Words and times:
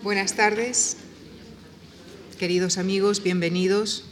Buenas 0.00 0.36
tardes, 0.36 0.96
queridos 2.38 2.78
amigos, 2.78 3.20
bienvenidos. 3.20 4.04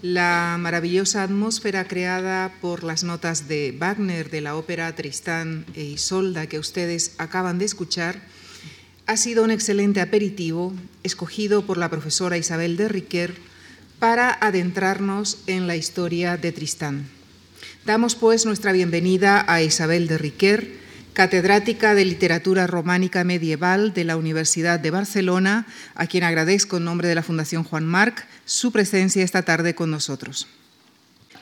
La 0.00 0.56
maravillosa 0.58 1.22
atmósfera 1.22 1.86
creada 1.86 2.54
por 2.62 2.84
las 2.84 3.04
notas 3.04 3.46
de 3.46 3.76
Wagner 3.78 4.30
de 4.30 4.40
la 4.40 4.56
ópera 4.56 4.96
Tristán 4.96 5.66
e 5.74 5.84
Isolda 5.84 6.46
que 6.46 6.58
ustedes 6.58 7.16
acaban 7.18 7.58
de 7.58 7.66
escuchar 7.66 8.22
ha 9.04 9.18
sido 9.18 9.44
un 9.44 9.50
excelente 9.50 10.00
aperitivo 10.00 10.72
escogido 11.02 11.66
por 11.66 11.76
la 11.76 11.90
profesora 11.90 12.38
Isabel 12.38 12.78
de 12.78 12.88
Riquer 12.88 13.34
para 13.98 14.32
adentrarnos 14.32 15.36
en 15.46 15.66
la 15.66 15.76
historia 15.76 16.38
de 16.38 16.50
Tristán. 16.52 17.06
Damos 17.84 18.14
pues 18.14 18.46
nuestra 18.46 18.72
bienvenida 18.72 19.44
a 19.46 19.60
Isabel 19.60 20.08
de 20.08 20.16
Riquer, 20.16 20.89
catedrática 21.20 21.94
de 21.94 22.06
Literatura 22.06 22.66
Románica 22.66 23.24
Medieval 23.24 23.92
de 23.92 24.04
la 24.04 24.16
Universidad 24.16 24.80
de 24.80 24.90
Barcelona, 24.90 25.66
a 25.94 26.06
quien 26.06 26.24
agradezco 26.24 26.78
en 26.78 26.84
nombre 26.84 27.08
de 27.08 27.14
la 27.14 27.22
Fundación 27.22 27.62
Juan 27.62 27.84
Marc 27.84 28.26
su 28.46 28.72
presencia 28.72 29.22
esta 29.22 29.42
tarde 29.42 29.74
con 29.74 29.90
nosotros. 29.90 30.46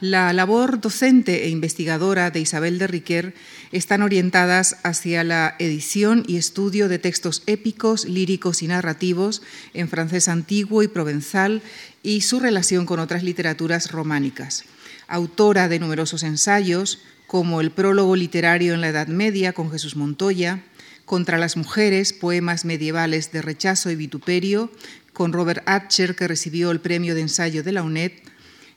La 0.00 0.32
labor 0.32 0.80
docente 0.80 1.44
e 1.44 1.50
investigadora 1.50 2.32
de 2.32 2.40
Isabel 2.40 2.80
de 2.80 2.88
Riquer 2.88 3.34
están 3.70 4.02
orientadas 4.02 4.78
hacia 4.82 5.22
la 5.22 5.54
edición 5.60 6.24
y 6.26 6.38
estudio 6.38 6.88
de 6.88 6.98
textos 6.98 7.44
épicos, 7.46 8.04
líricos 8.04 8.64
y 8.64 8.66
narrativos 8.66 9.42
en 9.74 9.88
francés 9.88 10.26
antiguo 10.26 10.82
y 10.82 10.88
provenzal 10.88 11.62
y 12.02 12.22
su 12.22 12.40
relación 12.40 12.84
con 12.84 12.98
otras 12.98 13.22
literaturas 13.22 13.92
románicas. 13.92 14.64
Autora 15.06 15.68
de 15.68 15.78
numerosos 15.78 16.24
ensayos, 16.24 16.98
como 17.28 17.60
el 17.60 17.70
prólogo 17.70 18.16
literario 18.16 18.72
en 18.72 18.80
la 18.80 18.88
Edad 18.88 19.06
Media 19.06 19.52
con 19.52 19.70
Jesús 19.70 19.96
Montoya, 19.96 20.64
contra 21.04 21.36
las 21.36 21.58
mujeres, 21.58 22.14
poemas 22.14 22.64
medievales 22.64 23.30
de 23.32 23.42
rechazo 23.42 23.90
y 23.90 23.96
vituperio, 23.96 24.72
con 25.12 25.34
Robert 25.34 25.62
Atcher, 25.66 26.16
que 26.16 26.26
recibió 26.26 26.70
el 26.70 26.80
premio 26.80 27.14
de 27.14 27.20
ensayo 27.20 27.62
de 27.62 27.72
la 27.72 27.82
UNED, 27.82 28.12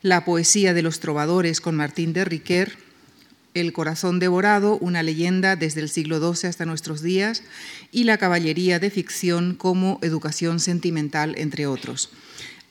la 0.01 0.25
poesía 0.25 0.73
de 0.73 0.81
los 0.81 0.99
trovadores 0.99 1.61
con 1.61 1.75
Martín 1.75 2.11
de 2.13 2.25
Riquer, 2.25 2.77
El 3.53 3.71
corazón 3.71 4.19
devorado, 4.19 4.77
una 4.79 5.01
leyenda 5.01 5.55
desde 5.55 5.79
el 5.79 5.89
siglo 5.89 6.19
XII 6.19 6.49
hasta 6.49 6.65
nuestros 6.65 7.01
días, 7.01 7.43
y 7.91 8.03
la 8.03 8.17
caballería 8.17 8.79
de 8.79 8.89
ficción 8.89 9.55
como 9.55 9.97
educación 10.01 10.59
sentimental, 10.59 11.35
entre 11.37 11.67
otros. 11.67 12.09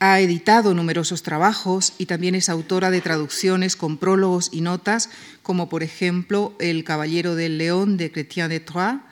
Ha 0.02 0.18
editado 0.18 0.72
numerosos 0.72 1.22
trabajos 1.22 1.92
y 1.98 2.06
también 2.06 2.34
es 2.34 2.48
autora 2.48 2.90
de 2.90 3.02
traducciones 3.02 3.76
con 3.76 3.98
prólogos 3.98 4.48
y 4.50 4.62
notas, 4.62 5.10
como 5.42 5.68
por 5.68 5.82
ejemplo 5.82 6.54
El 6.58 6.84
Caballero 6.84 7.34
del 7.34 7.58
León 7.58 7.98
de 7.98 8.10
Chrétien 8.10 8.48
de 8.48 8.60
Troyes, 8.60 9.02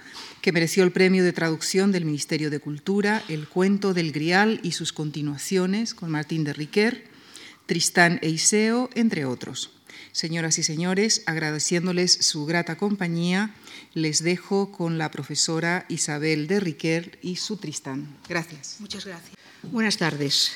que 0.41 0.51
mereció 0.51 0.85
el 0.85 0.93
premio 0.93 1.25
de 1.25 1.35
traducción 1.35 1.93
del 1.93 2.07
Ministerio 2.07 2.49
de 2.49 2.59
Cultura, 2.59 3.23
El 3.29 3.49
cuento 3.49 3.93
del 3.93 4.13
Grial 4.13 4.61
y 4.63 4.73
sus 4.73 4.95
continuaciones 4.95 5.93
con 5.93 6.11
Martín 6.11 6.43
de 6.43 6.55
Riquer, 6.55 7.05
Tristán 7.67 8.19
e 8.23 8.31
Iseo, 8.31 8.89
entre 8.95 9.27
otros. 9.27 9.73
Señoras 10.13 10.59
y 10.59 10.63
señores, 10.63 11.23
agradeciéndoles 11.27 12.13
su 12.13 12.47
grata 12.47 12.79
compañía, 12.79 13.55
les 13.93 14.23
dejo 14.23 14.73
con 14.73 14.97
la 14.97 15.11
profesora 15.11 15.85
Isabel 15.91 16.47
de 16.47 16.61
Riquer 16.61 17.19
y 17.21 17.37
su 17.37 17.59
Tristán. 17.59 18.17
Gracias. 18.27 18.77
Muchas 18.79 19.05
gracias. 19.05 19.37
Buenas 19.65 19.99
tardes. 19.99 20.53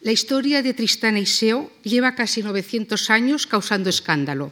La 0.00 0.12
historia 0.12 0.62
de 0.62 0.72
Tristán 0.72 1.20
e 1.20 1.28
Iseo 1.28 1.68
lleva 1.84 2.16
casi 2.16 2.40
900 2.40 3.12
años 3.12 3.44
causando 3.44 3.92
escándalo. 3.92 4.48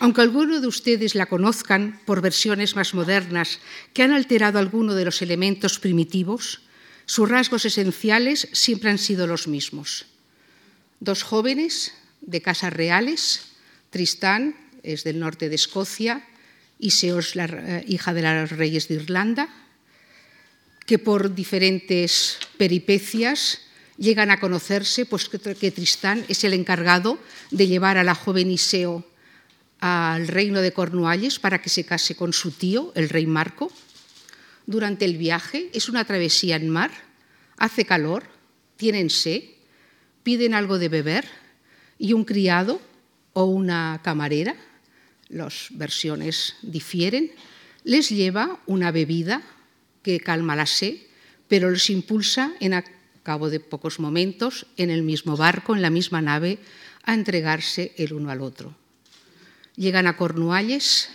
Aunque 0.00 0.24
algunos 0.24 0.64
de 0.64 0.68
ustedes 0.72 1.14
la 1.14 1.28
conozcan 1.28 2.00
por 2.08 2.24
versiones 2.24 2.72
más 2.72 2.94
modernas 2.96 3.60
que 3.92 4.02
han 4.02 4.12
alterado 4.12 4.58
alguno 4.58 4.94
de 4.94 5.04
los 5.04 5.20
elementos 5.20 5.78
primitivos, 5.78 6.64
sus 7.04 7.28
rasgos 7.28 7.66
esenciales 7.66 8.48
siempre 8.52 8.88
han 8.88 8.96
sido 8.96 9.26
los 9.26 9.48
mismos. 9.48 10.06
Dos 11.00 11.22
jóvenes 11.24 11.92
de 12.22 12.40
casas 12.40 12.72
reales, 12.72 13.52
Tristán 13.90 14.56
es 14.82 15.04
del 15.04 15.20
norte 15.20 15.50
de 15.50 15.56
Escocia, 15.56 16.24
Iseo 16.78 17.18
es 17.18 17.36
la 17.36 17.44
eh, 17.44 17.84
hija 17.86 18.14
de 18.14 18.22
los 18.22 18.50
reyes 18.52 18.88
de 18.88 18.94
Irlanda, 18.94 19.48
que 20.86 20.98
por 20.98 21.34
diferentes 21.34 22.38
peripecias 22.56 23.67
llegan 23.98 24.30
a 24.30 24.40
conocerse, 24.40 25.04
pues 25.04 25.28
que 25.28 25.70
Tristán 25.70 26.24
es 26.28 26.44
el 26.44 26.54
encargado 26.54 27.18
de 27.50 27.66
llevar 27.66 27.98
a 27.98 28.04
la 28.04 28.14
joven 28.14 28.50
Iseo 28.50 29.04
al 29.80 30.26
reino 30.28 30.60
de 30.60 30.72
Cornualles 30.72 31.38
para 31.38 31.60
que 31.60 31.68
se 31.68 31.84
case 31.84 32.16
con 32.16 32.32
su 32.32 32.50
tío, 32.50 32.92
el 32.94 33.08
rey 33.08 33.26
Marco. 33.26 33.70
Durante 34.66 35.04
el 35.04 35.16
viaje 35.16 35.70
es 35.72 35.88
una 35.88 36.04
travesía 36.04 36.56
en 36.56 36.68
mar, 36.68 36.90
hace 37.56 37.84
calor, 37.84 38.24
tienen 38.76 39.10
sed, 39.10 39.42
piden 40.22 40.54
algo 40.54 40.78
de 40.78 40.88
beber 40.88 41.26
y 41.98 42.12
un 42.12 42.24
criado 42.24 42.80
o 43.32 43.44
una 43.44 44.00
camarera, 44.02 44.56
las 45.28 45.68
versiones 45.70 46.56
difieren, 46.62 47.32
les 47.84 48.08
lleva 48.10 48.60
una 48.66 48.90
bebida 48.90 49.42
que 50.02 50.20
calma 50.20 50.56
la 50.56 50.66
sed, 50.66 50.96
pero 51.48 51.70
les 51.70 51.90
impulsa 51.90 52.52
en 52.60 52.74
cabo 53.28 53.52
de 53.52 53.60
pocos 53.60 54.00
momentos, 54.00 54.64
en 54.80 54.88
el 54.88 55.04
mismo 55.04 55.36
barco, 55.36 55.76
en 55.76 55.84
la 55.84 55.92
misma 55.92 56.24
nave, 56.24 56.56
a 57.04 57.12
entregarse 57.12 57.92
el 58.00 58.16
uno 58.16 58.32
al 58.32 58.40
otro. 58.40 58.72
Llegan 59.76 60.06
a 60.06 60.16
Cornualles, 60.16 61.12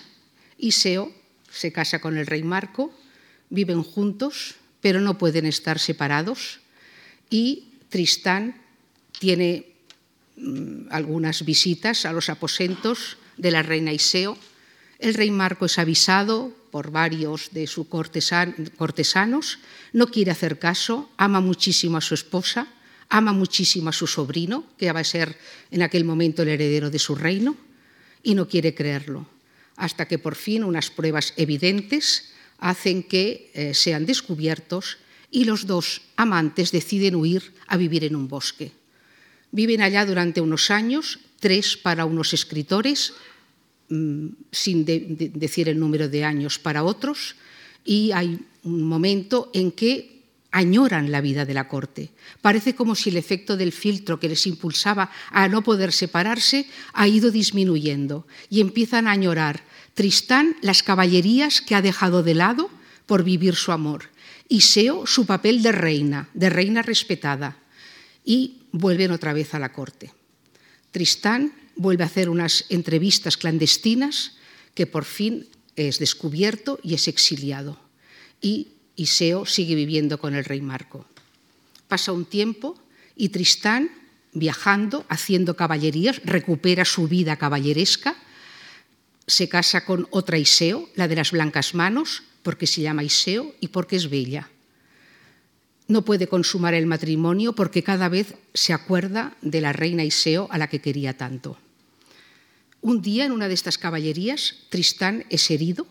Iseo 0.62 1.10
se 1.50 1.74
casa 1.74 1.98
con 1.98 2.16
el 2.16 2.28
rey 2.28 2.44
Marco, 2.44 2.94
viven 3.50 3.82
juntos, 3.82 4.62
pero 4.80 5.02
no 5.02 5.18
pueden 5.18 5.48
estar 5.48 5.80
separados, 5.80 6.62
y 7.32 7.82
Tristán 7.90 8.62
tiene 9.18 9.74
mm, 10.38 10.94
algunas 10.94 11.44
visitas 11.46 12.06
a 12.06 12.14
los 12.14 12.30
aposentos 12.30 13.18
de 13.38 13.50
la 13.50 13.64
reina 13.64 13.92
Iseo. 13.92 14.38
El 15.00 15.16
rey 15.16 15.32
Marco 15.32 15.66
es 15.66 15.80
avisado 15.80 16.54
por 16.74 16.90
varios 16.90 17.54
de 17.54 17.68
sus 17.68 17.86
cortesanos, 17.86 19.60
no 19.94 20.08
quiere 20.08 20.32
hacer 20.32 20.58
caso, 20.58 21.12
ama 21.18 21.40
muchísimo 21.40 21.98
a 21.98 22.02
su 22.02 22.16
esposa, 22.16 22.66
ama 23.10 23.32
muchísimo 23.32 23.90
a 23.90 23.94
su 23.94 24.08
sobrino, 24.08 24.66
que 24.76 24.92
va 24.92 25.02
a 25.02 25.04
ser 25.04 25.38
en 25.70 25.84
aquel 25.84 26.04
momento 26.04 26.42
el 26.42 26.50
heredero 26.50 26.90
de 26.90 26.98
su 26.98 27.14
reino, 27.14 27.56
y 28.24 28.34
no 28.34 28.48
quiere 28.48 28.74
creerlo, 28.74 29.30
hasta 29.76 30.08
que 30.08 30.18
por 30.18 30.34
fin 30.34 30.64
unas 30.64 30.90
pruebas 30.90 31.36
evidentes 31.38 32.34
hacen 32.58 33.04
que 33.04 33.52
eh, 33.54 33.76
sean 33.76 34.08
descubiertos 34.08 34.98
y 35.30 35.46
los 35.46 35.68
dos 35.68 36.02
amantes 36.16 36.72
deciden 36.72 37.14
huir 37.14 37.54
a 37.68 37.78
vivir 37.78 38.04
en 38.04 38.16
un 38.16 38.28
bosque. 38.28 38.72
Viven 39.52 39.84
allá 39.84 40.08
durante 40.08 40.42
unos 40.42 40.72
años, 40.72 41.20
tres 41.40 41.78
para 41.78 42.06
unos 42.06 42.34
escritores, 42.34 43.14
Mm, 43.94 44.50
sin 44.52 44.86
decir 44.86 45.70
el 45.70 45.78
número 45.78 46.10
de 46.10 46.26
años 46.26 46.58
para 46.58 46.84
otros, 46.84 47.36
y 47.86 48.10
hay 48.12 48.40
un 48.64 48.82
momento 48.82 49.52
en 49.54 49.72
que 49.72 50.24
añoran 50.50 51.12
la 51.12 51.22
vida 51.22 51.46
de 51.46 51.54
la 51.54 51.68
corte. 51.68 52.10
Parece 52.42 52.74
como 52.74 52.96
si 52.96 53.12
el 53.12 53.18
efecto 53.18 53.56
del 53.56 53.72
filtro 53.72 54.20
que 54.20 54.30
les 54.30 54.48
impulsaba 54.48 55.12
a 55.30 55.48
no 55.48 55.62
poder 55.62 55.94
separarse 55.94 56.66
ha 56.94 57.08
ido 57.08 57.30
disminuyendo 57.30 58.26
y 58.50 58.62
empiezan 58.62 59.06
a 59.06 59.12
añorar 59.12 59.62
Tristán 59.94 60.56
las 60.64 60.82
caballerías 60.82 61.62
que 61.62 61.76
ha 61.76 61.84
dejado 61.84 62.24
de 62.24 62.34
lado 62.34 62.72
por 63.06 63.24
vivir 63.24 63.54
su 63.54 63.72
amor, 63.72 64.10
y 64.50 64.62
Seo 64.62 65.06
su 65.06 65.28
papel 65.28 65.62
de 65.62 65.72
reina, 65.72 66.30
de 66.34 66.50
reina 66.50 66.82
respetada, 66.82 67.58
y 68.26 68.64
vuelven 68.72 69.12
otra 69.12 69.34
vez 69.34 69.54
a 69.54 69.60
la 69.60 69.72
corte. 69.72 70.12
Tristán 70.90 71.54
vuelve 71.76 72.04
a 72.04 72.08
hacer 72.08 72.30
unas 72.30 72.66
entrevistas 72.70 73.38
clandestinas 73.38 74.34
que 74.74 74.88
por 74.88 75.06
fin 75.06 75.48
es 75.76 76.00
descubierto 76.00 76.80
y 76.84 76.94
es 76.94 77.08
exiliado. 77.08 77.80
Y 78.42 78.70
Iseo 78.96 79.46
sigue 79.46 79.76
viviendo 79.76 80.20
con 80.20 80.36
el 80.36 80.46
rey 80.46 80.62
Marco. 80.62 81.06
Pasa 81.88 82.12
un 82.12 82.26
tiempo 82.26 82.80
y 83.16 83.30
Tristán, 83.30 83.90
viajando, 84.34 85.06
haciendo 85.10 85.56
caballerías, 85.56 86.22
recupera 86.26 86.86
su 86.86 87.08
vida 87.08 87.38
caballeresca, 87.38 88.16
se 89.26 89.48
casa 89.48 89.86
con 89.86 90.08
otra 90.12 90.38
Iseo, 90.38 90.90
la 90.96 91.08
de 91.08 91.16
las 91.16 91.32
blancas 91.32 91.74
manos, 91.74 92.24
porque 92.42 92.68
se 92.68 92.82
llama 92.82 93.04
Iseo 93.04 93.56
y 93.62 93.70
porque 93.70 93.96
es 93.96 94.10
bella 94.10 94.50
no 95.88 96.04
puede 96.04 96.28
consumar 96.28 96.74
el 96.74 96.86
matrimonio 96.86 97.54
porque 97.54 97.84
cada 97.84 98.10
vez 98.10 98.36
se 98.54 98.74
acuerda 98.74 99.36
de 99.42 99.62
la 99.62 99.74
reina 99.74 100.04
Iseo 100.04 100.48
a 100.50 100.58
la 100.58 100.68
que 100.68 100.80
quería 100.80 101.18
tanto. 101.18 101.58
Un 102.84 103.02
día 103.02 103.24
en 103.24 103.32
una 103.32 103.48
de 103.48 103.54
estas 103.54 103.78
caballerías, 103.78 104.56
Tristán 104.68 105.24
es 105.30 105.50
herido 105.50 105.88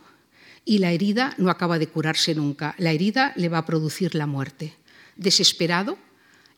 y 0.67 0.77
la 0.77 0.93
herida 0.93 1.35
no 1.39 1.49
acaba 1.49 1.79
de 1.79 1.87
curarse 1.87 2.35
nunca. 2.35 2.75
La 2.77 2.93
herida 2.93 3.33
le 3.35 3.49
va 3.49 3.57
a 3.57 3.65
producir 3.65 4.15
la 4.15 4.27
muerte. 4.27 4.77
Desesperado, 5.17 5.97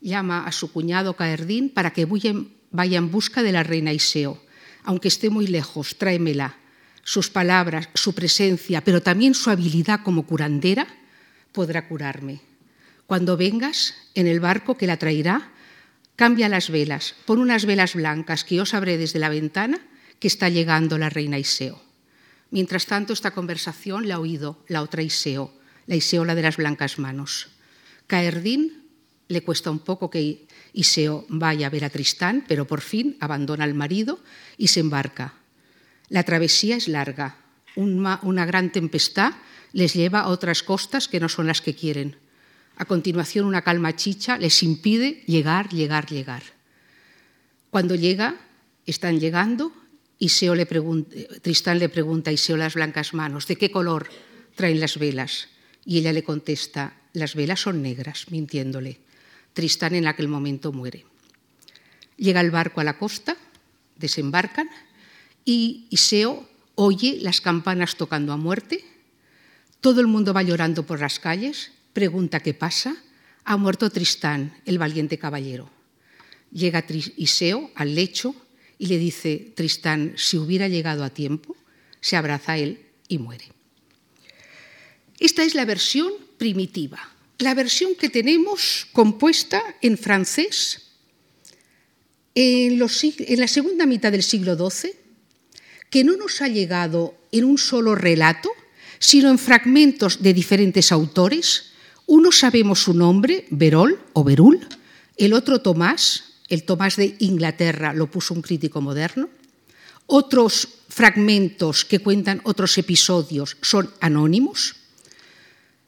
llama 0.01 0.45
a 0.45 0.51
su 0.51 0.73
cuñado 0.73 1.15
Caerdín 1.15 1.69
para 1.69 1.93
que 1.93 2.05
vaya 2.05 2.97
en 2.97 3.11
busca 3.11 3.43
de 3.43 3.53
la 3.53 3.63
reina 3.63 3.93
Iseo. 3.93 4.43
Aunque 4.83 5.07
esté 5.07 5.29
muy 5.29 5.47
lejos, 5.47 5.97
tráemela. 5.97 6.57
Sus 7.05 7.29
palabras, 7.29 7.87
su 7.93 8.13
presencia, 8.13 8.83
pero 8.83 9.01
también 9.01 9.35
su 9.35 9.49
habilidad 9.49 10.01
como 10.03 10.27
curandera, 10.27 10.85
podrá 11.53 11.87
curarme. 11.87 12.41
Cuando 13.07 13.37
vengas 13.37 13.93
en 14.15 14.27
el 14.27 14.41
barco 14.41 14.75
que 14.75 14.85
la 14.85 14.97
traerá, 14.97 15.53
cambia 16.17 16.49
las 16.49 16.69
velas, 16.69 17.15
pon 17.23 17.39
unas 17.39 17.65
velas 17.65 17.95
blancas 17.95 18.43
que 18.43 18.55
yo 18.55 18.65
sabré 18.65 18.97
desde 18.97 19.19
la 19.19 19.29
ventana 19.29 19.79
que 20.25 20.29
está 20.29 20.49
llegando 20.49 20.97
la 20.97 21.11
reina 21.11 21.37
Iseo. 21.37 21.79
Mientras 22.49 22.87
tanto, 22.87 23.13
esta 23.13 23.29
conversación 23.29 24.07
la 24.07 24.15
ha 24.15 24.19
oído 24.19 24.57
la 24.67 24.81
otra 24.81 25.03
Iseo, 25.03 25.53
la 25.85 25.93
Iseo 25.93 26.25
la 26.25 26.33
de 26.33 26.41
las 26.41 26.57
blancas 26.57 26.97
manos. 26.97 27.49
Caerdín 28.07 28.89
le 29.27 29.43
cuesta 29.43 29.69
un 29.69 29.77
poco 29.77 30.09
que 30.09 30.47
Iseo 30.73 31.27
vaya 31.29 31.67
a 31.67 31.69
ver 31.69 31.85
a 31.85 31.91
Tristán, 31.91 32.43
pero 32.47 32.65
por 32.65 32.81
fin 32.81 33.17
abandona 33.19 33.65
al 33.65 33.75
marido 33.75 34.17
y 34.57 34.69
se 34.69 34.79
embarca. 34.79 35.35
La 36.09 36.23
travesía 36.23 36.75
es 36.75 36.87
larga. 36.87 37.37
Una 37.75 38.45
gran 38.47 38.71
tempestad 38.71 39.33
les 39.73 39.93
lleva 39.93 40.21
a 40.21 40.29
otras 40.29 40.63
costas 40.63 41.07
que 41.07 41.19
no 41.19 41.29
son 41.29 41.45
las 41.45 41.61
que 41.61 41.75
quieren. 41.75 42.17
A 42.77 42.85
continuación, 42.85 43.45
una 43.45 43.61
calma 43.61 43.95
chicha 43.95 44.39
les 44.39 44.63
impide 44.63 45.21
llegar, 45.27 45.69
llegar, 45.69 46.07
llegar. 46.07 46.41
Cuando 47.69 47.93
llega, 47.93 48.37
están 48.87 49.19
llegando, 49.19 49.71
Iseo 50.19 50.55
le 50.55 50.65
pregunta, 50.65 51.15
Tristán 51.41 51.79
le 51.79 51.89
pregunta 51.89 52.29
a 52.29 52.33
Iseo 52.33 52.57
las 52.57 52.75
blancas 52.75 53.13
manos, 53.13 53.47
¿de 53.47 53.55
qué 53.57 53.71
color 53.71 54.07
traen 54.55 54.79
las 54.79 54.97
velas? 54.97 55.49
Y 55.85 55.99
ella 55.99 56.13
le 56.13 56.23
contesta, 56.23 56.97
las 57.13 57.35
velas 57.35 57.61
son 57.61 57.81
negras, 57.81 58.31
mintiéndole. 58.31 58.99
Tristán 59.53 59.95
en 59.95 60.07
aquel 60.07 60.27
momento 60.27 60.71
muere. 60.71 61.05
Llega 62.17 62.41
el 62.41 62.51
barco 62.51 62.81
a 62.81 62.83
la 62.83 62.97
costa, 62.97 63.37
desembarcan 63.97 64.69
y 65.43 65.87
Iseo 65.89 66.47
oye 66.75 67.19
las 67.21 67.41
campanas 67.41 67.95
tocando 67.95 68.33
a 68.33 68.37
muerte. 68.37 68.83
Todo 69.81 70.01
el 70.01 70.07
mundo 70.07 70.33
va 70.33 70.43
llorando 70.43 70.85
por 70.85 70.99
las 70.99 71.19
calles, 71.19 71.71
pregunta 71.93 72.39
qué 72.39 72.53
pasa. 72.53 72.95
Ha 73.43 73.57
muerto 73.57 73.89
Tristán, 73.89 74.57
el 74.65 74.79
valiente 74.79 75.17
caballero. 75.17 75.69
Llega 76.51 76.85
Iseo 77.17 77.71
al 77.75 77.95
lecho 77.95 78.35
y 78.77 78.87
le 78.87 78.97
dice, 78.97 79.53
Tristán, 79.55 80.13
si 80.17 80.37
hubiera 80.37 80.67
llegado 80.67 81.03
a 81.03 81.09
tiempo, 81.09 81.55
se 82.01 82.15
abraza 82.15 82.53
a 82.53 82.57
él 82.57 82.79
y 83.07 83.17
muere. 83.17 83.45
Esta 85.19 85.43
es 85.43 85.55
la 85.55 85.65
versión 85.65 86.11
primitiva 86.37 87.15
la 87.39 87.53
versión 87.53 87.95
que 87.95 88.09
tenemos 88.09 88.87
compuesta 88.93 89.61
en 89.81 89.97
francés 89.97 90.81
en, 92.33 92.79
la 92.79 93.47
segunda 93.47 93.85
mitad 93.85 94.11
del 94.11 94.23
siglo 94.23 94.55
XII, 94.57 94.91
que 95.89 96.03
no 96.03 96.17
nos 96.17 96.41
ha 96.41 96.47
llegado 96.47 97.15
en 97.31 97.45
un 97.45 97.57
solo 97.57 97.95
relato, 97.95 98.49
sino 98.99 99.29
en 99.29 99.39
fragmentos 99.39 100.21
de 100.21 100.33
diferentes 100.33 100.91
autores. 100.91 101.71
Uno 102.07 102.31
sabemos 102.31 102.79
su 102.79 102.93
nombre, 102.93 103.45
Berol 103.49 104.01
o 104.13 104.23
Berul, 104.23 104.67
el 105.17 105.33
otro 105.33 105.61
Tomás, 105.61 106.34
el 106.47 106.63
Tomás 106.63 106.95
de 106.95 107.15
Inglaterra 107.19 107.93
lo 107.93 108.09
puso 108.09 108.33
un 108.33 108.41
crítico 108.41 108.81
moderno. 108.81 109.29
Otros 110.07 110.67
fragmentos 110.89 111.85
que 111.85 111.99
cuentan 111.99 112.41
otros 112.43 112.77
episodios 112.77 113.57
son 113.61 113.89
anónimos. 113.99 114.75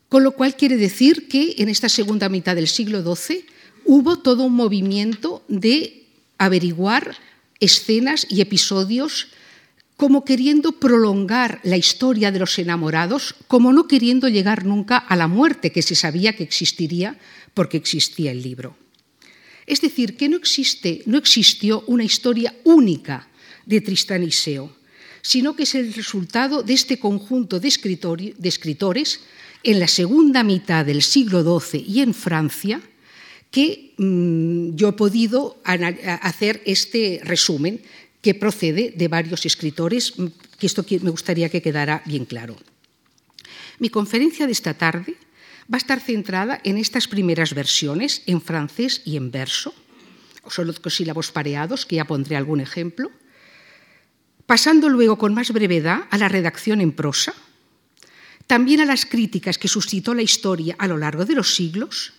Con 0.09 0.24
lo 0.24 0.31
cual 0.31 0.56
quiere 0.56 0.77
decir 0.77 1.27
que 1.27 1.56
en 1.59 1.69
esta 1.69 1.89
segunda 1.89 2.30
mitad 2.30 2.56
del 2.56 2.68
siglo 2.68 3.04
XII 3.04 3.45
hubo 3.86 4.19
todo 4.19 4.44
un 4.44 4.54
movimiento 4.54 5.44
de 5.48 6.07
averiguar 6.38 7.18
escenas 7.59 8.25
y 8.30 8.42
episodios 8.42 9.27
como 9.98 10.24
queriendo 10.24 10.74
prolongar 10.74 11.59
la 11.63 11.75
historia 11.75 12.31
de 12.31 12.39
los 12.39 12.57
enamorados, 12.59 13.33
como 13.48 13.74
no 13.74 13.88
queriendo 13.88 14.30
llegar 14.30 14.63
nunca 14.63 14.98
a 14.98 15.15
la 15.15 15.27
muerte 15.27 15.71
que 15.71 15.81
se 15.81 15.95
sabía 15.95 16.36
que 16.36 16.44
existiría 16.44 17.18
porque 17.56 17.77
existía 17.77 18.31
el 18.31 18.44
libro. 18.44 18.77
Es 19.68 19.81
decir, 19.81 20.16
que 20.16 20.30
no, 20.30 20.38
existe, 20.38 21.04
no 21.06 21.18
existió 21.18 21.84
una 21.88 22.06
historia 22.06 22.56
única 22.64 23.28
de 23.66 23.81
Tristán 23.81 24.24
y 24.24 24.31
Seo, 24.31 24.72
sino 25.22 25.58
que 25.58 25.64
es 25.64 25.75
el 25.75 25.94
resultado 25.94 26.64
de 26.64 26.74
este 26.74 27.00
conjunto 27.00 27.60
de, 27.60 27.68
escritores 27.68 29.19
en 29.64 29.80
la 29.80 29.90
segunda 29.90 30.44
mitad 30.44 30.86
del 30.86 31.02
siglo 31.02 31.44
XII 31.44 31.84
y 31.86 32.00
en 32.00 32.14
Francia 32.14 32.81
que 33.52 33.94
mmm, 33.98 34.75
yo 34.75 34.90
he 34.90 34.94
podido 34.94 35.60
hacer 35.66 36.62
este 36.66 37.19
resumen 37.24 37.81
que 38.22 38.36
procede 38.36 38.94
de 38.96 39.08
varios 39.10 39.46
escritores, 39.46 40.14
que 40.60 40.66
esto 40.66 40.86
me 40.90 41.12
gustaría 41.12 41.50
que 41.50 41.62
quedara 41.62 42.02
bien 42.06 42.25
claro. 42.25 42.56
Mi 43.80 43.90
conferencia 43.90 44.46
de 44.46 44.54
esta 44.54 44.74
tarde 44.74 45.16
va 45.72 45.75
a 45.75 45.84
estar 45.84 46.00
centrada 46.00 46.60
en 46.64 46.78
estas 46.78 47.08
primeras 47.08 47.54
versiones, 47.54 48.24
en 48.25 48.42
francés 48.42 49.02
y 49.06 49.18
en 49.18 49.31
verso, 49.31 49.74
solo 50.48 50.74
con 50.81 50.92
sílabos 50.92 51.31
pareados, 51.31 51.86
que 51.86 51.98
ya 51.98 52.06
pondré 52.06 52.38
algún 52.38 52.62
ejemplo, 52.62 53.12
pasando 54.46 54.88
luego 54.88 55.18
con 55.18 55.34
más 55.34 55.52
brevedad 55.52 56.08
a 56.10 56.18
la 56.18 56.30
redacción 56.30 56.80
en 56.80 56.94
prosa, 56.94 57.34
también 58.48 58.80
a 58.80 58.86
las 58.86 59.06
críticas 59.06 59.58
que 59.58 59.68
suscitó 59.68 60.14
la 60.14 60.22
historia 60.22 60.75
a 60.80 60.88
lo 60.88 60.98
largo 60.98 61.25
de 61.25 61.36
los 61.36 61.54
siglos. 61.54 62.14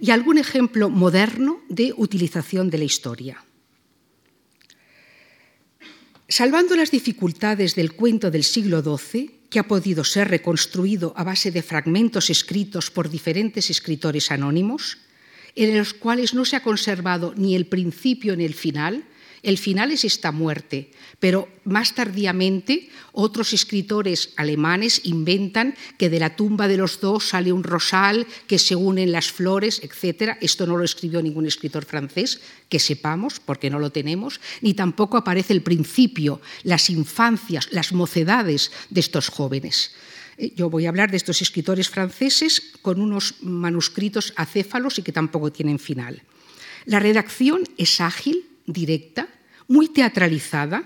Y 0.00 0.12
algún 0.12 0.38
ejemplo 0.38 0.88
moderno 0.88 1.60
de 1.68 1.92
utilización 1.94 2.70
de 2.70 2.78
la 2.78 2.84
historia. 2.84 3.44
Salvando 6.28 6.76
las 6.76 6.90
dificultades 6.90 7.74
del 7.74 7.92
cuento 7.92 8.30
del 8.30 8.44
siglo 8.44 8.80
XII, 8.80 9.37
que 9.50 9.58
ha 9.58 9.68
podido 9.68 10.04
ser 10.04 10.28
reconstruido 10.28 11.14
a 11.16 11.24
base 11.24 11.50
de 11.50 11.62
fragmentos 11.62 12.30
escritos 12.30 12.90
por 12.90 13.08
diferentes 13.08 13.70
escritores 13.70 14.30
anónimos, 14.30 14.98
en 15.54 15.76
los 15.76 15.94
cuales 15.94 16.34
no 16.34 16.44
se 16.44 16.56
ha 16.56 16.62
conservado 16.62 17.34
ni 17.36 17.56
el 17.56 17.66
principio 17.66 18.36
ni 18.36 18.44
el 18.44 18.54
final, 18.54 19.04
el 19.48 19.56
final 19.56 19.92
es 19.92 20.04
esta 20.04 20.30
muerte, 20.30 20.90
pero 21.20 21.48
más 21.64 21.94
tardíamente 21.94 22.90
otros 23.12 23.54
escritores 23.54 24.34
alemanes 24.36 25.00
inventan 25.04 25.74
que 25.96 26.10
de 26.10 26.20
la 26.20 26.36
tumba 26.36 26.68
de 26.68 26.76
los 26.76 27.00
dos 27.00 27.30
sale 27.30 27.50
un 27.50 27.64
rosal, 27.64 28.26
que 28.46 28.58
se 28.58 28.76
unen 28.76 29.10
las 29.10 29.32
flores, 29.32 29.80
etc. 29.82 30.36
Esto 30.42 30.66
no 30.66 30.76
lo 30.76 30.84
escribió 30.84 31.22
ningún 31.22 31.46
escritor 31.46 31.86
francés, 31.86 32.42
que 32.68 32.78
sepamos, 32.78 33.40
porque 33.40 33.70
no 33.70 33.78
lo 33.78 33.90
tenemos, 33.90 34.38
ni 34.60 34.74
tampoco 34.74 35.16
aparece 35.16 35.54
el 35.54 35.62
principio, 35.62 36.42
las 36.62 36.90
infancias, 36.90 37.68
las 37.72 37.94
mocedades 37.94 38.70
de 38.90 39.00
estos 39.00 39.30
jóvenes. 39.30 39.92
Eh, 40.36 40.52
yo 40.56 40.68
voy 40.68 40.84
a 40.84 40.90
hablar 40.90 41.10
de 41.10 41.16
estos 41.16 41.40
escritores 41.40 41.88
franceses 41.88 42.74
con 42.82 43.00
unos 43.00 43.36
manuscritos 43.40 44.34
acéfalos 44.36 44.98
y 44.98 45.02
que 45.02 45.12
tampoco 45.12 45.50
tienen 45.50 45.78
final. 45.78 46.22
La 46.84 47.00
redacción 47.00 47.64
es 47.78 48.02
ágil, 48.02 48.44
directa, 48.66 49.28
muy 49.68 49.88
teatralizada, 49.88 50.84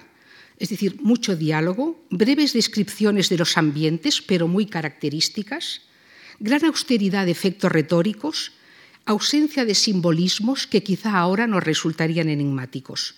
es 0.58 0.68
decir, 0.68 1.00
mucho 1.00 1.34
diálogo, 1.36 2.04
breves 2.10 2.52
descripciones 2.52 3.28
de 3.28 3.38
los 3.38 3.56
ambientes, 3.56 4.20
pero 4.20 4.48
muy 4.48 4.66
características, 4.66 5.82
gran 6.38 6.64
austeridad 6.64 7.24
de 7.24 7.32
efectos 7.32 7.72
retóricos, 7.72 8.52
ausencia 9.06 9.64
de 9.64 9.74
simbolismos 9.74 10.66
que 10.66 10.82
quizá 10.82 11.18
ahora 11.18 11.46
nos 11.46 11.64
resultarían 11.64 12.28
enigmáticos. 12.28 13.14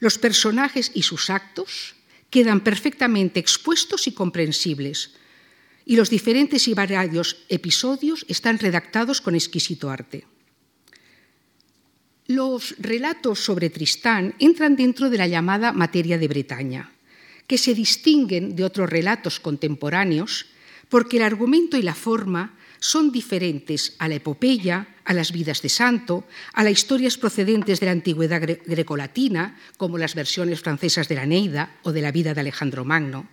Los 0.00 0.18
personajes 0.18 0.90
y 0.94 1.02
sus 1.02 1.30
actos 1.30 1.94
quedan 2.30 2.60
perfectamente 2.60 3.38
expuestos 3.38 4.06
y 4.06 4.12
comprensibles, 4.12 5.14
y 5.86 5.96
los 5.96 6.10
diferentes 6.10 6.66
y 6.66 6.74
variados 6.74 7.44
episodios 7.48 8.24
están 8.28 8.58
redactados 8.58 9.20
con 9.20 9.34
exquisito 9.34 9.90
arte. 9.90 10.24
Los 12.26 12.74
relatos 12.78 13.44
sobre 13.44 13.68
Tristán 13.68 14.34
entran 14.38 14.76
dentro 14.76 15.10
de 15.10 15.18
la 15.18 15.28
llamada 15.28 15.72
materia 15.72 16.16
de 16.16 16.26
Bretaña, 16.26 16.88
que 17.46 17.58
se 17.58 17.74
distinguen 17.74 18.56
de 18.56 18.64
otros 18.64 18.88
relatos 18.88 19.40
contemporáneos 19.40 20.46
porque 20.88 21.18
el 21.18 21.22
argumento 21.22 21.76
y 21.76 21.82
la 21.82 21.94
forma 21.94 22.56
son 22.80 23.12
diferentes 23.12 23.94
a 23.98 24.08
la 24.08 24.14
epopeya, 24.14 24.88
a 25.04 25.12
las 25.12 25.32
vidas 25.32 25.60
de 25.60 25.68
santo, 25.68 26.24
a 26.54 26.64
las 26.64 26.72
historias 26.72 27.18
procedentes 27.18 27.80
de 27.80 27.86
la 27.86 27.92
antigüedad 27.92 28.40
grecolatina, 28.40 29.60
como 29.76 29.98
las 29.98 30.14
versiones 30.14 30.62
francesas 30.62 31.08
de 31.08 31.16
la 31.16 31.26
Neida 31.26 31.76
o 31.82 31.92
de 31.92 32.00
la 32.00 32.10
vida 32.10 32.32
de 32.32 32.40
Alejandro 32.40 32.86
Magno. 32.86 33.28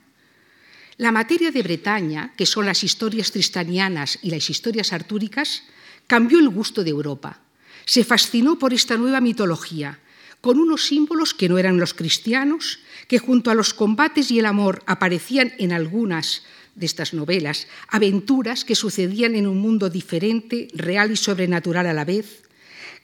La 0.98 1.14
materia 1.14 1.52
de 1.52 1.64
Bretaña, 1.64 2.34
que 2.36 2.46
son 2.46 2.66
las 2.66 2.84
historias 2.84 3.32
tristanianas 3.32 4.20
y 4.22 4.32
las 4.32 4.50
historias 4.50 4.92
artúricas, 4.92 5.64
cambió 6.08 6.40
el 6.40 6.50
gusto 6.50 6.84
de 6.84 6.90
Europa 6.90 7.40
se 7.86 8.04
fascinó 8.04 8.58
por 8.58 8.74
esta 8.74 8.98
nueva 8.98 9.22
mitología, 9.22 10.00
con 10.42 10.60
unos 10.60 10.86
símbolos 10.86 11.34
que 11.34 11.50
no 11.50 11.58
eran 11.58 11.80
los 11.80 11.94
cristianos, 11.94 12.80
que 13.08 13.20
junto 13.20 13.52
a 13.52 13.56
los 13.56 13.74
combates 13.74 14.32
y 14.32 14.40
el 14.40 14.46
amor 14.46 14.82
aparecían 14.88 15.54
en 15.60 15.72
algunas 15.72 16.44
de 16.76 16.86
estas 16.86 17.14
novelas, 17.14 17.68
aventuras 17.90 18.66
que 18.66 18.76
sucedían 18.76 19.36
en 19.36 19.46
un 19.46 19.60
mundo 19.60 19.90
diferente, 19.90 20.68
real 20.74 21.12
y 21.12 21.16
sobrenatural 21.16 21.86
a 21.86 21.94
la 21.94 22.06
vez, 22.06 22.44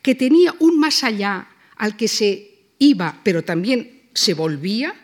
que 0.01 0.15
tenía 0.15 0.55
un 0.60 0.79
más 0.79 1.03
allá 1.03 1.50
al 1.75 1.98
que 1.98 2.07
se 2.07 2.57
iba, 2.79 3.19
pero 3.24 3.43
también 3.43 4.03
se 4.13 4.34
volvía, 4.34 4.96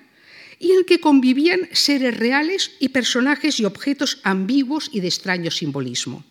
y 0.59 0.71
en 0.71 0.77
el 0.79 0.85
que 0.85 1.01
convivían 1.01 1.67
seres 1.73 2.15
reales 2.17 2.71
y 2.79 2.89
personajes 2.89 3.59
y 3.59 3.65
objetos 3.65 4.19
ambiguos 4.23 4.89
y 4.93 5.01
de 5.01 5.09
extraño 5.09 5.51
simbolismo. 5.51 6.23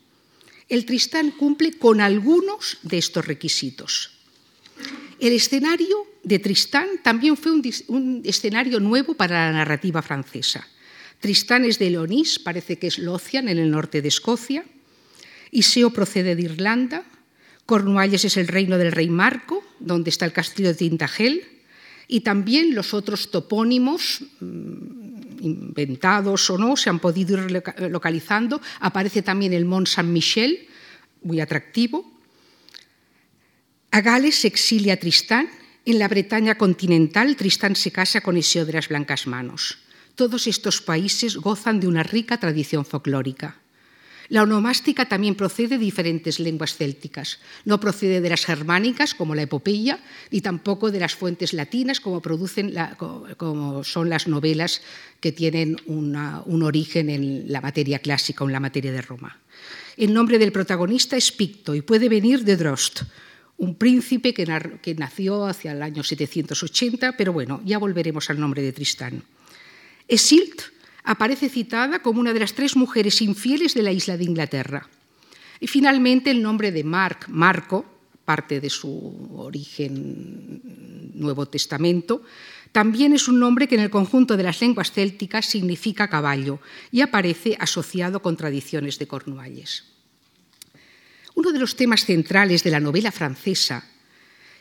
El 0.69 0.85
Tristán 0.87 1.33
cumple 1.33 1.73
con 1.73 2.00
algunos 2.00 2.78
de 2.83 2.99
estos 2.99 3.26
requisitos. 3.26 4.11
El 5.19 5.33
escenario 5.35 6.07
de 6.25 6.38
Tristán 6.38 6.88
también 7.02 7.37
fue 7.37 7.52
un, 7.52 8.23
escenario 8.25 8.81
nuevo 8.81 9.14
para 9.14 9.47
la 9.47 9.52
narrativa 9.52 10.02
francesa. 10.02 10.66
Tristán 11.21 11.64
es 11.64 11.78
de 11.78 11.90
Leonís, 11.90 12.38
parece 12.38 12.78
que 12.78 12.88
es 12.88 12.99
Lothian, 12.99 13.49
en 13.49 13.59
el 13.59 13.71
norte 13.71 14.02
de 14.02 14.09
Escocia. 14.09 14.64
Iseo 15.52 15.90
procede 15.90 16.35
de 16.35 16.42
Irlanda. 16.42 17.04
Cornualles 17.66 18.25
es 18.25 18.37
el 18.37 18.49
reino 18.49 18.78
del 18.78 18.90
rey 18.90 19.09
Marco, 19.09 19.62
donde 19.78 20.11
está 20.11 20.25
el 20.25 20.33
castillo 20.33 20.71
de 20.71 20.75
Tintagel. 20.75 21.45
Y 22.09 22.21
también 22.21 22.75
los 22.75 22.92
otros 22.92 23.31
topónimos, 23.31 24.23
mm, 24.40 25.01
inventados 25.42 26.49
o 26.50 26.56
no, 26.56 26.76
se 26.76 26.88
han 26.88 26.99
podido 26.99 27.37
ir 27.37 27.62
localizando. 27.90 28.61
Aparece 28.80 29.22
también 29.22 29.52
el 29.52 29.64
Mont 29.64 29.88
Saint-Michel, 29.88 30.68
muy 31.22 31.40
atractivo. 31.40 32.11
A 33.90 34.00
Gales 34.00 34.37
se 34.37 34.49
exilia 34.49 34.99
Tristán. 34.99 35.50
En 35.84 35.99
la 35.99 36.08
Bretaña 36.08 36.56
continental, 36.56 37.37
Tristán 37.37 37.75
se 37.75 37.90
casa 37.90 38.20
con 38.20 38.37
Iseo 38.37 38.64
de 38.64 38.72
las 38.72 38.88
Blancas 38.88 39.26
Manos. 39.26 39.78
Todos 40.14 40.46
estos 40.46 40.80
países 40.80 41.37
gozan 41.37 41.80
de 41.80 41.88
una 41.88 42.02
rica 42.02 42.38
tradición 42.38 42.84
folclórica. 42.84 43.58
La 44.32 44.44
onomástica 44.44 45.04
también 45.04 45.34
procede 45.34 45.76
de 45.76 45.84
diferentes 45.84 46.40
lenguas 46.40 46.74
célticas. 46.74 47.38
No 47.66 47.78
procede 47.78 48.22
de 48.22 48.30
las 48.30 48.46
germánicas, 48.46 49.12
como 49.12 49.34
la 49.34 49.42
epopeya, 49.42 50.00
y 50.30 50.40
tampoco 50.40 50.90
de 50.90 51.00
las 51.00 51.14
fuentes 51.14 51.52
latinas, 51.52 52.00
como, 52.00 52.22
producen 52.22 52.72
como 53.36 53.84
son 53.84 54.08
las 54.08 54.28
novelas 54.28 54.80
que 55.20 55.32
tienen 55.32 55.76
un 55.84 56.62
origen 56.62 57.10
en 57.10 57.52
la 57.52 57.60
materia 57.60 57.98
clásica 57.98 58.42
o 58.42 58.46
en 58.46 58.54
la 58.54 58.60
materia 58.60 58.90
de 58.90 59.02
Roma. 59.02 59.36
El 59.98 60.14
nombre 60.14 60.38
del 60.38 60.50
protagonista 60.50 61.14
es 61.14 61.30
Picto 61.30 61.74
y 61.74 61.82
puede 61.82 62.08
venir 62.08 62.42
de 62.42 62.56
Drost, 62.56 63.02
un 63.58 63.74
príncipe 63.74 64.32
que, 64.32 64.48
que 64.80 64.94
nació 64.94 65.44
hacia 65.44 65.72
el 65.72 65.82
año 65.82 66.02
780, 66.02 67.18
pero 67.18 67.34
bueno, 67.34 67.60
ya 67.66 67.76
volveremos 67.76 68.30
al 68.30 68.40
nombre 68.40 68.62
de 68.62 68.72
Tristán. 68.72 69.22
Esilt 70.08 70.72
aparece 71.04 71.49
citada 71.49 72.00
como 72.02 72.21
una 72.21 72.32
de 72.32 72.40
las 72.40 72.54
tres 72.54 72.76
mujeres 72.76 73.21
infieles 73.23 73.75
de 73.75 73.82
la 73.82 73.92
isla 73.92 74.16
de 74.16 74.25
Inglaterra. 74.25 74.88
Y 75.61 75.66
finalmente 75.66 76.30
el 76.30 76.42
nombre 76.42 76.73
de 76.73 76.85
Mark, 76.85 77.26
Marco, 77.28 77.85
parte 78.25 78.61
de 78.61 78.71
su 78.71 79.35
origen 79.37 80.61
Nuevo 81.14 81.47
Testamento, 81.47 82.23
también 82.73 83.12
es 83.12 83.28
un 83.28 83.38
nombre 83.38 83.68
que 83.68 83.75
en 83.75 83.82
el 83.82 83.90
conjunto 83.90 84.37
de 84.37 84.44
las 84.44 84.61
lenguas 84.61 84.92
célticas 84.92 85.47
significa 85.47 86.09
caballo 86.09 86.61
y 86.90 87.02
aparece 87.02 87.56
asociado 87.61 88.23
con 88.23 88.37
tradiciones 88.37 88.99
de 88.99 89.06
Cornualles. 89.06 89.85
Uno 91.35 91.52
de 91.52 91.59
los 91.59 91.76
temas 91.76 92.04
centrales 92.04 92.64
de 92.64 92.71
la 92.71 92.80
novela 92.80 93.12
francesa 93.12 93.85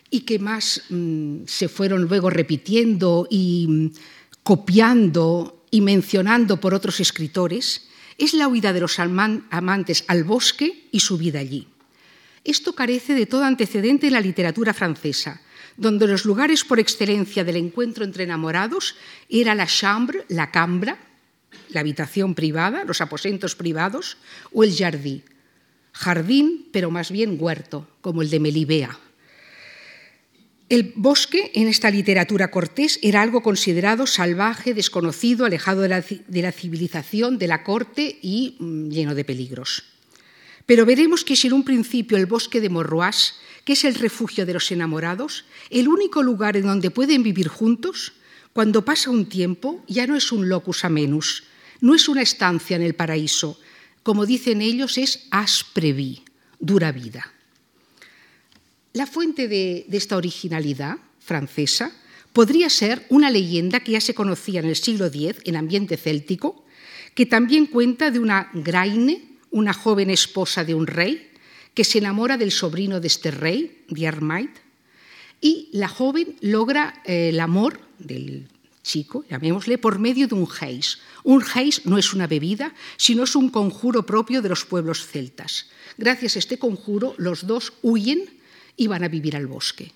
y 0.10 0.22
que 0.22 0.40
más 0.40 0.84
mm, 0.90 1.44
se 1.46 1.70
fueron 1.70 2.04
luego 2.04 2.30
repitiendo 2.30 3.28
y 3.30 3.66
mm, 3.68 3.92
copiando 4.44 5.61
y 5.72 5.82
mencionando 5.82 6.60
por 6.60 6.74
otros 6.74 7.00
escritores 7.00 7.88
es 8.18 8.34
la 8.34 8.48
huida 8.48 8.74
de 8.74 8.82
los 8.82 9.00
amantes 9.00 10.04
al 10.08 10.24
bosque 10.24 10.88
y 10.92 11.00
su 11.00 11.18
vida 11.18 11.40
allí. 11.40 11.68
Esto 12.44 12.74
carece 12.74 13.14
de 13.16 13.26
todo 13.26 13.46
antecedente 13.46 14.08
en 14.08 14.14
la 14.14 14.22
literatura 14.22 14.74
francesa, 14.74 15.42
donde 15.78 16.08
los 16.08 16.26
lugares 16.26 16.64
por 16.64 16.80
excelencia 16.80 17.44
del 17.44 17.56
encuentro 17.56 18.04
entre 18.04 18.26
enamorados 18.26 18.96
era 19.30 19.56
la 19.56 19.66
chambre, 19.66 20.26
la 20.28 20.52
cambra, 20.52 21.00
la 21.70 21.80
habitación 21.80 22.36
privada, 22.36 22.84
los 22.84 23.02
aposentos 23.02 23.56
privados, 23.56 24.18
o 24.52 24.64
el 24.64 24.76
jardín, 24.76 25.24
jardín, 25.94 26.68
pero 26.72 26.92
más 26.92 27.12
bien 27.12 27.38
huerto, 27.40 27.88
como 28.02 28.22
el 28.22 28.30
de 28.30 28.40
Melibea, 28.40 29.00
el 30.72 30.94
bosque 30.96 31.52
en 31.54 31.68
esta 31.68 31.92
literatura 31.92 32.50
cortés 32.50 32.98
era 33.02 33.22
algo 33.22 33.44
considerado 33.44 34.08
salvaje, 34.08 34.74
desconocido, 34.74 35.44
alejado 35.44 35.82
de 35.82 35.90
la, 35.90 36.52
civilización, 36.54 37.38
de 37.38 37.48
la 37.48 37.66
corte 37.66 38.18
y 38.22 38.56
mm, 38.58 38.88
lleno 38.88 39.14
de 39.14 39.26
peligros. 39.26 39.84
Pero 40.66 40.86
veremos 40.86 41.26
que 41.26 41.36
si 41.36 41.48
en 41.48 41.54
un 41.60 41.66
principio 41.66 42.16
el 42.16 42.26
bosque 42.26 42.62
de 42.62 42.70
Morroas, 42.70 43.36
que 43.66 43.74
es 43.74 43.84
el 43.84 43.96
refugio 43.96 44.46
de 44.46 44.54
los 44.54 44.72
enamorados, 44.72 45.44
el 45.72 45.90
único 45.90 46.24
lugar 46.24 46.56
en 46.56 46.64
donde 46.64 46.90
pueden 46.90 47.22
vivir 47.22 47.50
juntos, 47.50 48.14
cuando 48.54 48.86
pasa 48.86 49.10
un 49.10 49.28
tiempo 49.28 49.84
ya 49.90 50.08
no 50.08 50.16
es 50.16 50.32
un 50.32 50.48
locus 50.48 50.86
amenus, 50.86 51.44
no 51.82 51.96
es 51.96 52.08
una 52.08 52.22
estancia 52.22 52.78
en 52.78 52.84
el 52.84 52.96
paraíso, 52.96 53.60
como 54.04 54.26
dicen 54.26 54.62
ellos 54.62 54.98
es 54.98 55.28
asprevi, 55.32 56.24
dura 56.62 56.94
vida. 56.94 57.34
La 58.94 59.08
fuente 59.08 59.48
de, 59.48 59.86
esta 59.92 60.18
originalidad 60.18 60.98
francesa 61.20 61.94
podría 62.34 62.70
ser 62.70 63.06
una 63.10 63.32
leyenda 63.32 63.80
que 63.80 63.94
ya 63.94 64.02
se 64.02 64.14
conocía 64.14 64.60
en 64.60 64.68
el 64.68 64.76
siglo 64.76 65.06
X 65.06 65.38
en 65.46 65.56
ambiente 65.56 65.96
céltico, 65.96 66.66
que 67.16 67.26
también 67.26 67.68
cuenta 67.68 68.12
de 68.12 68.20
una 68.20 68.50
Graine, 68.54 69.38
una 69.50 69.74
joven 69.74 70.10
esposa 70.10 70.66
de 70.66 70.76
un 70.76 70.88
rey, 70.88 71.30
que 71.74 71.86
se 71.86 72.00
enamora 72.00 72.38
del 72.38 72.52
sobrino 72.52 73.00
de 73.00 73.08
este 73.08 73.32
rey, 73.32 73.86
Diarmait, 73.88 74.52
y 75.40 75.70
la 75.72 75.88
joven 75.88 76.36
logra 76.42 77.02
eh, 77.06 77.30
el 77.30 77.40
amor 77.40 77.80
del 77.98 78.50
chico, 78.84 79.24
llamémosle, 79.30 79.78
por 79.78 80.00
medio 80.00 80.28
de 80.28 80.36
un 80.36 80.48
heis. 80.60 81.00
Un 81.24 81.44
heis 81.56 81.86
no 81.86 81.98
es 81.98 82.14
una 82.14 82.28
bebida, 82.28 82.74
sino 82.98 83.24
es 83.24 83.36
un 83.36 83.50
conjuro 83.50 84.06
propio 84.06 84.42
de 84.42 84.50
los 84.50 84.66
pueblos 84.66 85.08
celtas. 85.08 85.68
Gracias 85.98 86.36
a 86.36 86.40
este 86.40 86.60
conjuro, 86.60 87.16
los 87.18 87.48
dos 87.48 87.74
huyen 87.82 88.41
iban 88.78 89.04
a 89.04 89.08
vivir 89.08 89.36
al 89.36 89.48
bosque. 89.48 89.92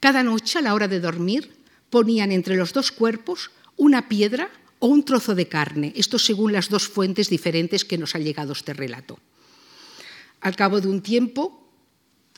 Cada 0.00 0.22
noche, 0.22 0.58
a 0.58 0.62
la 0.62 0.74
hora 0.74 0.88
de 0.88 1.00
dormir, 1.00 1.52
ponían 1.90 2.32
entre 2.32 2.56
los 2.56 2.72
dos 2.72 2.92
cuerpos 2.92 3.50
una 3.76 4.08
piedra 4.08 4.50
o 4.78 4.86
un 4.88 5.04
trozo 5.04 5.34
de 5.34 5.48
carne, 5.48 5.92
esto 5.94 6.18
según 6.18 6.52
las 6.52 6.70
dos 6.70 6.88
fuentes 6.88 7.28
diferentes 7.28 7.84
que 7.84 7.98
nos 7.98 8.14
ha 8.14 8.18
llegado 8.18 8.52
este 8.52 8.72
relato. 8.72 9.18
Al 10.40 10.56
cabo 10.56 10.80
de 10.80 10.88
un 10.88 11.02
tiempo, 11.02 11.68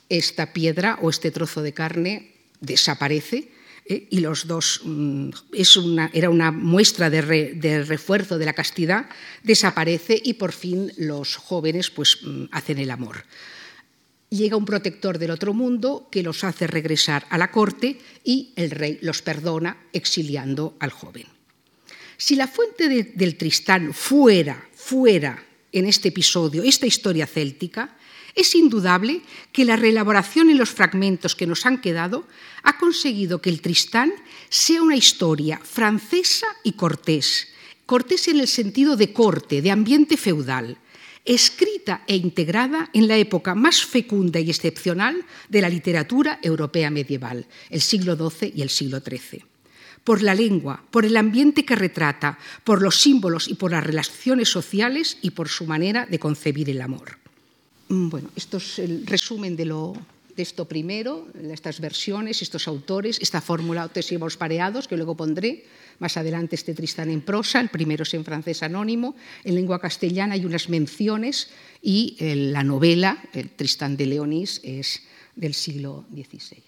esta 0.08 0.52
piedra 0.52 0.98
o 1.02 1.10
este 1.10 1.30
trozo 1.30 1.62
de 1.62 1.72
carne 1.72 2.34
desaparece 2.60 3.52
¿eh? 3.86 4.08
y 4.10 4.20
los 4.20 4.46
dos, 4.48 4.80
mm, 4.82 5.30
es 5.52 5.76
una, 5.76 6.10
era 6.12 6.30
una 6.30 6.50
muestra 6.50 7.10
de, 7.10 7.84
refuerzo 7.84 8.38
de 8.38 8.46
la 8.46 8.54
castidad, 8.54 9.06
desaparece 9.44 10.20
y 10.22 10.34
por 10.34 10.50
fin 10.50 10.92
los 10.96 11.36
jóvenes 11.36 11.90
pues, 11.90 12.18
mm, 12.22 12.46
hacen 12.50 12.78
el 12.78 12.90
amor 12.90 13.24
llega 14.36 14.56
un 14.56 14.64
protector 14.64 15.18
del 15.18 15.30
otro 15.30 15.52
mundo 15.52 16.08
que 16.10 16.22
los 16.22 16.42
hace 16.44 16.66
regresar 16.66 17.26
a 17.28 17.38
la 17.38 17.50
corte 17.50 17.98
y 18.24 18.52
el 18.56 18.70
rey 18.70 18.98
los 19.02 19.22
perdona 19.22 19.76
exiliando 19.92 20.76
al 20.80 20.90
joven. 20.90 21.26
Si 22.16 22.36
la 22.36 22.46
fuente 22.46 22.88
del 22.88 23.36
Tristán 23.36 23.92
fuera, 23.92 24.68
fuera 24.74 25.44
en 25.70 25.86
este 25.86 26.08
episodio 26.08 26.62
esta 26.62 26.86
historia 26.86 27.26
céltica, 27.26 27.96
es 28.34 28.54
indudable 28.54 29.20
que 29.52 29.64
la 29.64 29.76
reelaboración 29.76 30.48
en 30.48 30.56
los 30.56 30.70
fragmentos 30.70 31.36
que 31.36 31.46
nos 31.46 31.66
han 31.66 31.80
quedado 31.80 32.26
ha 32.62 32.78
conseguido 32.78 33.42
que 33.42 33.50
el 33.50 33.60
Tristán 33.60 34.12
sea 34.48 34.82
una 34.82 34.96
historia 34.96 35.60
francesa 35.62 36.46
y 36.62 36.72
cortés. 36.72 37.48
Cortés 37.84 38.28
en 38.28 38.40
el 38.40 38.48
sentido 38.48 38.96
de 38.96 39.12
corte, 39.12 39.60
de 39.60 39.70
ambiente 39.70 40.16
feudal, 40.16 40.78
escrita 41.24 42.02
e 42.06 42.16
integrada 42.16 42.90
en 42.92 43.06
la 43.06 43.16
época 43.16 43.54
más 43.54 43.84
fecunda 43.84 44.40
y 44.40 44.50
excepcional 44.50 45.24
de 45.48 45.60
la 45.60 45.68
literatura 45.68 46.38
europea 46.42 46.90
medieval, 46.90 47.46
el 47.70 47.80
siglo 47.80 48.16
XII 48.16 48.52
y 48.54 48.62
el 48.62 48.70
siglo 48.70 49.00
XIII. 49.00 49.44
Por 50.02 50.22
la 50.22 50.34
lengua, 50.34 50.82
por 50.90 51.04
el 51.04 51.16
ambiente 51.16 51.64
que 51.64 51.76
retrata, 51.76 52.38
por 52.64 52.82
los 52.82 53.00
símbolos 53.00 53.46
y 53.46 53.54
por 53.54 53.70
las 53.70 53.84
relaciones 53.84 54.48
sociales 54.48 55.18
y 55.22 55.30
por 55.30 55.48
su 55.48 55.64
manera 55.64 56.06
de 56.06 56.18
concebir 56.18 56.68
el 56.70 56.80
amor. 56.80 57.18
Mm, 57.88 58.08
bueno, 58.08 58.30
esto 58.34 58.56
es 58.56 58.80
el 58.80 59.06
resumen 59.06 59.54
de, 59.54 59.66
lo, 59.66 59.94
de 60.34 60.42
esto 60.42 60.66
primero, 60.66 61.28
estas 61.52 61.80
versiones, 61.80 62.42
estos 62.42 62.66
autores, 62.66 63.18
esta 63.20 63.40
fórmula 63.40 63.88
tesimos 63.88 64.36
pareados 64.36 64.88
que 64.88 64.96
luego 64.96 65.14
pondré, 65.14 65.66
más 66.02 66.16
adelante 66.16 66.56
este 66.56 66.74
Tristán 66.74 67.10
en 67.10 67.22
prosa, 67.22 67.60
el 67.60 67.68
primero 67.68 68.02
es 68.02 68.12
en 68.12 68.24
francés 68.24 68.64
anónimo, 68.64 69.14
en 69.44 69.54
lengua 69.54 69.80
castellana 69.80 70.34
hay 70.34 70.44
unas 70.44 70.68
menciones 70.68 71.48
y 71.80 72.16
eh, 72.18 72.34
la 72.34 72.64
novela, 72.64 73.22
el 73.32 73.50
Tristán 73.50 73.96
de 73.96 74.06
Leonís, 74.06 74.60
es 74.64 75.02
del 75.36 75.54
siglo 75.54 76.04
XVI. 76.12 76.62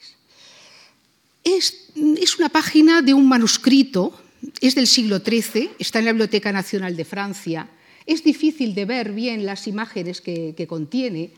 Es, 1.42 1.90
una 2.38 2.48
página 2.48 3.02
de 3.02 3.12
un 3.12 3.28
manuscrito, 3.28 4.14
es 4.60 4.76
del 4.76 4.86
siglo 4.86 5.18
XIII, 5.18 5.72
está 5.80 5.98
en 5.98 6.04
la 6.06 6.12
Biblioteca 6.12 6.52
Nacional 6.52 6.96
de 6.96 7.04
Francia, 7.04 7.68
es 8.06 8.22
difícil 8.22 8.74
de 8.74 8.84
ver 8.84 9.12
bien 9.12 9.44
las 9.44 9.66
imágenes 9.66 10.20
que 10.20 10.66
contiene, 10.68 11.32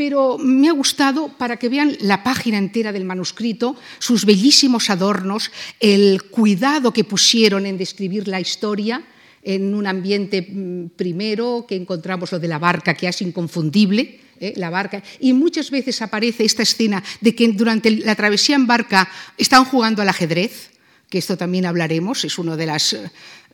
pero 0.00 0.38
me 0.38 0.70
ha 0.70 0.72
gustado 0.72 1.28
para 1.28 1.58
que 1.58 1.68
vean 1.68 1.94
la 2.00 2.22
página 2.24 2.56
entera 2.56 2.90
del 2.90 3.04
manuscrito, 3.04 3.76
sus 3.98 4.24
bellísimos 4.24 4.88
adornos, 4.88 5.52
el 5.78 6.22
cuidado 6.22 6.90
que 6.90 7.04
pusieron 7.04 7.66
en 7.66 7.76
describir 7.76 8.26
la 8.26 8.40
historia 8.40 9.02
en 9.42 9.74
un 9.74 9.86
ambiente 9.86 10.40
mm, 10.40 10.96
primero 10.96 11.66
que 11.68 11.76
encontramos 11.76 12.32
lo 12.32 12.38
de 12.38 12.48
la 12.48 12.58
barca 12.58 12.94
que 12.94 13.08
es 13.08 13.20
inconfundible, 13.20 14.20
¿eh? 14.40 14.54
la 14.56 14.70
barca. 14.70 15.02
Y 15.20 15.34
muchas 15.34 15.70
veces 15.70 16.00
aparece 16.00 16.46
esta 16.46 16.62
escena 16.62 17.04
de 17.20 17.34
que 17.34 17.46
durante 17.48 17.90
la 17.90 18.14
travesía 18.14 18.56
en 18.56 18.66
barca 18.66 19.06
están 19.36 19.66
jugando 19.66 20.00
al 20.00 20.08
ajedrez, 20.08 20.70
que 21.10 21.18
esto 21.18 21.36
también 21.36 21.66
hablaremos, 21.66 22.24
es 22.24 22.38
una 22.38 22.56
de 22.56 22.64
las, 22.64 22.96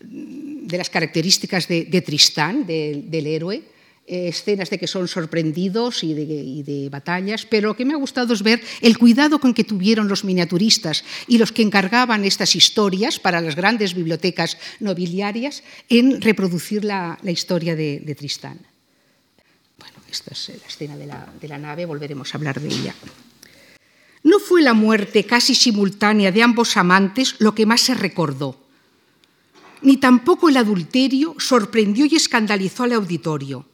de 0.01 0.79
las 0.79 0.91
características 0.91 1.67
de, 1.67 2.03
Tristán, 2.07 2.65
del 2.69 3.27
héroe. 3.27 3.75
Eh, 4.09 4.29
escenas 4.29 4.71
de 4.71 4.79
que 4.79 4.87
son 4.87 5.09
sorprendidos 5.09 6.05
y 6.05 6.15
de, 6.15 6.89
batallas, 6.89 7.45
pero 7.45 7.75
lo 7.75 7.77
que 7.77 7.85
me 7.85 7.93
ha 7.93 7.97
gustado 7.97 8.35
es 8.35 8.43
ver 8.45 8.63
el 8.81 8.99
cuidado 8.99 9.41
con 9.41 9.53
que 9.53 9.65
tuvieron 9.65 10.07
los 10.07 10.23
miniaturistas 10.23 11.03
y 11.27 11.39
los 11.39 11.51
que 11.51 11.63
encargaban 11.63 12.25
estas 12.25 12.55
historias 12.55 13.19
para 13.19 13.41
las 13.41 13.57
grandes 13.57 13.95
bibliotecas 13.95 14.59
nobiliarias 14.79 15.65
en 15.89 16.21
reproducir 16.21 16.85
la, 16.85 17.19
historia 17.25 17.75
de, 17.75 18.15
Tristán. 18.17 18.61
Bueno, 19.77 19.99
esta 20.09 20.31
es 20.31 20.51
la 20.51 20.69
escena 20.69 20.97
de 20.97 21.07
la, 21.07 21.27
de 21.41 21.49
la 21.49 21.59
nave, 21.59 21.85
volveremos 21.85 22.33
a 22.33 22.39
hablar 22.39 22.61
de 22.61 22.69
ella. 22.69 22.95
No 24.23 24.39
fue 24.39 24.63
la 24.63 24.73
muerte 24.73 25.25
casi 25.25 25.57
simultánea 25.57 26.31
de 26.31 26.45
ambos 26.45 26.77
amantes 26.77 27.35
lo 27.41 27.57
que 27.57 27.67
más 27.67 27.81
se 27.81 27.95
recordó, 27.95 28.57
ni 29.83 29.97
tampoco 29.97 30.49
el 30.49 30.59
adulterio 30.59 31.35
sorprendió 31.41 32.07
y 32.07 32.15
escandalizó 32.15 32.85
al 32.85 32.93
auditorio 32.93 33.67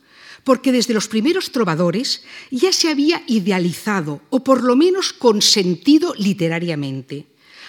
porque 0.45 0.73
desde 0.73 0.95
los 0.95 1.09
primeros 1.09 1.53
trovadores 1.53 2.25
ya 2.51 2.73
se 2.73 2.91
había 2.91 3.23
idealizado 3.27 4.21
o 4.31 4.43
por 4.43 4.63
lo 4.63 4.77
menos 4.77 5.13
consentido 5.13 6.15
literariamente, 6.19 7.27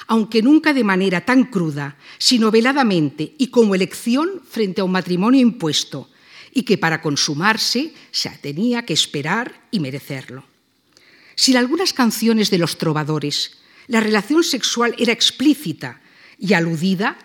aunque 0.07 0.41
nunca 0.41 0.73
de 0.73 0.83
manera 0.83 1.25
tan 1.25 1.45
cruda, 1.45 1.97
sino 2.17 2.51
veladamente 2.51 3.35
y 3.37 3.47
como 3.47 3.75
elección 3.75 4.41
frente 4.49 4.81
a 4.81 4.83
un 4.83 4.91
matrimonio 4.91 5.41
impuesto, 5.41 6.09
y 6.53 6.63
que 6.63 6.77
para 6.77 7.01
consumarse 7.01 7.93
se 8.11 8.29
tenía 8.29 8.85
que 8.85 8.93
esperar 8.93 9.67
y 9.71 9.79
merecerlo. 9.79 10.45
Si 11.35 11.51
en 11.51 11.57
algunas 11.57 11.93
canciones 11.93 12.51
de 12.51 12.59
los 12.59 12.77
trovadores 12.77 13.57
la 13.87 13.99
relación 13.99 14.43
sexual 14.43 14.95
era 14.97 15.13
explícita 15.13 16.01
y 16.37 16.53
aludida, 16.53 17.17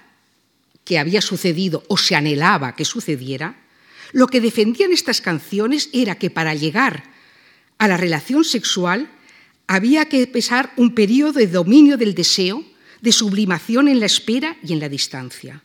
que 0.84 0.98
había 0.98 1.20
sucedido 1.20 1.84
o 1.88 1.98
se 1.98 2.16
anhelaba 2.16 2.74
que 2.74 2.86
sucediera, 2.86 3.67
lo 4.12 4.26
que 4.26 4.40
defendían 4.40 4.92
estas 4.92 5.20
canciones 5.20 5.90
era 5.92 6.16
que 6.16 6.30
para 6.30 6.54
llegar 6.54 7.10
a 7.78 7.88
la 7.88 7.96
relación 7.96 8.44
sexual 8.44 9.10
había 9.66 10.06
que 10.06 10.26
pesar 10.26 10.72
un 10.76 10.94
periodo 10.94 11.34
de 11.34 11.46
dominio 11.46 11.96
del 11.96 12.14
deseo, 12.14 12.64
de 13.00 13.12
sublimación 13.12 13.88
en 13.88 14.00
la 14.00 14.06
espera 14.06 14.56
y 14.62 14.72
en 14.72 14.80
la 14.80 14.88
distancia. 14.88 15.62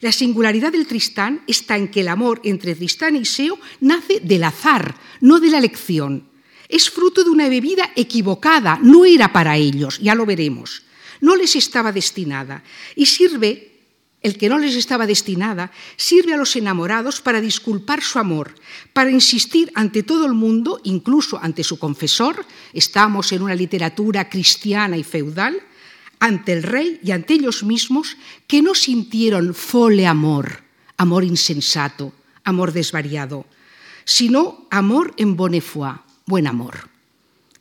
La 0.00 0.12
singularidad 0.12 0.72
del 0.72 0.86
Tristán 0.86 1.42
está 1.46 1.76
en 1.76 1.88
que 1.88 2.02
el 2.02 2.08
amor 2.08 2.40
entre 2.44 2.74
Tristán 2.74 3.16
y 3.16 3.20
Iseo 3.20 3.58
nace 3.80 4.20
del 4.20 4.44
azar, 4.44 4.94
no 5.20 5.40
de 5.40 5.48
la 5.48 5.58
elección. 5.58 6.28
Es 6.68 6.90
fruto 6.90 7.24
de 7.24 7.30
una 7.30 7.48
bebida 7.48 7.92
equivocada, 7.96 8.78
no 8.82 9.06
era 9.06 9.32
para 9.32 9.56
ellos, 9.56 9.98
ya 10.00 10.14
lo 10.14 10.26
veremos. 10.26 10.82
No 11.22 11.34
les 11.34 11.56
estaba 11.56 11.92
destinada 11.92 12.62
y 12.94 13.06
sirve 13.06 13.75
el 14.26 14.36
que 14.36 14.48
no 14.48 14.58
les 14.58 14.74
estaba 14.74 15.06
destinada, 15.06 15.70
sirve 15.94 16.34
a 16.34 16.36
los 16.36 16.56
enamorados 16.56 17.20
para 17.20 17.40
disculpar 17.40 18.02
su 18.02 18.18
amor, 18.18 18.56
para 18.92 19.12
insistir 19.12 19.70
ante 19.76 20.02
todo 20.02 20.26
el 20.26 20.34
mundo, 20.34 20.80
incluso 20.82 21.38
ante 21.40 21.62
su 21.62 21.78
confesor, 21.78 22.44
estamos 22.72 23.30
en 23.30 23.42
una 23.42 23.54
literatura 23.54 24.28
cristiana 24.28 24.96
y 24.96 25.04
feudal, 25.04 25.62
ante 26.18 26.54
el 26.54 26.64
rey 26.64 26.98
y 27.04 27.12
ante 27.12 27.34
ellos 27.34 27.62
mismos, 27.62 28.16
que 28.48 28.62
no 28.62 28.74
sintieron 28.74 29.54
fole 29.54 30.08
amor, 30.08 30.64
amor 30.96 31.22
insensato, 31.22 32.12
amor 32.42 32.72
desvariado, 32.72 33.46
sino 34.04 34.66
amor 34.72 35.14
en 35.18 35.36
bonne 35.36 35.60
foi, 35.60 36.02
buen 36.26 36.48
amor. 36.48 36.90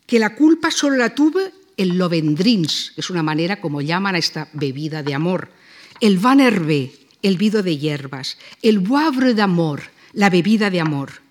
Que 0.07 0.17
la 0.17 0.33
culpa 0.33 0.71
solo 0.71 0.97
la 0.97 1.13
tuve 1.13 1.53
el 1.77 1.99
lovendrins, 1.99 2.93
es 2.97 3.11
una 3.11 3.21
manera 3.21 3.61
como 3.61 3.81
llaman 3.81 4.15
a 4.15 4.17
esta 4.17 4.49
bebida 4.53 5.03
de 5.03 5.13
amor, 5.13 5.53
el 6.01 6.19
van 6.19 6.39
hervé, 6.39 6.91
el 7.21 7.37
vido 7.37 7.63
de 7.63 7.77
hierbas, 7.77 8.37
el 8.61 8.79
boivre 8.79 9.33
d'amor, 9.33 9.83
la 10.13 10.29
bebida 10.29 10.69
de 10.69 10.79
amor, 10.79 11.21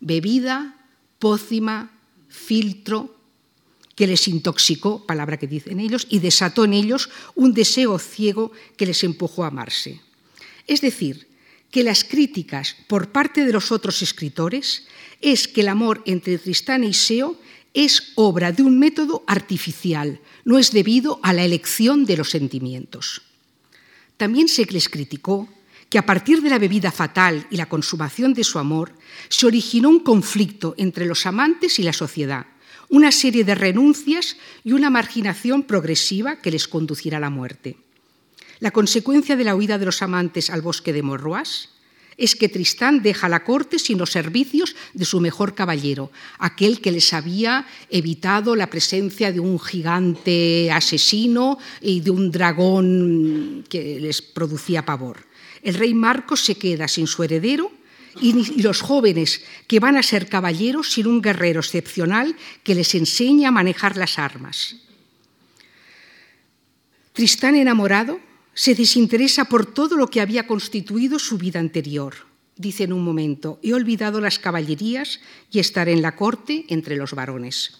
bebida, 0.00 0.76
pócima, 1.18 1.90
filtro, 2.28 3.16
que 3.94 4.06
les 4.06 4.28
intoxicó, 4.28 5.04
palabra 5.04 5.36
que 5.36 5.46
dicen 5.46 5.80
ellos, 5.80 6.06
y 6.08 6.20
desató 6.20 6.64
en 6.64 6.72
ellos 6.72 7.10
un 7.34 7.52
deseo 7.52 7.98
ciego 7.98 8.52
que 8.76 8.86
les 8.86 9.04
empujó 9.04 9.44
a 9.44 9.48
amarse. 9.48 10.00
Es 10.66 10.80
decir, 10.80 11.28
que 11.70 11.84
las 11.84 12.04
críticas 12.04 12.76
por 12.88 13.12
parte 13.12 13.44
de 13.44 13.52
los 13.52 13.70
otros 13.70 14.02
escritores 14.02 14.86
es 15.20 15.46
que 15.48 15.60
el 15.60 15.68
amor 15.68 16.02
entre 16.06 16.38
Tristán 16.38 16.84
y 16.84 16.94
Seo 16.94 17.38
es 17.74 18.12
obra 18.14 18.52
de 18.52 18.62
un 18.62 18.78
método 18.78 19.22
artificial, 19.26 20.20
no 20.44 20.58
es 20.58 20.72
debido 20.72 21.20
a 21.22 21.32
la 21.32 21.44
elección 21.44 22.04
de 22.06 22.16
los 22.16 22.30
sentimientos. 22.30 23.22
También 24.20 24.48
se 24.48 24.66
les 24.66 24.90
criticó 24.90 25.48
que 25.88 25.96
a 25.96 26.04
partir 26.04 26.42
de 26.42 26.50
la 26.50 26.58
bebida 26.58 26.92
fatal 26.92 27.46
y 27.48 27.56
la 27.56 27.70
consumación 27.70 28.34
de 28.34 28.44
su 28.44 28.58
amor, 28.58 28.92
se 29.30 29.46
originó 29.46 29.88
un 29.88 30.00
conflicto 30.00 30.74
entre 30.76 31.06
los 31.06 31.24
amantes 31.24 31.78
y 31.78 31.82
la 31.82 31.94
sociedad, 31.94 32.44
una 32.90 33.12
serie 33.12 33.44
de 33.44 33.54
renuncias 33.54 34.36
y 34.62 34.72
una 34.72 34.90
marginación 34.90 35.62
progresiva 35.62 36.36
que 36.36 36.50
les 36.50 36.68
conducirá 36.68 37.16
a 37.16 37.20
la 37.20 37.30
muerte. 37.30 37.78
La 38.58 38.72
consecuencia 38.72 39.36
de 39.36 39.44
la 39.44 39.56
huida 39.56 39.78
de 39.78 39.86
los 39.86 40.02
amantes 40.02 40.50
al 40.50 40.60
bosque 40.60 40.92
de 40.92 41.02
Morroas 41.02 41.70
es 42.20 42.36
que 42.36 42.50
Tristán 42.50 43.02
deja 43.02 43.30
la 43.30 43.42
corte 43.42 43.78
sin 43.78 43.96
los 43.96 44.10
servicios 44.10 44.76
de 44.92 45.06
su 45.06 45.20
mejor 45.20 45.54
caballero, 45.54 46.12
aquel 46.38 46.82
que 46.82 46.92
les 46.92 47.14
había 47.14 47.66
evitado 47.88 48.54
la 48.54 48.68
presencia 48.68 49.32
de 49.32 49.40
un 49.40 49.58
gigante 49.58 50.70
asesino 50.70 51.58
y 51.80 52.00
de 52.00 52.10
un 52.10 52.30
dragón 52.30 53.64
que 53.70 53.98
les 53.98 54.20
producía 54.20 54.84
pavor. 54.84 55.24
El 55.62 55.74
rey 55.74 55.94
Marcos 55.94 56.40
se 56.44 56.56
queda 56.56 56.88
sin 56.88 57.06
su 57.06 57.22
heredero 57.24 57.72
y 58.20 58.60
los 58.60 58.82
jóvenes 58.82 59.42
que 59.66 59.80
van 59.80 59.96
a 59.96 60.02
ser 60.02 60.28
caballeros 60.28 60.92
sin 60.92 61.06
un 61.06 61.22
guerrero 61.22 61.60
excepcional 61.60 62.36
que 62.62 62.74
les 62.74 62.94
enseña 62.94 63.48
a 63.48 63.52
manejar 63.52 63.96
las 63.96 64.18
armas. 64.18 64.76
Tristán 67.14 67.54
enamorado 67.54 68.20
se 68.54 68.74
desinteresa 68.74 69.46
por 69.46 69.66
todo 69.66 69.96
lo 69.96 70.08
que 70.08 70.20
había 70.20 70.46
constituido 70.46 71.18
su 71.18 71.38
vida 71.38 71.60
anterior. 71.60 72.14
Dice 72.56 72.84
en 72.84 72.92
un 72.92 73.04
momento, 73.04 73.58
he 73.62 73.72
olvidado 73.72 74.20
las 74.20 74.38
caballerías 74.38 75.20
y 75.50 75.60
estar 75.60 75.88
en 75.88 76.02
la 76.02 76.16
corte 76.16 76.66
entre 76.68 76.96
los 76.96 77.14
varones. 77.14 77.78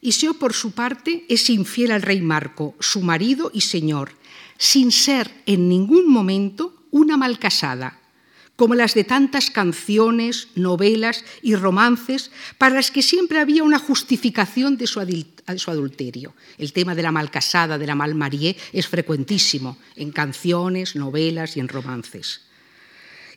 Iseo, 0.00 0.34
por 0.34 0.54
su 0.54 0.72
parte, 0.72 1.24
es 1.28 1.50
infiel 1.50 1.92
al 1.92 2.02
rey 2.02 2.20
Marco, 2.20 2.74
su 2.80 3.00
marido 3.00 3.50
y 3.52 3.62
señor, 3.62 4.12
sin 4.58 4.92
ser 4.92 5.30
en 5.46 5.68
ningún 5.68 6.08
momento 6.10 6.74
una 6.90 7.16
malcasada, 7.16 8.00
como 8.58 8.74
las 8.74 8.94
de 8.94 9.04
tantas 9.04 9.50
canciones, 9.50 10.48
novelas 10.56 11.24
y 11.42 11.54
romances 11.54 12.32
para 12.58 12.74
las 12.74 12.90
que 12.90 13.02
siempre 13.02 13.38
había 13.38 13.62
una 13.62 13.78
justificación 13.78 14.76
de 14.76 14.88
su, 14.88 14.98
adulterio. 14.98 16.34
El 16.58 16.72
tema 16.72 16.96
de 16.96 17.04
la 17.04 17.12
malcasada, 17.12 17.78
de 17.78 17.86
la 17.86 17.94
malmarié, 17.94 18.56
es 18.72 18.88
frecuentísimo 18.88 19.78
en 19.94 20.10
canciones, 20.10 20.96
novelas 20.96 21.56
y 21.56 21.60
en 21.60 21.68
romances. 21.68 22.40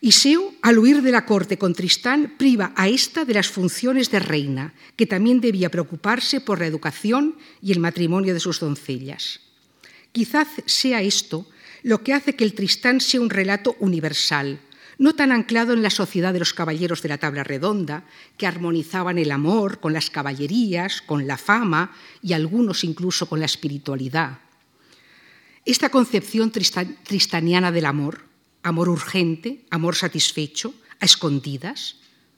Iseo, 0.01 0.55
al 0.63 0.79
huir 0.79 1.03
de 1.03 1.11
la 1.11 1.23
corte 1.27 1.59
con 1.59 1.75
Tristán, 1.75 2.33
priva 2.39 2.73
a 2.75 2.87
esta 2.87 3.23
de 3.23 3.35
las 3.35 3.47
funciones 3.47 4.09
de 4.09 4.17
reina, 4.17 4.73
que 4.95 5.05
también 5.05 5.39
debía 5.39 5.69
preocuparse 5.69 6.41
por 6.41 6.59
la 6.59 6.65
educación 6.65 7.35
y 7.61 7.71
el 7.71 7.79
matrimonio 7.79 8.33
de 8.33 8.39
sus 8.39 8.59
doncellas. 8.59 9.39
Quizás 10.11 10.47
sea 10.65 11.03
esto 11.03 11.45
lo 11.83 12.01
que 12.01 12.15
hace 12.15 12.35
que 12.35 12.43
el 12.43 12.55
Tristán 12.55 12.99
sea 13.01 13.21
un 13.21 13.29
relato 13.29 13.75
universal, 13.79 14.59
no 15.01 15.15
tan 15.15 15.31
anclado 15.31 15.73
en 15.73 15.81
la 15.81 15.89
sociedad 15.89 16.31
de 16.31 16.37
los 16.37 16.53
caballeros 16.53 17.01
de 17.01 17.09
la 17.09 17.17
tabla 17.17 17.43
redonda, 17.43 18.05
que 18.37 18.45
armonizaban 18.45 19.17
el 19.17 19.31
amor 19.31 19.79
con 19.79 19.93
las 19.93 20.11
caballerías, 20.11 21.01
con 21.01 21.25
la 21.25 21.39
fama 21.39 21.91
y 22.21 22.33
algunos 22.33 22.83
incluso 22.83 23.25
con 23.25 23.39
la 23.39 23.47
espiritualidad. 23.47 24.37
Esta 25.65 25.89
concepción 25.89 26.51
tristaniana 26.51 27.71
del 27.71 27.87
amor, 27.87 28.25
amor 28.61 28.89
urgente, 28.89 29.65
amor 29.71 29.95
satisfecho, 29.95 30.71
a 30.99 31.05
escondidas, 31.05 31.95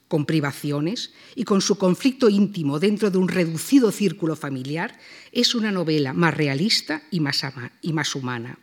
con 0.07 0.25
privaciones 0.25 1.11
y 1.35 1.43
con 1.43 1.59
su 1.59 1.77
conflicto 1.77 2.29
íntimo 2.29 2.79
dentro 2.79 3.11
de 3.11 3.17
un 3.17 3.27
reducido 3.27 3.91
círculo 3.91 4.37
familiar, 4.37 4.97
es 5.33 5.53
una 5.53 5.73
novela 5.73 6.13
más 6.13 6.33
realista 6.33 7.03
y 7.11 7.19
más, 7.19 7.41
y 7.81 7.91
más 7.91 8.15
humana. 8.15 8.57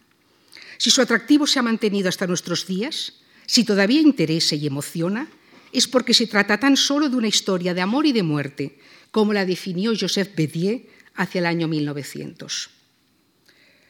Si 0.79 0.91
su 0.91 1.03
atractivo 1.03 1.47
se 1.47 1.59
ha 1.59 1.63
mantenido 1.63 2.09
hasta 2.09 2.27
nuestros 2.27 2.67
días, 2.67 3.21
si 3.51 3.65
todavía 3.65 4.01
interesa 4.01 4.55
y 4.55 4.69
emociona, 4.69 5.27
es 5.73 5.89
porque 5.89 6.15
se 6.15 6.29
trata 6.29 6.61
tan 6.61 6.77
solo 6.77 7.09
de 7.09 7.17
una 7.17 7.27
historia 7.27 7.75
de 7.75 7.81
amor 7.81 8.07
y 8.07 8.13
de 8.13 8.23
muerte, 8.23 8.79
como 9.11 9.33
la 9.33 9.45
definió 9.45 9.91
Joseph 9.99 10.37
Bédier 10.37 10.87
hacia 11.17 11.41
el 11.41 11.47
año 11.47 11.67
1900. 11.67 12.71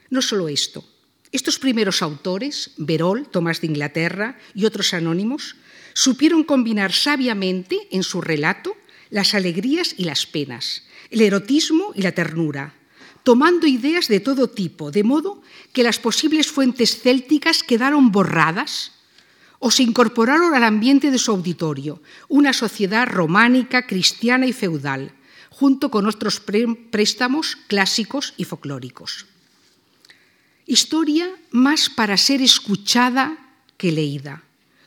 No 0.09 0.23
solo 0.23 0.49
esto, 0.49 0.83
estos 1.31 1.59
primeros 1.59 2.01
autores, 2.01 2.71
Berol, 2.77 3.29
Tomás 3.29 3.61
de 3.61 3.67
Inglaterra 3.67 4.39
y 4.55 4.65
otros 4.65 4.95
anónimos, 4.95 5.55
supieron 5.93 6.43
combinar 6.43 6.91
sabiamente 6.91 7.87
en 7.91 8.01
su 8.01 8.19
relato 8.19 8.75
las 9.11 9.35
alegrías 9.35 9.93
y 9.95 10.05
las 10.05 10.25
penas, 10.25 10.85
el 11.11 11.21
erotismo 11.21 11.91
y 11.93 12.01
la 12.01 12.13
ternura, 12.13 12.73
tomando 13.21 13.67
ideas 13.67 14.07
de 14.07 14.21
todo 14.21 14.49
tipo, 14.49 14.89
de 14.89 15.03
modo 15.03 15.43
que 15.71 15.83
las 15.83 15.99
posibles 15.99 16.47
fuentes 16.47 16.99
célticas 16.99 17.61
quedaron 17.61 18.11
borradas 18.11 18.93
o 19.61 19.69
se 19.69 19.83
incorporaron 19.83 20.55
al 20.55 20.65
ambiente 20.65 21.11
de 21.11 21.21
su 21.21 21.31
auditorio, 21.31 22.01
una 22.27 22.51
sociedad 22.51 23.07
románica, 23.07 23.85
cristiana 23.85 24.47
y 24.47 24.53
feudal, 24.53 25.13
junto 25.51 25.91
con 25.91 26.07
otros 26.07 26.41
préstamos 26.41 27.55
clásicos 27.67 28.33
y 28.37 28.43
folclóricos. 28.43 29.27
Historia 30.65 31.29
más 31.51 31.89
para 31.89 32.17
ser 32.17 32.41
escuchada 32.41 33.37
que 33.77 33.91
leída 33.91 34.43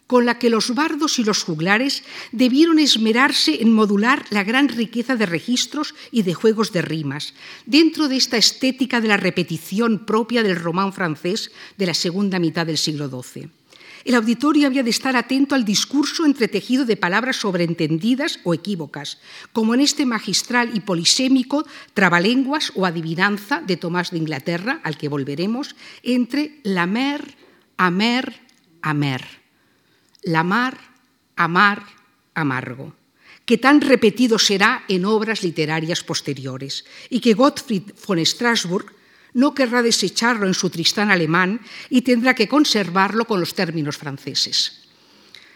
con 0.07 0.27
la 0.27 0.39
que 0.39 0.51
los 0.51 0.75
bardos 0.75 1.19
y 1.19 1.25
los 1.25 1.43
juglares 1.43 2.05
debieron 2.31 2.79
esmerarse 2.79 3.63
en 3.63 3.73
modular 3.73 4.27
la 4.31 4.45
gran 4.45 4.69
riqueza 4.69 5.17
de 5.17 5.27
registros 5.27 5.95
y 6.11 6.23
de 6.23 6.35
juegos 6.35 6.73
de 6.73 6.83
rimas, 6.83 7.33
dentro 7.65 8.09
de 8.09 8.17
esta 8.17 8.37
estética 8.37 9.01
de 9.01 9.09
la 9.09 9.17
repetición 9.17 10.05
propia 10.05 10.43
del 10.43 10.57
román 10.57 10.93
francés 10.93 11.51
de 11.79 11.87
la 11.87 11.95
segunda 11.95 12.39
mitad 12.39 12.67
del 12.67 12.79
siglo 12.79 13.09
XII. 13.09 13.49
El 14.05 14.15
auditorio 14.15 14.67
había 14.67 14.83
de 14.83 14.91
estar 14.91 15.17
atento 15.17 15.55
al 15.55 15.65
discurso 15.65 16.27
entretejido 16.27 16.85
de 16.85 16.97
palabras 16.97 17.37
sobreentendidas 17.37 18.39
o 18.45 18.53
equívocas, 18.53 19.19
como 19.53 19.75
en 19.75 19.81
este 19.81 20.05
magistral 20.05 20.71
y 20.75 20.81
polisémico 20.81 21.67
trabalenguas 21.95 22.71
o 22.75 22.85
adivinanza 22.85 23.61
de 23.61 23.77
Tomás 23.77 24.11
de 24.11 24.19
Inglaterra, 24.19 24.81
al 24.85 24.99
que 24.99 25.09
volveremos, 25.09 25.75
entre 26.03 26.61
la 26.65 26.87
mer, 26.87 27.37
amer, 27.79 28.41
amer 28.83 29.45
la 30.25 30.43
mar, 30.43 30.79
amar, 31.37 31.85
amargo, 32.35 32.95
que 33.45 33.59
tan 33.59 33.81
repetido 33.81 34.39
será 34.39 34.85
en 34.89 35.05
obras 35.05 35.43
literarias 35.43 36.03
posteriores 36.03 36.85
y 37.11 37.21
que 37.21 37.35
Gottfried 37.35 37.93
von 38.07 38.25
Strasburg 38.25 38.93
no 39.35 39.55
querrá 39.55 39.83
desecharlo 39.83 40.47
en 40.47 40.55
su 40.55 40.71
Tristán 40.71 41.11
alemán 41.11 41.61
y 41.91 42.03
tendrá 42.03 42.35
que 42.35 42.49
conservarlo 42.49 43.27
con 43.27 43.41
los 43.41 43.55
términos 43.55 43.99
franceses. 43.99 44.81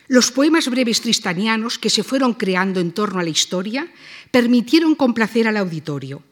Los 0.08 0.32
poemas 0.32 0.68
breves 0.68 1.00
tristanianos 1.00 1.78
que 1.78 1.90
se 1.90 2.02
fueron 2.02 2.34
creando 2.34 2.80
en 2.80 2.92
torno 2.92 3.20
a 3.20 3.22
la 3.22 3.30
historia 3.30 3.88
permitieron 4.30 4.94
complacer 4.94 5.46
al 5.46 5.56
auditorio 5.56 6.22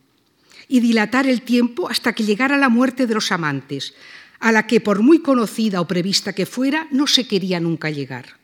y 0.67 0.81
dilatar 0.81 1.27
el 1.27 1.43
tiempo 1.43 1.89
hasta 1.89 2.13
que 2.13 2.25
llegara 2.25 2.57
la 2.57 2.69
muerte 2.69 3.07
de 3.07 3.15
los 3.15 3.31
amantes, 3.31 3.95
a 4.41 4.51
la 4.51 4.67
que, 4.67 4.81
por 4.81 5.01
muy 5.01 5.21
conocida 5.21 5.81
o 5.81 5.87
prevista 5.87 6.33
que 6.33 6.47
fuera, 6.47 6.89
no 6.91 7.07
se 7.07 7.29
quería 7.29 7.61
nunca 7.61 7.91
llegar. 7.91 8.37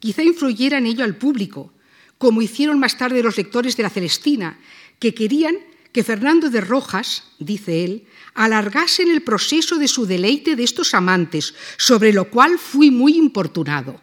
Quizá 0.00 0.22
influyera 0.22 0.78
en 0.78 0.86
ello 0.86 1.04
al 1.04 1.16
público, 1.16 1.72
como 2.18 2.42
hicieron 2.42 2.78
más 2.78 2.98
tarde 2.98 3.22
los 3.22 3.36
lectores 3.36 3.76
de 3.76 3.82
la 3.82 3.90
Celestina, 3.90 4.58
que 4.98 5.14
querían 5.14 5.56
que 5.96 6.04
Fernando 6.04 6.50
de 6.50 6.60
Rojas, 6.60 7.24
dice 7.38 7.82
él, 7.82 8.04
alargase 8.34 9.02
el 9.02 9.22
proceso 9.22 9.78
de 9.78 9.88
su 9.88 10.04
deleite 10.04 10.54
de 10.54 10.62
estos 10.62 10.92
amantes, 10.92 11.54
sobre 11.78 12.12
lo 12.12 12.28
cual 12.28 12.58
fui 12.58 12.90
muy 12.90 13.16
importunado. 13.16 13.98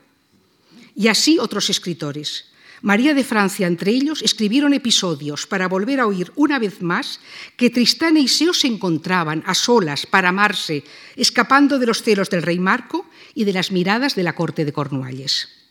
Y 0.96 1.08
así 1.10 1.38
otros 1.38 1.70
escritores. 1.70 2.46
María 2.82 3.14
de 3.14 3.24
Francia, 3.24 3.68
entre 3.68 3.92
ellos, 3.92 4.24
escribieron 4.24 4.74
episodios 4.74 5.46
para 5.46 5.68
volver 5.68 6.00
a 6.00 6.08
oír 6.08 6.32
una 6.36 6.58
vez 6.58 6.82
más 6.82 7.20
que 7.58 7.70
Tristán 7.70 8.18
e 8.18 8.22
Iseo 8.22 8.56
se 8.56 8.66
encontraban 8.66 9.44
a 9.46 9.54
solas 9.54 10.08
para 10.08 10.30
amarse, 10.30 10.84
escapando 11.16 11.78
de 11.78 11.86
los 11.86 12.02
celos 12.02 12.32
del 12.32 12.42
rey 12.42 12.58
Marco 12.58 13.06
y 13.36 13.44
de 13.44 13.54
las 13.54 13.72
miradas 13.72 14.16
de 14.16 14.24
la 14.24 14.34
corte 14.34 14.66
de 14.66 14.74
Cornualles. 14.74 15.63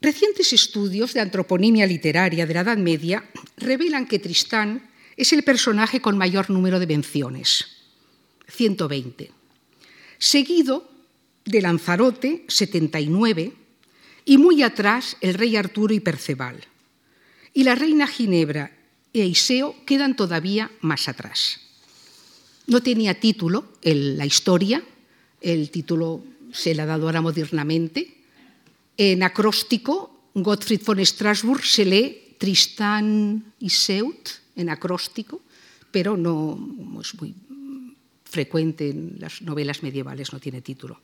Recientes 0.00 0.54
estudios 0.54 1.12
de 1.12 1.20
antroponimia 1.20 1.86
literaria 1.86 2.46
de 2.46 2.54
la 2.54 2.60
Edad 2.60 2.78
Media 2.78 3.28
revelan 3.58 4.06
que 4.06 4.18
Tristán 4.18 4.90
es 5.16 5.34
el 5.34 5.42
personaje 5.42 6.00
con 6.00 6.16
mayor 6.16 6.48
número 6.48 6.80
de 6.80 6.86
menciones, 6.86 7.66
120, 8.48 9.30
seguido 10.16 10.90
de 11.44 11.60
Lanzarote, 11.60 12.46
79, 12.48 13.52
y 14.24 14.38
muy 14.38 14.62
atrás 14.62 15.18
el 15.20 15.34
rey 15.34 15.56
Arturo 15.56 15.92
y 15.92 16.00
Perceval. 16.00 16.64
Y 17.52 17.64
la 17.64 17.74
reina 17.74 18.06
Ginebra 18.06 18.72
e 19.12 19.26
Iseo 19.26 19.84
quedan 19.84 20.16
todavía 20.16 20.70
más 20.80 21.08
atrás. 21.08 21.60
No 22.66 22.82
tenía 22.82 23.20
título 23.20 23.72
la 23.82 24.24
historia, 24.24 24.82
el 25.42 25.70
título 25.70 26.24
se 26.52 26.74
le 26.74 26.82
ha 26.82 26.86
dado 26.86 27.06
ahora 27.06 27.20
modernamente. 27.20 28.19
En 29.00 29.22
acróstico, 29.24 30.28
Gottfried 30.36 30.84
von 30.84 31.00
Strasbourg 31.00 31.64
se 31.64 31.88
lee 31.88 32.36
Tristán 32.36 33.56
y 33.56 33.72
Seut 33.72 34.28
en 34.52 34.68
acróstico, 34.68 35.40
pero 35.88 36.20
no 36.20 36.60
es 37.00 37.16
muy 37.16 37.32
frecuente 38.28 38.92
en 38.92 39.16
las 39.16 39.40
novelas 39.40 39.82
medievales, 39.82 40.34
no 40.34 40.38
tiene 40.38 40.60
título. 40.60 41.00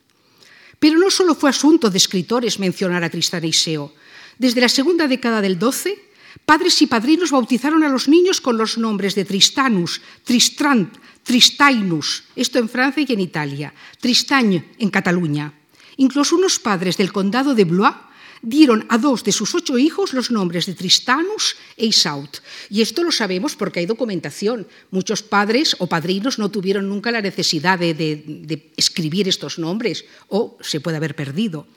Pero 0.77 1.01
no 1.01 1.09
solo 1.09 1.33
fue 1.33 1.49
asunto 1.49 1.89
de 1.89 1.97
escritores 1.97 2.61
mencionar 2.61 3.01
a 3.01 3.09
Tristán 3.09 3.41
e 3.45 3.49
Iseo. 3.49 3.89
Desde 4.37 4.61
la 4.61 4.69
segunda 4.69 5.09
década 5.09 5.41
del 5.41 5.57
XII, 5.57 5.97
padres 6.45 6.77
y 6.83 6.85
padrinos 6.85 7.33
bautizaron 7.33 7.81
a 7.81 7.89
los 7.89 8.05
niños 8.05 8.45
con 8.45 8.61
los 8.61 8.77
nombres 8.77 9.17
de 9.17 9.25
Tristanus, 9.25 10.05
Tristrant, 10.21 10.93
Tristainus, 11.25 12.29
esto 12.37 12.61
en 12.61 12.69
Francia 12.69 13.01
y 13.01 13.13
en 13.17 13.25
Italia, 13.25 13.73
Tristagne 13.97 14.77
en 14.77 14.93
Cataluña. 14.93 15.56
Incluso 15.97 16.35
unos 16.35 16.59
padres 16.59 16.97
del 16.97 17.11
condado 17.11 17.53
de 17.53 17.65
Blois 17.65 17.95
dieron 18.41 18.85
a 18.89 18.97
dos 18.97 19.23
de 19.23 19.31
sus 19.31 19.55
ocho 19.55 19.77
hijos 19.77 20.13
los 20.13 20.31
nombres 20.31 20.65
de 20.65 20.73
Tristanus 20.73 21.55
e 21.75 21.87
Isaut. 21.87 22.39
Y 22.69 22.81
esto 22.81 23.03
lo 23.03 23.11
sabemos 23.11 23.55
porque 23.55 23.79
hay 23.79 23.85
documentación. 23.85 24.67
Muchos 24.91 25.23
padres 25.23 25.75
o 25.79 25.87
padrinos 25.87 26.37
no 26.37 26.49
tuvieron 26.49 26.87
nunca 26.87 27.11
la 27.11 27.21
necesidad 27.21 27.79
de, 27.79 28.71
escribir 28.77 29.27
estos 29.27 29.57
nombres 29.59 30.05
o 30.29 30.57
se 30.61 30.79
puede 30.79 30.97
haber 30.97 31.15
perdido. 31.15 31.67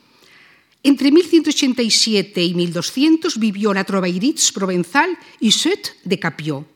Entre 0.82 1.10
1187 1.12 2.42
y 2.42 2.54
1200 2.54 3.38
vivió 3.38 3.74
la 3.74 3.84
Trovairits 3.84 4.52
provenzal 4.52 5.16
Iset 5.40 5.96
de 6.04 6.18
Capió. 6.18 6.66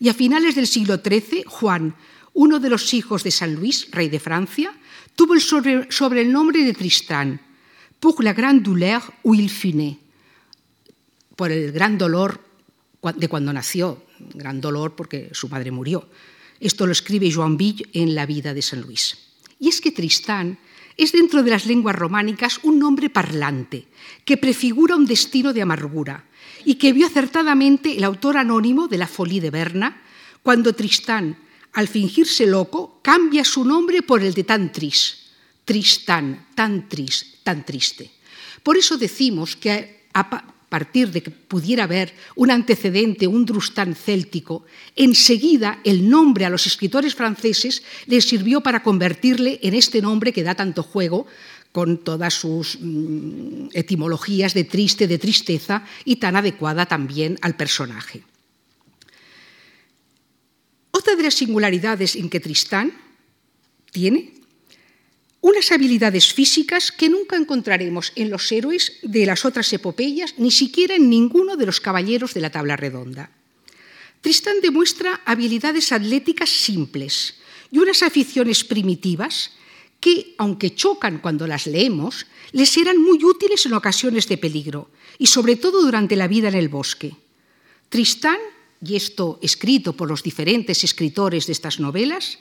Y 0.00 0.08
a 0.08 0.14
finales 0.14 0.54
del 0.54 0.66
siglo 0.66 0.96
XIII, 0.96 1.44
Juan, 1.46 1.94
uno 2.32 2.58
de 2.60 2.70
los 2.70 2.94
hijos 2.94 3.22
de 3.22 3.30
San 3.30 3.54
Luis, 3.54 3.88
rey 3.92 4.08
de 4.08 4.18
Francia, 4.18 4.72
tuvo 5.14 5.34
el 5.34 5.40
sobrenombre 5.40 6.64
de 6.64 6.72
Tristán 6.72 7.40
pour 8.00 8.22
la 8.22 8.32
grande 8.32 8.62
douleur 8.62 9.00
où 9.22 9.34
il 9.34 9.48
fut 9.48 9.74
né, 9.74 9.98
por 11.36 11.50
el 11.52 11.72
gran 11.72 11.96
dolor 11.96 12.40
de 13.16 13.28
cuando 13.28 13.52
nació, 13.52 14.04
gran 14.34 14.60
dolor 14.60 14.94
porque 14.94 15.30
su 15.32 15.48
madre 15.48 15.70
murió. 15.70 16.08
Esto 16.60 16.86
lo 16.86 16.92
escribe 16.92 17.32
Joan 17.32 17.56
Ville 17.56 17.88
en 17.92 18.14
La 18.14 18.26
vida 18.26 18.54
de 18.54 18.62
San 18.62 18.80
Luis. 18.80 19.18
Y 19.58 19.68
es 19.68 19.80
que 19.80 19.92
Tristán 19.92 20.58
es 20.96 21.12
dentro 21.12 21.42
de 21.42 21.50
las 21.50 21.66
lenguas 21.66 21.96
románicas 21.96 22.60
un 22.62 22.78
nombre 22.78 23.10
parlante 23.10 23.86
que 24.24 24.36
prefigura 24.36 24.96
un 24.96 25.06
destino 25.06 25.52
de 25.52 25.62
amargura 25.62 26.24
y 26.64 26.76
que 26.76 26.92
vio 26.92 27.06
acertadamente 27.06 27.96
el 27.96 28.04
autor 28.04 28.36
anónimo 28.36 28.88
de 28.88 28.98
la 28.98 29.06
Folie 29.06 29.40
de 29.40 29.50
Berna 29.50 30.02
cuando 30.42 30.74
Tristán, 30.74 31.36
al 31.72 31.88
fingirse 31.88 32.46
loco, 32.46 33.00
cambia 33.02 33.44
su 33.44 33.64
nombre 33.64 34.02
por 34.02 34.22
el 34.22 34.34
de 34.34 34.44
Tantris, 34.44 35.18
Tristán, 35.64 36.48
tan 36.54 36.88
triste, 36.88 37.38
tan 37.42 37.64
triste. 37.64 38.10
Por 38.62 38.76
eso 38.76 38.96
decimos 38.98 39.56
que 39.56 40.06
a 40.12 40.28
partir 40.68 41.10
de 41.10 41.22
que 41.22 41.30
pudiera 41.30 41.84
haber 41.84 42.14
un 42.34 42.50
antecedente, 42.50 43.26
un 43.26 43.44
drustán 43.44 43.94
céltico, 43.94 44.64
enseguida 44.96 45.80
el 45.84 46.08
nombre 46.08 46.44
a 46.44 46.50
los 46.50 46.66
escritores 46.66 47.14
franceses 47.14 47.82
les 48.06 48.24
sirvió 48.24 48.60
para 48.62 48.82
convertirle 48.82 49.60
en 49.62 49.74
este 49.74 50.00
nombre 50.00 50.32
que 50.32 50.42
da 50.42 50.54
tanto 50.54 50.82
juego 50.82 51.26
con 51.72 51.98
todas 51.98 52.34
sus 52.34 52.78
mm, 52.80 53.68
etimologías 53.72 54.54
de 54.54 54.64
triste, 54.64 55.06
de 55.06 55.18
tristeza 55.18 55.84
y 56.04 56.16
tan 56.16 56.36
adecuada 56.36 56.86
también 56.86 57.38
al 57.42 57.56
personaje. 57.56 58.22
Otra 61.12 61.24
de 61.24 61.28
las 61.28 61.44
singularidades 61.44 62.16
en 62.16 62.30
que 62.30 62.40
Tristán 62.40 62.90
tiene 63.90 64.32
unas 65.42 65.70
habilidades 65.70 66.32
físicas 66.32 66.90
que 66.90 67.10
nunca 67.10 67.36
encontraremos 67.36 68.12
en 68.16 68.30
los 68.30 68.50
héroes 68.50 68.96
de 69.02 69.26
las 69.26 69.44
otras 69.44 69.70
epopeyas, 69.74 70.38
ni 70.38 70.50
siquiera 70.50 70.94
en 70.94 71.10
ninguno 71.10 71.56
de 71.56 71.66
los 71.66 71.82
caballeros 71.82 72.32
de 72.32 72.40
la 72.40 72.48
tabla 72.48 72.76
redonda. 72.76 73.30
Tristán 74.22 74.62
demuestra 74.62 75.20
habilidades 75.26 75.92
atléticas 75.92 76.48
simples 76.48 77.34
y 77.70 77.76
unas 77.76 78.02
aficiones 78.02 78.64
primitivas 78.64 79.52
que, 80.00 80.34
aunque 80.38 80.74
chocan 80.74 81.18
cuando 81.18 81.46
las 81.46 81.66
leemos, 81.66 82.24
les 82.52 82.70
serán 82.70 82.96
muy 82.96 83.22
útiles 83.22 83.66
en 83.66 83.74
ocasiones 83.74 84.28
de 84.28 84.38
peligro 84.38 84.88
y 85.18 85.26
sobre 85.26 85.56
todo 85.56 85.82
durante 85.82 86.16
la 86.16 86.26
vida 86.26 86.48
en 86.48 86.54
el 86.54 86.70
bosque. 86.70 87.12
Tristán, 87.90 88.38
y 88.84 88.96
esto 88.96 89.38
escrito 89.42 89.94
por 89.94 90.08
los 90.08 90.22
diferentes 90.22 90.82
escritores 90.84 91.46
de 91.46 91.52
estas 91.52 91.78
novelas, 91.78 92.38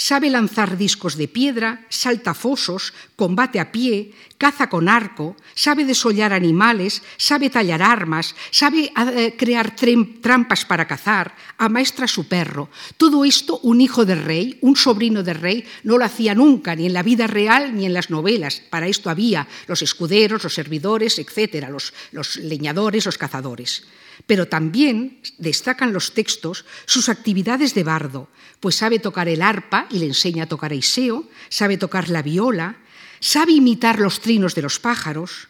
sabe 0.00 0.30
lanzar 0.30 0.78
discos 0.78 1.16
de 1.16 1.28
piedra, 1.28 1.84
salta 1.90 2.32
fosos, 2.32 2.94
combate 3.16 3.60
a 3.60 3.68
pie, 3.68 4.12
caza 4.38 4.70
con 4.70 4.88
arco, 4.88 5.36
sabe 5.54 5.84
desollar 5.84 6.32
animales, 6.32 7.02
sabe 7.18 7.50
tallar 7.50 7.82
armas, 7.82 8.34
sabe 8.50 8.88
eh, 8.88 9.34
crear 9.36 9.76
trampas 9.76 10.64
para 10.64 10.88
cazar, 10.88 11.36
amaestra 11.58 12.08
su 12.08 12.24
perro. 12.24 12.70
Todo 12.96 13.24
esto 13.26 13.60
un 13.62 13.80
hijo 13.80 14.06
de 14.06 14.14
rey, 14.14 14.58
un 14.62 14.76
sobrino 14.76 15.22
de 15.22 15.34
rey, 15.34 15.64
no 15.84 15.98
lo 15.98 16.04
hacía 16.06 16.34
nunca, 16.34 16.74
ni 16.74 16.86
en 16.86 16.94
la 16.94 17.02
vida 17.02 17.26
real 17.26 17.76
ni 17.76 17.84
en 17.84 17.92
las 17.92 18.08
novelas. 18.08 18.62
Para 18.70 18.88
esto 18.88 19.10
había 19.10 19.46
los 19.66 19.82
escuderos, 19.82 20.42
los 20.44 20.54
servidores, 20.54 21.18
etcétera, 21.18 21.68
los 21.68 22.36
leñadores, 22.36 23.04
los 23.04 23.18
cazadores. 23.18 23.84
Pero 24.26 24.48
también 24.48 25.20
destacan 25.38 25.92
los 25.92 26.14
textos 26.14 26.64
sus 26.86 27.08
actividades 27.08 27.74
de 27.74 27.84
bardo, 27.84 28.28
pues 28.60 28.76
sabe 28.76 28.98
tocar 28.98 29.28
el 29.28 29.42
arpa 29.42 29.86
y 29.90 29.98
le 29.98 30.06
enseña 30.06 30.44
a 30.44 30.48
tocar 30.48 30.72
a 30.72 30.74
Iseo, 30.76 31.28
sabe 31.48 31.78
tocar 31.78 32.08
la 32.08 32.22
viola, 32.22 32.76
sabe 33.20 33.52
imitar 33.52 33.98
los 33.98 34.20
trinos 34.20 34.54
de 34.54 34.62
los 34.62 34.78
pájaros. 34.78 35.48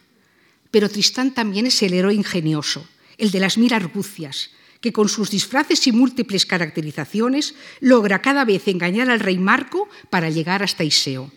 Pero 0.70 0.88
Tristán 0.88 1.35
también 1.35 1.66
es 1.66 1.83
el 1.83 1.94
héroe 1.94 2.14
ingenioso, 2.14 2.87
el 3.18 3.30
de 3.30 3.40
las 3.40 3.59
mil 3.59 3.72
argucias, 3.72 4.50
que 4.80 4.92
con 4.92 5.09
sus 5.09 5.30
disfraces 5.30 5.87
y 5.87 5.92
múltiples 5.92 6.46
caracterizaciones 6.46 7.54
logra 7.80 8.22
cada 8.22 8.44
vez 8.44 8.66
engañar 8.68 9.11
al 9.11 9.20
rey 9.20 9.38
Marco 9.38 9.88
para 10.09 10.30
llegar 10.30 10.62
hasta 10.62 10.85
Iseo. 10.85 11.30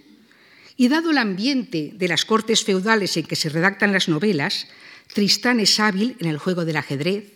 Y 0.76 0.88
dado 0.88 1.12
el 1.12 1.18
ambiente 1.18 1.92
de 1.94 2.08
las 2.08 2.26
cortes 2.26 2.64
feudales 2.64 3.18
en 3.18 3.26
que 3.26 3.36
se 3.36 3.50
redactan 3.50 3.92
las 3.92 4.08
novelas, 4.08 4.68
Tristán 5.14 5.60
es 5.60 5.80
hábil 5.80 6.18
en 6.20 6.28
el 6.28 6.40
juego 6.40 6.66
del 6.66 6.76
ajedrez, 6.76 7.32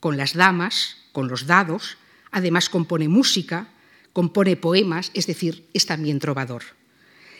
con 0.00 0.18
las 0.18 0.34
damas, 0.34 0.98
con 1.12 1.28
los 1.28 1.46
dados, 1.46 1.96
además 2.30 2.68
compone 2.68 3.08
música, 3.08 3.68
compone 4.12 4.56
poemas, 4.56 5.10
es 5.14 5.26
decir, 5.26 5.64
es 5.72 5.86
también 5.86 6.18
trovador. 6.18 6.62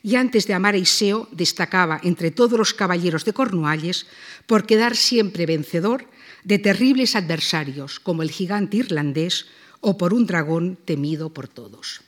Y 0.02 0.16
antes 0.16 0.46
de 0.46 0.54
amar 0.54 0.74
a 0.74 0.78
Iseo 0.78 1.28
destacaba 1.30 2.00
entre 2.02 2.30
todos 2.30 2.58
los 2.58 2.72
caballeros 2.72 3.24
de 3.26 3.34
Cornualles 3.34 4.06
por 4.46 4.64
quedar 4.64 4.96
siempre 4.96 5.44
vencedor 5.44 6.06
de 6.44 6.58
terribles 6.58 7.16
adversarios 7.16 8.00
como 8.00 8.22
el 8.22 8.30
gigante 8.30 8.78
irlandés 8.78 9.46
o 9.80 9.98
por 9.98 10.14
un 10.14 10.26
dragón 10.26 10.78
temido 10.84 11.34
por 11.34 11.48
todos. 11.48 12.05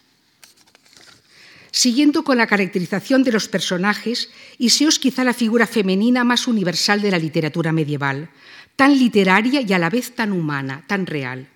Siguiendo 1.78 2.24
con 2.24 2.38
la 2.38 2.48
caracterización 2.48 3.22
de 3.22 3.30
los 3.30 3.46
personajes, 3.46 4.30
Iseo 4.58 4.88
es 4.88 4.98
quizá 4.98 5.22
la 5.22 5.32
figura 5.32 5.64
femenina 5.64 6.24
más 6.24 6.48
universal 6.48 7.00
de 7.00 7.12
la 7.12 7.20
literatura 7.20 7.70
medieval, 7.70 8.30
tan 8.74 8.98
literaria 8.98 9.60
y 9.60 9.72
a 9.72 9.78
la 9.78 9.88
vez 9.88 10.12
tan 10.16 10.32
humana, 10.32 10.82
tan 10.88 11.06
real. 11.06 11.46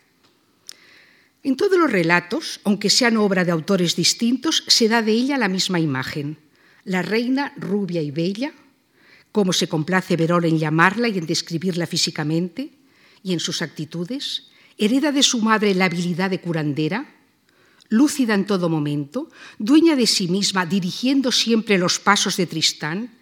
En 1.43 1.57
todos 1.57 1.77
los 1.77 1.91
relatos, 1.91 2.61
aunque 2.63 2.89
sean 2.89 3.17
obra 3.17 3.45
de 3.45 3.51
autores 3.51 3.97
distintos, 3.97 4.63
se 4.69 4.87
da 4.87 5.03
de 5.03 5.11
ella 5.11 5.39
la 5.39 5.49
misma 5.49 5.81
imagen, 5.81 6.39
la 6.85 7.03
reina 7.03 7.53
rubia 7.57 8.01
y 8.01 8.13
bella, 8.13 8.53
como 9.33 9.53
se 9.53 9.67
complace 9.67 10.15
Verón 10.15 10.45
en 10.45 10.57
llamarla 10.57 11.09
y 11.09 11.19
en 11.19 11.27
describirla 11.27 11.89
físicamente 11.89 12.71
y 13.25 13.33
en 13.33 13.41
sus 13.41 13.61
actitudes, 13.61 14.53
hereda 14.79 15.11
de 15.11 15.25
su 15.25 15.41
madre 15.41 15.75
la 15.75 15.87
habilidad 15.87 16.31
de 16.31 16.41
curandera, 16.41 17.22
lúcida 17.93 18.33
en 18.33 18.49
todo 18.49 18.73
momento, 18.73 19.29
dueña 19.61 19.95
de 19.97 20.09
sí 20.09 20.27
misma, 20.27 20.65
dirigiendo 20.65 21.31
siempre 21.31 21.77
los 21.77 22.01
pasos 22.01 22.41
de 22.41 22.49
Tristán, 22.49 23.13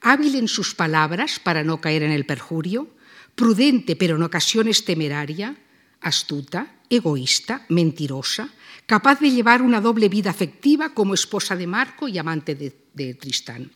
hábil 0.00 0.34
en 0.36 0.48
sus 0.48 0.74
palabras 0.74 1.38
para 1.38 1.62
no 1.62 1.80
caer 1.80 2.02
en 2.02 2.10
el 2.10 2.24
perjurio, 2.24 2.88
prudente 3.36 3.96
pero 3.96 4.16
en 4.16 4.22
ocasiones 4.22 4.84
temeraria, 4.84 5.54
astuta, 6.00 6.80
egoísta, 6.88 7.66
mentirosa, 7.68 8.48
capaz 8.86 9.20
de 9.20 9.30
llevar 9.30 9.60
una 9.60 9.80
doble 9.80 10.08
vida 10.08 10.30
afectiva 10.30 10.94
como 10.94 11.12
esposa 11.12 11.54
de 11.54 11.66
Marco 11.66 12.08
y 12.08 12.16
amante 12.16 12.54
de, 12.54 13.14
Tristán. 13.14 13.70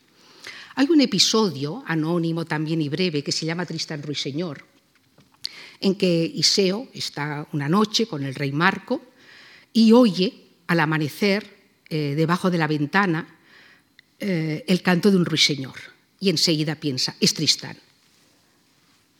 Hay 0.77 0.87
un 0.89 1.01
episodio 1.01 1.83
anónimo 1.87 2.47
también 2.47 2.81
y 2.81 2.89
breve 2.89 3.23
que 3.23 3.33
se 3.33 3.45
llama 3.45 3.67
Tristán 3.67 4.03
Ruiseñor, 4.03 4.65
en 5.81 5.97
que 5.97 6.25
Iseo 6.25 6.89
está 6.95 7.47
una 7.53 7.69
noche 7.69 8.07
con 8.07 8.23
el 8.23 8.35
rey 8.35 8.53
Marco 8.53 9.08
y 9.79 9.93
oye 9.93 10.35
al 10.67 10.81
amanecer 10.81 11.55
eh, 11.89 12.15
debajo 12.17 12.51
de 12.51 12.59
la 12.59 12.67
ventana 12.67 13.29
eh, 14.19 14.65
el 14.67 14.83
canto 14.83 15.09
de 15.09 15.17
un 15.17 15.25
ruiseñor 15.25 15.77
y 16.19 16.31
enseguida 16.31 16.75
piensa, 16.75 17.15
es 17.21 17.33
Tristán. 17.33 17.77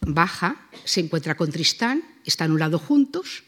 Baja, 0.01 0.69
se 0.83 0.99
encuentra 0.99 1.37
con 1.37 1.53
Tristán, 1.53 2.03
están 2.25 2.51
un 2.51 2.59
lado 2.59 2.81
juntos, 2.81 3.45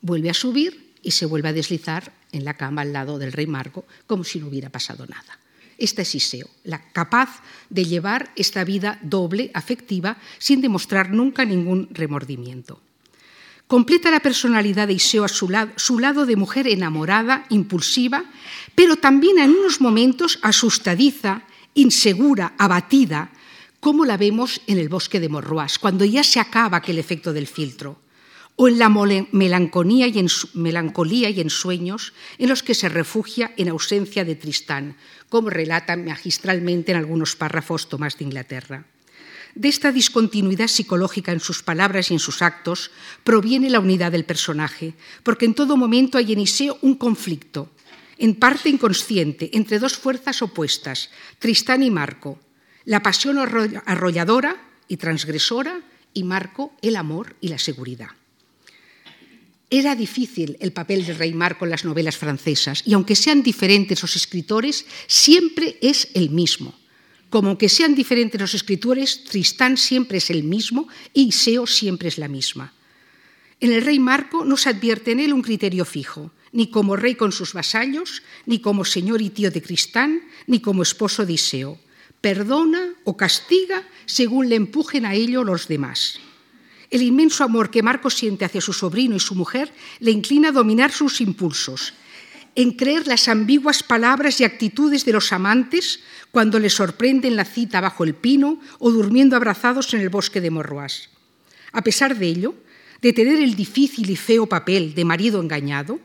vuelve 0.00 0.30
a 0.30 0.34
subir 0.34 0.94
y 1.02 1.10
se 1.10 1.26
vuelve 1.26 1.50
a 1.50 1.52
deslizar 1.52 2.14
en 2.32 2.46
la 2.46 2.56
cama 2.56 2.80
al 2.80 2.94
lado 2.94 3.18
del 3.18 3.32
rey 3.32 3.46
Marco 3.46 3.84
como 4.06 4.24
si 4.24 4.40
no 4.40 4.46
hubiera 4.46 4.70
pasado 4.70 5.04
nada. 5.06 5.38
Esta 5.76 6.00
es 6.00 6.14
Iseo, 6.14 6.48
la 6.64 6.80
capaz 6.92 7.42
de 7.68 7.84
llevar 7.84 8.32
esta 8.36 8.64
vida 8.64 8.98
doble, 9.02 9.50
afectiva, 9.52 10.16
sin 10.38 10.62
demostrar 10.62 11.10
nunca 11.10 11.44
ningún 11.44 11.88
remordimiento. 11.90 12.80
Completa 13.74 14.12
la 14.12 14.20
personalidad 14.20 14.86
de 14.86 14.94
Iseo 14.94 15.24
a 15.24 15.28
su 15.28 15.48
lado, 15.48 15.72
su 15.74 15.98
lado 15.98 16.26
de 16.26 16.36
mujer 16.36 16.68
enamorada, 16.68 17.44
impulsiva, 17.50 18.22
pero 18.76 18.94
también 18.94 19.36
en 19.40 19.50
unos 19.50 19.80
momentos 19.80 20.38
asustadiza, 20.42 21.42
insegura, 21.74 22.54
abatida, 22.56 23.32
como 23.80 24.04
la 24.04 24.16
vemos 24.16 24.60
en 24.68 24.78
el 24.78 24.88
bosque 24.88 25.18
de 25.18 25.28
Morroas, 25.28 25.80
cuando 25.80 26.04
ya 26.04 26.22
se 26.22 26.38
acaba 26.38 26.76
aquel 26.76 27.00
efecto 27.00 27.32
del 27.32 27.48
filtro, 27.48 27.98
o 28.54 28.68
en 28.68 28.78
la 28.78 28.88
melancolía 28.88 30.06
y, 30.06 30.20
en, 30.20 30.28
melancolía 30.52 31.30
y 31.30 31.40
en 31.40 31.50
sueños 31.50 32.12
en 32.38 32.50
los 32.50 32.62
que 32.62 32.76
se 32.76 32.88
refugia 32.88 33.54
en 33.56 33.70
ausencia 33.70 34.24
de 34.24 34.36
Tristán, 34.36 34.96
como 35.28 35.50
relata 35.50 35.96
magistralmente 35.96 36.92
en 36.92 36.98
algunos 36.98 37.34
párrafos 37.34 37.88
Tomás 37.88 38.18
de 38.18 38.24
Inglaterra. 38.24 38.86
De 39.54 39.68
esta 39.68 39.92
discontinuidad 39.92 40.66
psicológica 40.66 41.30
en 41.30 41.38
sus 41.38 41.62
palabras 41.62 42.10
y 42.10 42.14
en 42.14 42.20
sus 42.20 42.42
actos 42.42 42.90
proviene 43.22 43.70
la 43.70 43.78
unidad 43.78 44.10
del 44.10 44.24
personaje, 44.24 44.94
porque 45.22 45.46
en 45.46 45.54
todo 45.54 45.76
momento 45.76 46.18
hay 46.18 46.32
en 46.32 46.40
Iseo 46.40 46.78
un 46.82 46.96
conflicto, 46.96 47.70
en 48.18 48.34
parte 48.34 48.68
inconsciente, 48.68 49.50
entre 49.54 49.78
dos 49.78 49.96
fuerzas 49.96 50.42
opuestas, 50.42 51.10
Tristán 51.38 51.84
y 51.84 51.90
Marco, 51.90 52.38
la 52.84 53.02
pasión 53.02 53.38
arrolladora 53.38 54.56
y 54.88 54.96
transgresora 54.96 55.80
y 56.12 56.24
Marco 56.24 56.72
el 56.82 56.96
amor 56.96 57.36
y 57.40 57.48
la 57.48 57.58
seguridad. 57.58 58.08
Era 59.70 59.94
difícil 59.94 60.56
el 60.60 60.72
papel 60.72 61.06
del 61.06 61.16
rey 61.16 61.32
Marco 61.32 61.64
en 61.64 61.70
las 61.70 61.84
novelas 61.84 62.16
francesas 62.16 62.82
y 62.84 62.94
aunque 62.94 63.16
sean 63.16 63.42
diferentes 63.42 64.02
los 64.02 64.14
escritores, 64.16 64.84
siempre 65.06 65.78
es 65.80 66.08
el 66.14 66.30
mismo 66.30 66.74
como 67.34 67.58
que 67.58 67.68
sean 67.68 67.96
diferentes 67.96 68.40
los 68.40 68.54
escritores, 68.54 69.24
Tristán 69.24 69.76
siempre 69.76 70.18
es 70.18 70.30
el 70.30 70.44
mismo 70.44 70.86
y 71.12 71.34
Iseo 71.34 71.66
siempre 71.66 72.06
es 72.06 72.16
la 72.16 72.28
misma. 72.28 72.74
En 73.58 73.72
el 73.72 73.82
rey 73.82 73.98
Marco 73.98 74.44
no 74.44 74.56
se 74.56 74.68
advierte 74.68 75.10
en 75.10 75.18
él 75.18 75.32
un 75.32 75.42
criterio 75.42 75.84
fijo, 75.84 76.30
ni 76.52 76.70
como 76.70 76.94
rey 76.94 77.16
con 77.16 77.32
sus 77.32 77.52
vasallos, 77.52 78.22
ni 78.46 78.60
como 78.60 78.84
señor 78.84 79.20
y 79.20 79.30
tío 79.30 79.50
de 79.50 79.60
Tristán, 79.60 80.22
ni 80.46 80.60
como 80.60 80.84
esposo 80.84 81.26
de 81.26 81.32
Iseo. 81.32 81.80
Perdona 82.20 82.94
o 83.02 83.16
castiga 83.16 83.82
según 84.06 84.48
le 84.48 84.54
empujen 84.54 85.04
a 85.04 85.14
ello 85.14 85.42
los 85.42 85.66
demás. 85.66 86.20
El 86.88 87.02
inmenso 87.02 87.42
amor 87.42 87.68
que 87.68 87.82
Marco 87.82 88.10
siente 88.10 88.44
hacia 88.44 88.60
su 88.60 88.72
sobrino 88.72 89.16
y 89.16 89.20
su 89.20 89.34
mujer 89.34 89.74
le 89.98 90.12
inclina 90.12 90.50
a 90.50 90.52
dominar 90.52 90.92
sus 90.92 91.20
impulsos 91.20 91.94
en 92.54 92.72
creer 92.72 93.06
las 93.06 93.28
ambiguas 93.28 93.82
palabras 93.82 94.40
y 94.40 94.44
actitudes 94.44 95.04
de 95.04 95.12
los 95.12 95.32
amantes 95.32 96.00
cuando 96.30 96.58
les 96.58 96.74
sorprenden 96.74 97.36
la 97.36 97.44
cita 97.44 97.80
bajo 97.80 98.04
el 98.04 98.14
pino 98.14 98.60
o 98.78 98.90
durmiendo 98.90 99.36
abrazados 99.36 99.92
en 99.94 100.00
el 100.00 100.08
bosque 100.08 100.40
de 100.40 100.50
Morroas. 100.50 101.10
A 101.72 101.82
pesar 101.82 102.16
de 102.16 102.26
ello, 102.26 102.54
de 103.02 103.12
tener 103.12 103.40
el 103.40 103.54
difícil 103.54 104.08
y 104.08 104.16
feo 104.16 104.46
papel 104.46 104.94
de 104.94 105.04
marido 105.04 105.40
engañado, 105.40 106.00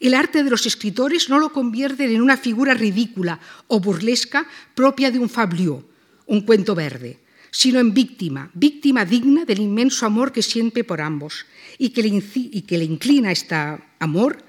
el 0.00 0.14
arte 0.14 0.44
de 0.44 0.50
los 0.50 0.64
escritores 0.66 1.28
no 1.28 1.38
lo 1.38 1.52
convierte 1.52 2.04
en 2.04 2.22
una 2.22 2.36
figura 2.36 2.74
ridícula 2.74 3.40
o 3.66 3.80
burlesca 3.80 4.46
propia 4.74 5.10
de 5.10 5.18
un 5.18 5.28
fabliau, 5.28 5.82
un 6.26 6.42
cuento 6.42 6.74
verde, 6.74 7.18
sino 7.50 7.80
en 7.80 7.92
víctima, 7.92 8.50
víctima 8.54 9.04
digna 9.04 9.44
del 9.44 9.58
inmenso 9.58 10.06
amor 10.06 10.30
que 10.30 10.42
siente 10.42 10.84
por 10.84 11.00
ambos 11.00 11.46
y 11.78 11.90
que 11.90 12.02
le, 12.02 12.22
y 12.34 12.62
que 12.62 12.78
le 12.78 12.84
inclina 12.84 13.32
este 13.32 13.56
amor 13.98 14.44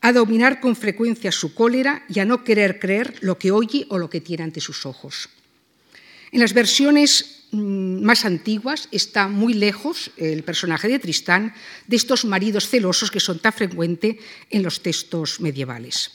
a 0.00 0.12
dominar 0.12 0.60
con 0.60 0.76
frecuencia 0.76 1.32
su 1.32 1.54
cólera 1.54 2.04
y 2.08 2.20
a 2.20 2.24
no 2.24 2.44
querer 2.44 2.78
creer 2.78 3.14
lo 3.20 3.38
que 3.38 3.50
oye 3.50 3.86
o 3.88 3.98
lo 3.98 4.08
que 4.08 4.20
tiene 4.20 4.44
ante 4.44 4.60
sus 4.60 4.86
ojos. 4.86 5.28
En 6.30 6.40
las 6.40 6.52
versiones 6.52 7.46
mm, 7.50 8.02
más 8.04 8.24
antiguas 8.24 8.88
está 8.92 9.28
muy 9.28 9.54
lejos 9.54 10.10
el 10.16 10.44
personaje 10.44 10.88
de 10.88 10.98
Tristán 10.98 11.54
de 11.86 11.96
estos 11.96 12.24
maridos 12.24 12.68
celosos 12.68 13.10
que 13.10 13.20
son 13.20 13.38
tan 13.38 13.52
frecuentes 13.52 14.16
en 14.50 14.62
los 14.62 14.82
textos 14.82 15.40
medievales. 15.40 16.12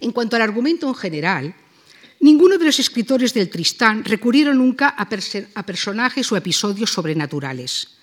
En 0.00 0.12
cuanto 0.12 0.36
al 0.36 0.42
argumento 0.42 0.86
en 0.88 0.94
general, 0.94 1.54
ninguno 2.20 2.58
de 2.58 2.66
los 2.66 2.78
escritores 2.78 3.34
del 3.34 3.50
Tristán 3.50 4.04
recurrieron 4.04 4.58
nunca 4.58 4.88
a, 4.88 5.08
personajes 5.08 6.30
o 6.30 6.36
episodios 6.36 6.92
sobrenaturales. 6.92 7.97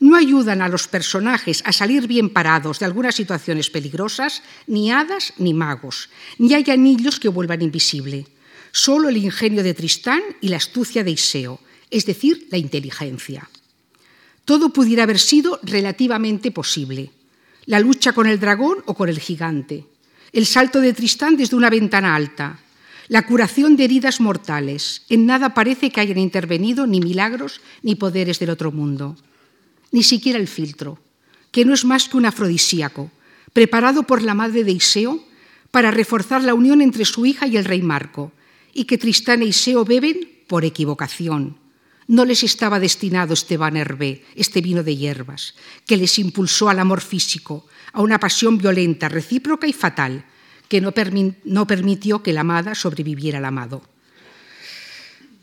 No 0.00 0.16
ayudan 0.16 0.62
a 0.62 0.68
los 0.68 0.88
personajes 0.88 1.62
a 1.66 1.72
salir 1.72 2.08
bien 2.08 2.30
parados 2.30 2.78
de 2.78 2.86
algunas 2.86 3.14
situaciones 3.14 3.68
peligrosas, 3.68 4.42
ni 4.66 4.90
hadas 4.90 5.34
ni 5.36 5.52
magos, 5.52 6.08
ni 6.38 6.54
hay 6.54 6.64
anillos 6.70 7.20
que 7.20 7.28
vuelvan 7.28 7.60
invisible. 7.60 8.26
Solo 8.72 9.10
el 9.10 9.18
ingenio 9.18 9.62
de 9.62 9.74
Tristán 9.74 10.22
y 10.40 10.48
la 10.48 10.56
astucia 10.56 11.04
de 11.04 11.10
Iseo, 11.10 11.60
es 11.90 12.06
decir, 12.06 12.48
la 12.50 12.56
inteligencia. 12.56 13.50
Todo 14.46 14.72
pudiera 14.72 15.02
haber 15.02 15.18
sido 15.18 15.60
relativamente 15.62 16.50
posible. 16.50 17.10
La 17.66 17.78
lucha 17.78 18.12
con 18.12 18.26
el 18.26 18.40
dragón 18.40 18.78
o 18.86 18.94
con 18.94 19.10
el 19.10 19.20
gigante, 19.20 19.84
el 20.32 20.46
salto 20.46 20.80
de 20.80 20.94
Tristán 20.94 21.36
desde 21.36 21.56
una 21.56 21.68
ventana 21.68 22.16
alta, 22.16 22.60
la 23.08 23.26
curación 23.26 23.76
de 23.76 23.84
heridas 23.84 24.20
mortales. 24.20 25.02
En 25.10 25.26
nada 25.26 25.52
parece 25.52 25.90
que 25.90 26.00
hayan 26.00 26.18
intervenido 26.18 26.86
ni 26.86 27.00
milagros 27.00 27.60
ni 27.82 27.96
poderes 27.96 28.38
del 28.38 28.50
otro 28.50 28.72
mundo 28.72 29.16
ni 29.90 30.02
siquiera 30.02 30.38
el 30.38 30.48
filtro, 30.48 30.98
que 31.50 31.64
no 31.64 31.74
es 31.74 31.84
más 31.84 32.08
que 32.08 32.16
un 32.16 32.26
afrodisíaco, 32.26 33.10
preparado 33.52 34.04
por 34.04 34.22
la 34.22 34.34
madre 34.34 34.64
de 34.64 34.72
Iseo 34.72 35.24
para 35.70 35.90
reforzar 35.90 36.42
la 36.42 36.54
unión 36.54 36.80
entre 36.80 37.04
su 37.04 37.26
hija 37.26 37.46
y 37.46 37.56
el 37.56 37.64
rey 37.64 37.82
Marco, 37.82 38.32
y 38.72 38.84
que 38.84 38.98
Tristán 38.98 39.42
e 39.42 39.46
Iseo 39.46 39.84
beben 39.84 40.42
por 40.46 40.64
equivocación. 40.64 41.58
No 42.06 42.24
les 42.24 42.42
estaba 42.42 42.80
destinado 42.80 43.34
este 43.34 43.54
Hervé, 43.54 44.24
este 44.34 44.60
vino 44.60 44.82
de 44.82 44.96
hierbas, 44.96 45.54
que 45.86 45.96
les 45.96 46.18
impulsó 46.18 46.68
al 46.68 46.78
amor 46.78 47.00
físico, 47.00 47.66
a 47.92 48.02
una 48.02 48.18
pasión 48.18 48.58
violenta, 48.58 49.08
recíproca 49.08 49.66
y 49.66 49.72
fatal, 49.72 50.24
que 50.68 50.80
no, 50.80 50.92
no 51.44 51.66
permitió 51.66 52.22
que 52.22 52.32
la 52.32 52.40
amada 52.42 52.74
sobreviviera 52.74 53.38
al 53.38 53.44
amado. 53.44 53.82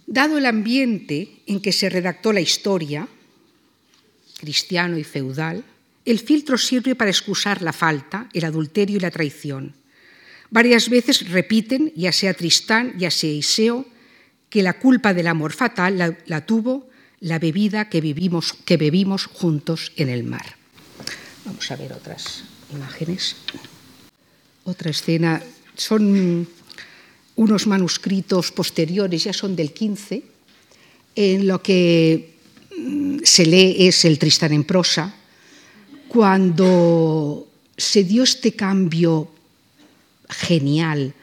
Dado 0.07 0.37
el 0.37 0.45
ambiente 0.45 1.43
en 1.47 1.61
que 1.61 1.73
se 1.73 1.89
redactó 1.89 2.31
la 2.31 2.39
historia, 2.39 3.07
cristiano 4.37 4.97
y 4.97 5.03
feudal, 5.03 5.63
el 6.05 6.19
filtro 6.19 6.57
sirve 6.57 6.95
para 6.95 7.11
excusar 7.11 7.61
la 7.61 7.73
falta, 7.73 8.29
el 8.33 8.45
adulterio 8.45 8.97
y 8.97 9.01
la 9.01 9.11
traición. 9.11 9.73
Varias 10.49 10.89
veces 10.89 11.29
repiten, 11.29 11.91
ya 11.95 12.11
sea 12.11 12.33
Tristán, 12.33 12.93
ya 12.97 13.11
sea 13.11 13.31
Iseo, 13.31 13.85
que 14.49 14.63
la 14.63 14.79
culpa 14.79 15.13
del 15.13 15.27
amor 15.27 15.51
fatal 15.51 16.17
la, 16.25 16.45
tuvo 16.45 16.89
la 17.19 17.39
bebida 17.39 17.89
que, 17.89 17.99
vivimos, 17.99 18.53
que 18.53 18.77
bebimos 18.77 19.25
juntos 19.25 19.91
en 19.97 20.07
el 20.07 20.23
mar. 20.23 20.55
Vamos 21.43 21.69
a 21.69 21.75
ver 21.75 21.91
otras 21.91 22.43
imágenes. 22.71 23.35
Otra 24.63 24.91
escena, 24.91 25.41
son 25.75 26.47
unos 27.35 27.67
manuscritos 27.67 28.51
posteriores, 28.51 29.25
ya 29.25 29.33
son 29.33 29.55
del 29.55 29.73
15, 29.73 30.23
en 31.15 31.47
lo 31.47 31.61
que 31.61 32.36
se 33.23 33.45
lee 33.45 33.87
es 33.87 34.05
el 34.05 34.19
Tristán 34.19 34.53
en 34.53 34.63
prosa, 34.63 35.13
cuando 36.07 37.47
se 37.75 38.03
dio 38.03 38.23
este 38.23 38.53
cambio 38.53 39.31
genial 40.29 41.13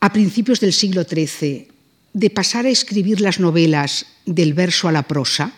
a 0.00 0.12
principios 0.12 0.60
del 0.60 0.72
siglo 0.72 1.04
XIII 1.04 1.68
de 2.12 2.30
pasar 2.30 2.66
a 2.66 2.70
escribir 2.70 3.20
las 3.20 3.40
novelas 3.40 4.06
del 4.26 4.54
verso 4.54 4.88
a 4.88 4.92
la 4.92 5.02
prosa, 5.02 5.52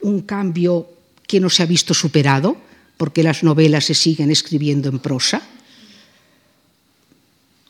un 0.00 0.22
cambio 0.22 0.88
que 1.26 1.40
no 1.40 1.50
se 1.50 1.62
ha 1.62 1.66
visto 1.66 1.94
superado, 1.94 2.56
porque 2.96 3.22
las 3.22 3.42
novelas 3.42 3.84
se 3.84 3.94
siguen 3.94 4.30
escribiendo 4.30 4.88
en 4.88 4.98
prosa. 4.98 5.42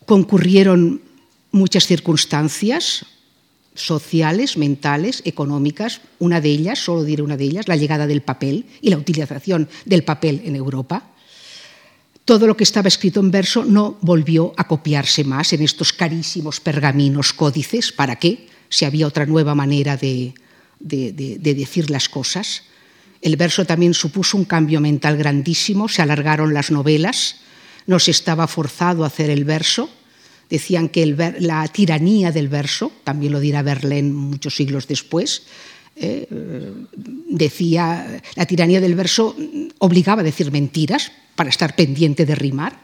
Concurrieron 0.07 1.03
muchas 1.51 1.87
circunstancias, 1.87 3.05
sociales, 3.79 4.57
mentales, 4.57 5.23
económicas. 5.25 6.01
Una 6.19 6.41
de 6.41 6.51
ellas, 6.51 6.79
solo 6.79 7.05
diré 7.05 7.23
una 7.23 7.37
de 7.37 7.45
ellas, 7.45 7.69
la 7.69 7.77
llegada 7.77 8.07
del 8.07 8.23
papel 8.23 8.67
y 8.81 8.91
la 8.91 8.99
utilización 8.99 9.69
del 9.85 10.05
papel 10.05 10.43
en 10.45 10.57
Europa. 10.57 11.11
Todo 12.25 12.47
lo 12.47 12.57
que 12.57 12.65
estaba 12.65 12.89
escrito 12.89 13.21
en 13.21 13.31
verso 13.31 13.65
no 13.65 13.97
volvió 14.03 14.53
a 14.57 14.69
copiarse 14.69 15.25
más 15.25 15.53
en 15.53 15.63
estos 15.63 15.93
carísimos 15.93 16.61
pergaminos 16.61 17.33
códices. 17.33 17.91
¿Para 17.93 18.17
qué? 18.17 18.49
Si 18.69 18.85
había 18.85 19.07
otra 19.07 19.25
nueva 19.25 19.55
manera 19.55 19.97
de, 19.97 20.35
de, 20.79 21.13
de, 21.13 21.39
de 21.39 21.55
decir 21.55 21.91
las 21.91 22.09
cosas. 22.09 22.65
El 23.23 23.37
verso 23.37 23.65
también 23.65 23.95
supuso 23.95 24.37
un 24.37 24.45
cambio 24.45 24.81
mental 24.81 25.17
grandísimo, 25.17 25.89
se 25.89 26.03
alargaron 26.03 26.53
las 26.53 26.71
novelas, 26.71 27.37
no 27.87 27.99
se 27.99 28.11
estaba 28.11 28.47
forzado 28.47 29.03
a 29.03 29.07
hacer 29.07 29.31
el 29.31 29.45
verso, 29.45 29.89
decían 30.49 30.89
que 30.89 31.07
la 31.41 31.67
tiranía 31.69 32.33
del 32.33 32.49
verso, 32.49 32.93
también 33.05 33.33
lo 33.33 33.41
dirá 33.41 33.63
Verlaine 33.63 34.13
muchos 34.13 34.57
siglos 34.57 34.89
después, 34.89 35.43
eh, 36.01 36.29
decía, 37.29 38.23
la 38.37 38.47
tiranía 38.47 38.81
del 38.81 38.95
verso 38.95 39.35
obligaba 39.79 40.23
a 40.23 40.25
decir 40.25 40.53
mentiras 40.53 41.11
para 41.35 41.51
estar 41.51 41.75
pendiente 41.75 42.25
de 42.25 42.35
rimar. 42.35 42.81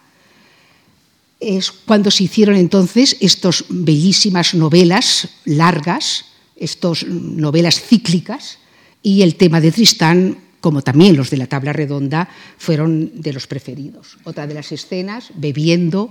Es 1.39 1.71
cuando 1.71 2.11
se 2.11 2.25
hicieron 2.25 2.57
entonces 2.57 3.17
estas 3.21 3.65
bellísimas 3.69 4.55
novelas 4.55 5.29
largas, 5.45 6.27
estas 6.57 7.07
novelas 7.07 7.81
cíclicas, 7.81 8.59
y 9.03 9.23
el 9.23 9.37
tema 9.37 9.61
de 9.61 9.71
Tristán, 9.71 10.39
como 10.61 10.83
también 10.83 11.17
los 11.17 11.31
de 11.31 11.37
la 11.37 11.47
tabla 11.47 11.73
redonda, 11.73 12.29
fueron 12.59 13.21
de 13.21 13.33
los 13.33 13.47
preferidos. 13.47 14.17
Otra 14.25 14.47
de 14.47 14.55
las 14.55 14.73
escenas, 14.73 15.31
bebiendo, 15.37 16.11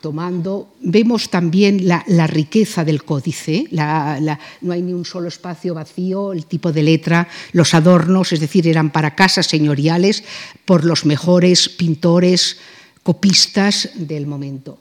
tomando, 0.00 0.74
vemos 0.80 1.30
también 1.30 1.86
la, 1.86 2.26
riqueza 2.26 2.84
del 2.84 3.04
códice, 3.04 3.66
no 3.70 4.72
hay 4.72 4.82
ni 4.82 4.92
un 4.92 5.04
solo 5.04 5.28
espacio 5.28 5.74
vacío, 5.74 6.32
el 6.32 6.46
tipo 6.46 6.72
de 6.72 6.82
letra, 6.82 7.28
los 7.52 7.74
adornos, 7.74 8.32
es 8.32 8.40
decir, 8.40 8.66
eran 8.66 8.90
para 8.90 9.14
casas 9.14 9.46
señoriales 9.46 10.24
por 10.64 10.84
los 10.84 11.06
mejores 11.06 11.68
pintores, 11.68 12.58
copistas 13.02 13.90
del 13.94 14.26
momento. 14.26 14.78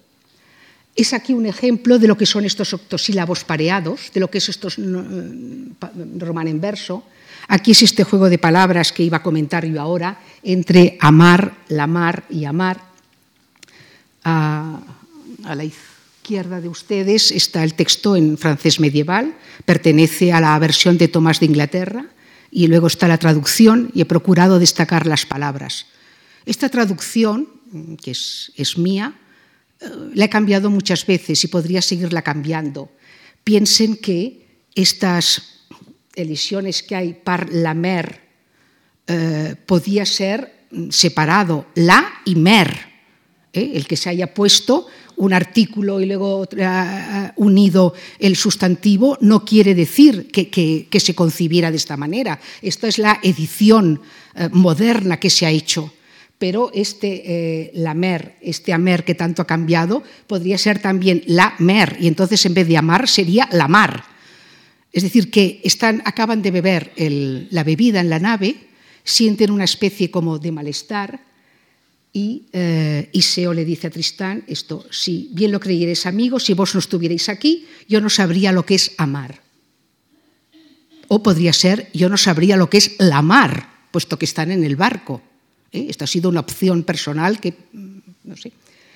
Es 0.96 1.14
aquí 1.14 1.34
un 1.34 1.46
ejemplo 1.46 2.00
de 2.00 2.08
lo 2.08 2.18
que 2.18 2.26
son 2.26 2.46
estos 2.46 2.74
octosílabos 2.74 3.44
pareados, 3.44 4.12
de 4.14 4.20
lo 4.20 4.32
que 4.32 4.40
es 4.40 4.50
estos 4.50 4.78
román 6.18 6.48
en 6.48 6.62
verso. 6.62 7.04
Aquí 7.48 7.72
es 7.72 7.84
este 7.84 8.04
juego 8.04 8.30
de 8.30 8.40
palabras 8.40 8.92
que 8.92 9.04
iba 9.04 9.18
a 9.18 9.24
comentar 9.24 9.66
yo 9.66 9.80
ahora 9.80 10.20
entre 10.42 10.98
amar, 11.02 11.54
la 11.68 11.86
mar 11.86 12.24
y 12.30 12.46
amar 12.46 12.95
a, 14.26 14.82
la 15.46 15.64
izquierda 15.64 16.60
de 16.60 16.68
ustedes 16.68 17.32
está 17.32 17.64
el 17.64 17.76
texto 17.76 18.16
en 18.16 18.38
francés 18.38 18.80
medieval, 18.80 19.38
pertenece 19.64 20.34
a 20.34 20.42
la 20.42 20.58
versión 20.60 20.98
de 20.98 21.08
Tomás 21.08 21.40
de 21.40 21.46
Inglaterra 21.46 22.08
y 22.52 22.68
luego 22.68 22.88
está 22.88 23.08
la 23.08 23.20
traducción 23.20 23.92
y 23.94 24.02
he 24.02 24.06
procurado 24.06 24.60
destacar 24.60 25.06
las 25.06 25.26
palabras. 25.26 25.86
Esta 26.46 26.70
traducción, 26.70 27.48
que 28.02 28.12
es, 28.12 28.52
es 28.56 28.78
mía, 28.78 29.14
eh, 29.80 29.86
la 30.16 30.26
he 30.26 30.30
cambiado 30.30 30.70
muchas 30.70 31.06
veces 31.06 31.44
y 31.44 31.48
podría 31.48 31.82
seguirla 31.82 32.24
cambiando. 32.24 32.92
Piensen 33.44 33.98
que 33.98 34.66
estas 34.74 35.68
elisiones 36.16 36.82
que 36.82 36.96
hay 36.96 37.14
par 37.14 37.50
la 37.52 37.74
mer 37.74 38.22
eh, 39.06 39.56
podía 39.66 40.06
ser 40.06 40.66
separado 40.90 41.68
la 41.76 42.22
y 42.26 42.36
mer 42.36 42.95
¿eh? 43.56 43.72
el 43.76 43.88
que 43.88 43.98
se 43.98 44.10
haya 44.10 44.34
puesto 44.34 44.88
un 45.18 45.34
artículo 45.34 46.02
y 46.02 46.06
luego 46.06 46.42
uh, 46.42 46.46
unido 47.36 47.94
el 48.20 48.36
sustantivo 48.36 49.18
no 49.22 49.46
quiere 49.46 49.74
decir 49.76 50.28
que, 50.28 51.00
se 51.00 51.16
concibiera 51.16 51.72
de 51.72 51.78
esta 51.78 51.98
manera. 51.98 52.40
Esta 52.62 52.88
es 52.88 52.98
la 52.98 53.20
edición 53.24 54.02
uh, 54.36 54.50
moderna 54.56 55.20
que 55.20 55.30
se 55.30 55.46
ha 55.46 55.52
hecho. 55.52 55.92
Pero 56.38 56.70
este 56.74 57.24
eh, 57.26 57.72
la 57.76 57.96
este 58.42 58.74
amer 58.74 59.06
que 59.06 59.16
tanto 59.16 59.42
ha 59.42 59.48
cambiado, 59.48 60.04
podría 60.28 60.58
ser 60.58 60.80
también 60.80 61.24
la 61.28 61.56
mer, 61.60 61.96
y 61.98 62.08
entonces 62.08 62.46
en 62.46 62.54
vez 62.54 62.68
de 62.68 62.76
amar 62.76 63.08
sería 63.08 63.48
la 63.54 63.70
mar. 63.70 64.04
Es 64.92 65.04
decir, 65.04 65.32
que 65.32 65.62
están, 65.64 66.02
acaban 66.04 66.42
de 66.42 66.52
beber 66.52 66.92
la 66.98 67.64
bebida 67.64 68.02
en 68.02 68.10
la 68.10 68.20
nave, 68.20 68.56
sienten 69.06 69.50
una 69.50 69.64
especie 69.64 70.12
como 70.12 70.38
de 70.38 70.52
malestar, 70.52 71.22
y 72.16 72.48
eh, 72.54 73.10
Iseo 73.12 73.54
le 73.54 73.66
dice 73.66 73.88
a 73.88 73.90
Tristán 73.90 74.46
esto, 74.48 74.86
si 74.90 75.28
bien 75.34 75.52
lo 75.52 75.60
creyerais 75.60 76.06
amigo, 76.06 76.40
si 76.40 76.54
vos 76.54 76.74
no 76.74 76.80
estuvierais 76.80 77.28
aquí, 77.28 77.68
yo 77.90 78.00
no 78.00 78.10
sabría 78.10 78.54
lo 78.54 78.66
que 78.66 78.76
es 78.76 78.96
amar. 78.98 79.42
O 81.10 81.22
podría 81.22 81.52
ser, 81.52 81.90
yo 81.94 82.08
no 82.08 82.16
sabría 82.16 82.56
lo 82.56 82.70
que 82.70 82.78
es 82.78 82.96
la 83.00 83.22
mar, 83.22 83.68
puesto 83.92 84.18
que 84.18 84.24
están 84.24 84.50
en 84.52 84.64
el 84.64 84.78
barco. 84.78 85.22
¿Eh? 85.74 85.88
Esta 85.90 86.06
ha 86.06 86.08
sido 86.08 86.30
una 86.30 86.40
opción 86.40 86.84
personal 86.84 87.42
que, 87.42 87.52
mm, 87.52 87.98
no 88.24 88.38
sé. 88.38 88.54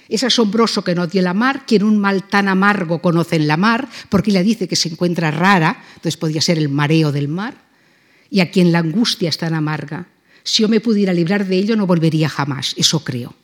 Es 0.07 0.23
asombroso 0.23 0.85
que 0.85 0.95
no 0.95 1.03
odie 1.03 1.21
la 1.21 1.33
mar, 1.33 1.65
quien 1.67 1.83
un 1.83 1.99
mal 1.99 2.23
tan 2.23 2.47
amargo 2.47 3.01
conoce 3.01 3.35
en 3.35 3.47
la 3.47 3.57
mar, 3.57 3.89
porque 4.07 4.31
le 4.31 4.43
dice 4.43 4.69
que 4.69 4.77
se 4.77 4.87
encuentra 4.87 5.29
rara, 5.29 5.83
entonces 5.89 6.15
podría 6.15 6.39
ser 6.41 6.57
el 6.57 6.69
mareo 6.69 7.11
del 7.11 7.27
mar, 7.27 7.65
y 8.29 8.39
a 8.39 8.49
quien 8.49 8.71
la 8.71 8.79
angustia 8.79 9.27
es 9.27 9.37
tan 9.37 9.55
amarga, 9.55 10.07
si 10.49 10.63
yo 10.63 10.69
me 10.69 10.81
pudiera 10.81 11.13
librar 11.13 11.45
de 11.45 11.57
ello, 11.57 11.75
no 11.75 11.85
volvería 11.85 12.27
jamás, 12.27 12.73
eso 12.75 13.03
creo. 13.03 13.35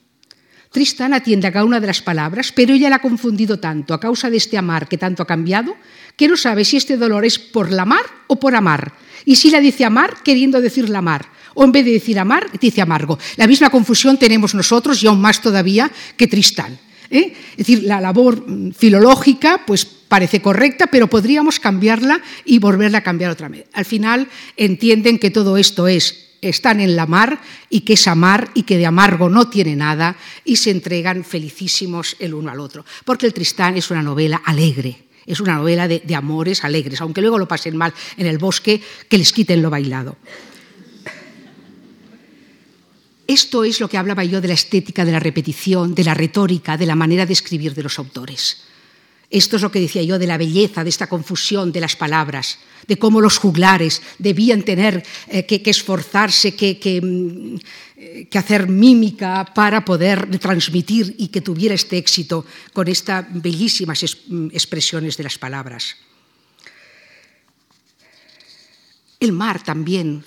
Tristán 0.71 1.13
atiende 1.13 1.47
a 1.47 1.51
cada 1.51 1.63
una 1.63 1.79
de 1.79 1.87
las 1.87 2.01
palabras, 2.01 2.51
pero 2.51 2.73
ella 2.73 2.89
la 2.89 2.97
ha 2.97 3.01
confundido 3.01 3.59
tanto 3.59 3.93
a 3.93 3.99
causa 3.99 4.29
de 4.29 4.37
este 4.37 4.57
amar 4.57 4.87
que 4.89 4.97
tanto 4.97 5.21
ha 5.23 5.27
cambiado, 5.27 5.75
que 6.17 6.27
no 6.27 6.35
sabe 6.35 6.65
si 6.65 6.77
este 6.77 6.97
dolor 6.97 7.23
es 7.23 7.37
por 7.37 7.71
la 7.71 7.85
mar 7.85 8.03
o 8.27 8.39
por 8.39 8.55
amar, 8.55 8.93
Y 9.23 9.37
si 9.37 9.49
la 9.49 9.59
dice 9.59 9.85
amar, 9.85 10.17
queriendo 10.23 10.61
decir 10.61 10.89
la 10.89 11.01
mar. 11.01 11.25
O 11.53 11.63
en 11.63 11.71
vez 11.71 11.85
de 11.85 11.91
decir 11.91 12.19
amar, 12.19 12.49
dice 12.59 12.81
amargo. 12.81 13.17
La 13.37 13.47
misma 13.47 13.69
confusión 13.69 14.17
tenemos 14.17 14.53
nosotros 14.53 15.01
y 15.01 15.07
aún 15.07 15.21
más 15.21 15.41
todavía 15.41 15.89
que 16.17 16.27
Tristán. 16.27 16.77
¿eh? 17.09 17.33
Es 17.51 17.57
decir, 17.57 17.83
la 17.83 18.01
labor 18.01 18.43
mm, 18.45 18.71
filológica 18.73 19.63
pues 19.65 19.85
parece 19.85 20.41
correcta, 20.41 20.87
pero 20.87 21.07
podríamos 21.07 21.59
cambiarla 21.59 22.21
y 22.43 22.59
volverla 22.59 22.99
a 22.99 23.03
cambiar 23.03 23.31
otra 23.31 23.47
vez. 23.47 23.65
Al 23.73 23.85
final 23.85 24.27
entienden 24.57 25.19
que 25.19 25.31
todo 25.31 25.57
esto 25.57 25.87
es 25.87 26.24
están 26.49 26.79
en 26.79 26.95
la 26.95 27.05
mar 27.05 27.39
y 27.69 27.81
que 27.81 27.93
es 27.93 28.07
amar 28.07 28.51
y 28.53 28.63
que 28.63 28.77
de 28.77 28.85
amargo 28.85 29.29
no 29.29 29.49
tiene 29.49 29.75
nada 29.75 30.15
y 30.43 30.57
se 30.57 30.71
entregan 30.71 31.23
felicísimos 31.23 32.15
el 32.19 32.33
uno 32.33 32.51
al 32.51 32.59
otro. 32.59 32.85
Porque 33.05 33.25
el 33.25 33.33
Tristán 33.33 33.77
es 33.77 33.91
una 33.91 34.01
novela 34.01 34.41
alegre, 34.45 35.05
es 35.25 35.39
una 35.39 35.55
novela 35.55 35.87
de, 35.87 36.01
de 36.05 36.15
amores 36.15 36.63
alegres, 36.63 37.01
aunque 37.01 37.21
luego 37.21 37.37
lo 37.37 37.47
pasen 37.47 37.77
mal 37.77 37.93
en 38.17 38.27
el 38.27 38.37
bosque, 38.37 38.81
que 39.09 39.17
les 39.17 39.33
quiten 39.33 39.61
lo 39.61 39.69
bailado. 39.69 40.17
Esto 43.27 43.63
es 43.63 43.79
lo 43.79 43.87
que 43.87 43.97
hablaba 43.97 44.23
yo 44.23 44.39
de 44.39 44.49
la 44.49 44.53
estética 44.53 45.03
de 45.03 45.11
la 45.11 45.19
repetición, 45.19 45.95
de 45.95 46.03
la 46.03 46.13
retórica, 46.13 46.77
de 46.77 46.85
la 46.85 46.95
manera 46.95 47.25
de 47.25 47.33
escribir 47.33 47.73
de 47.73 47.83
los 47.83 47.97
autores. 47.97 48.74
Esto 49.29 49.55
es 49.55 49.61
lo 49.61 49.71
que 49.71 49.79
decía 49.79 50.03
yo 50.03 50.19
de 50.19 50.27
la 50.27 50.37
belleza, 50.37 50.83
de 50.83 50.89
esta 50.89 51.07
confusión 51.07 51.71
de 51.71 51.81
las 51.81 51.95
palabras, 51.95 52.59
de 52.87 52.97
cómo 52.97 53.21
los 53.21 53.37
juglares 53.37 54.01
debían 54.19 54.63
tener 54.63 55.03
eh, 55.27 55.45
que, 55.45 55.61
esforzarse, 55.65 56.55
que, 56.55 57.01
mm, 57.01 58.25
que, 58.29 58.37
hacer 58.37 58.69
mímica 58.69 59.45
para 59.53 59.83
poder 59.83 60.37
transmitir 60.37 61.15
y 61.17 61.29
que 61.29 61.41
tuviera 61.41 61.73
este 61.73 61.97
éxito 61.97 62.45
con 62.73 62.87
estas 62.87 63.25
bellísimas 63.29 64.03
mm, 64.27 64.47
expresiones 64.53 65.17
de 65.17 65.23
las 65.23 65.37
palabras. 65.37 65.95
El 69.19 69.31
mar 69.31 69.63
también 69.63 70.23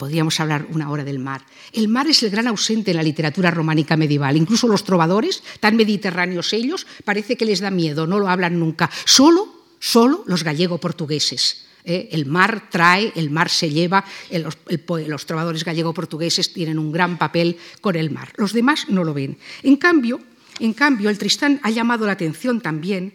Podríamos 0.00 0.40
hablar 0.40 0.66
una 0.70 0.88
hora 0.88 1.04
del 1.04 1.18
mar. 1.18 1.44
El 1.74 1.88
mar 1.88 2.06
es 2.06 2.22
el 2.22 2.30
gran 2.30 2.46
ausente 2.46 2.92
en 2.92 2.96
la 2.96 3.02
literatura 3.02 3.50
románica 3.50 3.98
medieval. 3.98 4.34
Incluso 4.34 4.66
los 4.66 4.82
trovadores, 4.82 5.42
tan 5.60 5.76
mediterráneos 5.76 6.54
ellos, 6.54 6.86
parece 7.04 7.36
que 7.36 7.44
les 7.44 7.60
da 7.60 7.70
miedo, 7.70 8.06
no 8.06 8.18
lo 8.18 8.30
hablan 8.30 8.58
nunca. 8.58 8.88
Solo, 9.04 9.66
solo 9.78 10.24
los 10.26 10.42
gallego-portugueses. 10.42 11.66
¿eh? 11.84 12.08
El 12.12 12.24
mar 12.24 12.70
trae, 12.70 13.12
el 13.14 13.28
mar 13.28 13.50
se 13.50 13.68
lleva, 13.68 14.02
los 14.30 15.26
trovadores 15.26 15.66
gallego-portugueses 15.66 16.54
tienen 16.54 16.78
un 16.78 16.92
gran 16.92 17.18
papel 17.18 17.58
con 17.82 17.94
el 17.94 18.10
mar. 18.10 18.32
Los 18.38 18.54
demás 18.54 18.86
no 18.88 19.04
lo 19.04 19.12
ven. 19.12 19.36
En 19.62 19.76
cambio, 19.76 20.18
en 20.60 20.72
cambio 20.72 21.10
el 21.10 21.18
Tristán 21.18 21.60
ha 21.62 21.68
llamado 21.68 22.06
la 22.06 22.12
atención 22.12 22.62
también 22.62 23.12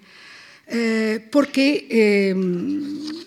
eh, 0.68 1.28
porque... 1.32 1.88
Eh, 1.90 3.25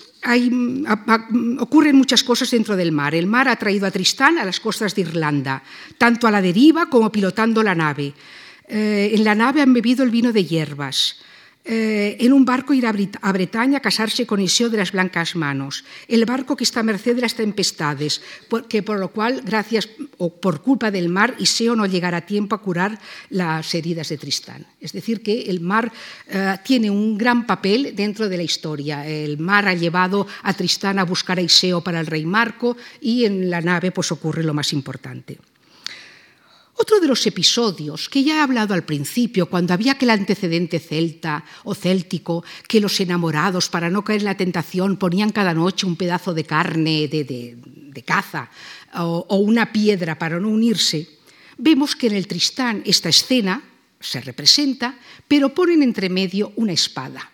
ocurren 1.61 1.97
muchas 1.97 2.25
cosas 2.25 2.51
dentro 2.51 2.77
del 2.77 2.93
mar. 2.93 3.15
El 3.15 3.27
mar 3.27 3.49
ha 3.49 3.57
traído 3.57 3.87
a 3.87 3.91
Tristán 3.91 4.39
a 4.39 4.45
las 4.45 4.61
costas 4.61 4.95
de 4.95 5.03
Irlanda, 5.03 5.63
tanto 5.97 6.27
a 6.27 6.31
la 6.31 6.43
deriva 6.43 6.91
como 6.91 7.13
pilotando 7.13 7.63
la 7.63 7.75
nave. 7.75 8.15
Eh, 8.69 9.11
en 9.15 9.25
la 9.25 9.35
nave 9.35 9.63
han 9.63 9.73
bebido 9.73 10.05
el 10.05 10.11
vino 10.11 10.33
de 10.33 10.45
hierbas 10.45 11.17
eh, 11.71 12.17
en 12.21 12.33
un 12.33 12.47
barco 12.47 12.73
ir 12.73 12.87
a, 12.87 13.33
Bretaña 13.33 13.77
a 13.77 13.85
casarse 13.85 14.25
con 14.25 14.41
Iseo 14.41 14.71
de 14.71 14.79
las 14.79 14.93
Blancas 14.93 15.37
Manos, 15.37 15.85
el 16.09 16.25
barco 16.25 16.57
que 16.57 16.65
está 16.65 16.81
a 16.81 16.83
merced 16.83 17.15
de 17.15 17.21
las 17.21 17.35
tempestades, 17.35 18.23
que 18.71 18.83
por 18.83 18.99
lo 18.99 19.13
cual, 19.13 19.43
gracias 19.45 19.87
o 20.17 20.33
por 20.33 20.63
culpa 20.63 20.91
del 20.91 21.11
mar, 21.11 21.35
Iseo 21.39 21.77
no 21.77 21.85
llegará 21.85 22.19
a 22.19 22.27
tiempo 22.27 22.55
a 22.55 22.63
curar 22.63 22.99
las 23.29 23.75
heridas 23.75 24.09
de 24.09 24.17
Tristán. 24.17 24.67
Es 24.81 24.95
decir, 24.95 25.23
que 25.23 25.43
el 25.43 25.61
mar 25.61 25.93
eh, 26.29 26.57
tiene 26.65 26.89
un 26.89 27.19
gran 27.19 27.47
papel 27.47 27.93
dentro 27.95 28.31
de 28.31 28.39
la 28.39 28.43
historia. 28.45 29.07
El 29.07 29.37
mar 29.37 29.69
ha 29.69 29.75
llevado 29.75 30.27
a 30.43 30.55
Tristán 30.55 30.99
a 30.99 31.05
buscar 31.05 31.37
a 31.37 31.43
Iseo 31.43 31.83
para 31.83 32.01
el 32.01 32.07
rey 32.07 32.25
Marco 32.25 32.79
y 33.03 33.27
en 33.27 33.51
la 33.51 33.61
nave 33.61 33.93
pues 33.93 34.11
ocurre 34.11 34.43
lo 34.43 34.55
más 34.55 34.73
importante. 34.73 35.37
Otro 36.81 37.01
de 37.01 37.09
los 37.09 37.27
episodios 37.27 38.09
que 38.09 38.23
ya 38.23 38.37
he 38.37 38.41
hablado 38.41 38.73
al 38.73 38.85
principio, 38.85 39.51
cuando 39.51 39.75
había 39.75 39.93
aquel 39.93 40.11
antecedente 40.11 40.79
celta 40.79 41.45
o 41.65 41.75
céltico, 41.75 42.45
que 42.69 42.81
los 42.81 43.01
enamorados, 43.01 43.69
para 43.69 43.91
no 43.91 44.05
caer 44.05 44.21
en 44.21 44.27
la 44.27 44.37
tentación, 44.37 44.97
ponían 44.97 45.31
cada 45.31 45.55
noche 45.55 45.87
un 45.87 45.97
pedazo 45.97 46.35
de 46.35 46.45
carne 46.45 47.09
de, 47.09 47.25
de, 47.25 48.03
caza 48.05 48.49
o, 48.95 49.27
o 49.29 49.37
una 49.39 49.73
piedra 49.73 50.21
para 50.21 50.39
no 50.39 50.49
unirse, 50.49 51.19
vemos 51.59 51.97
que 51.97 52.07
en 52.07 52.15
el 52.15 52.29
Tristán 52.29 52.85
esta 52.87 53.09
escena 53.09 53.61
se 53.99 54.21
representa, 54.21 54.97
pero 55.27 55.53
ponen 55.53 55.83
entre 55.83 56.09
medio 56.09 56.53
una 56.55 56.73
espada. 56.73 57.33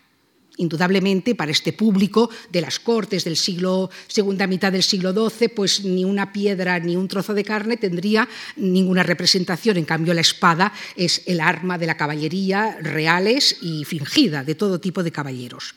Indudablemente, 0.57 1.35
para 1.35 1.51
este 1.51 1.73
público 1.73 2.29
de 2.49 2.61
las 2.61 2.79
cortes 2.79 3.25
del 3.25 3.35
siglo, 3.35 3.89
segunda 4.07 4.47
mitad 4.47 4.71
del 4.71 4.83
siglo 4.83 5.11
XII, 5.11 5.49
pues 5.49 5.83
ni 5.83 6.05
una 6.05 6.31
piedra 6.31 6.79
ni 6.79 6.95
un 6.95 7.07
trozo 7.07 7.33
de 7.33 7.43
carne 7.43 7.75
tendría 7.75 8.27
ninguna 8.55 9.03
representación. 9.03 9.77
En 9.77 9.85
cambio, 9.85 10.13
la 10.13 10.21
espada 10.21 10.71
es 10.95 11.23
el 11.25 11.41
arma 11.41 11.77
de 11.77 11.87
la 11.87 11.97
caballería 11.97 12.77
reales 12.81 13.57
y 13.61 13.83
fingida, 13.83 14.43
de 14.43 14.55
todo 14.55 14.79
tipo 14.79 15.03
de 15.03 15.11
caballeros. 15.11 15.75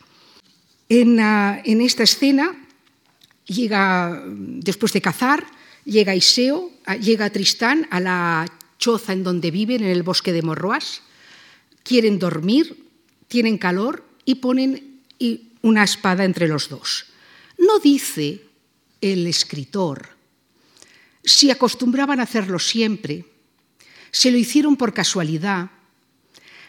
En, 0.89 1.18
en 1.18 1.81
esta 1.81 2.05
escena 2.05 2.55
llega, 3.47 4.22
después 4.26 4.93
de 4.93 5.03
cazar, 5.03 5.45
llega 5.85 6.14
Iseo, 6.14 6.70
llega 7.01 7.31
Tristán 7.31 7.89
a 7.91 7.99
la 7.99 8.47
choza 8.79 9.12
en 9.12 9.24
donde 9.24 9.51
viven, 9.51 9.83
en 9.83 9.91
el 9.91 10.05
bosque 10.05 10.33
de 10.33 10.43
Morroas. 10.43 11.03
Quieren 11.83 12.18
dormir, 12.18 12.87
tienen 13.26 13.59
calor 13.59 14.07
y 14.29 14.35
ponen 14.35 15.01
una 15.62 15.85
espada 15.85 16.22
entre 16.22 16.49
los 16.49 16.68
dos. 16.68 17.07
No 17.57 17.79
dice 17.79 18.43
el 19.01 19.26
escritor 19.26 20.18
si 21.24 21.51
acostumbraban 21.51 22.20
a 22.20 22.24
hacerlo 22.24 22.59
siempre, 22.59 23.24
se 24.11 24.31
lo 24.31 24.39
hicieron 24.39 24.76
por 24.76 24.95
casualidad, 24.95 25.70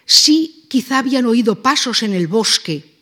si 0.05 0.66
quizá 0.70 0.99
habían 0.99 1.26
oído 1.26 1.62
pasos 1.62 2.03
en 2.03 2.14
el 2.14 2.28
bosque 2.28 2.95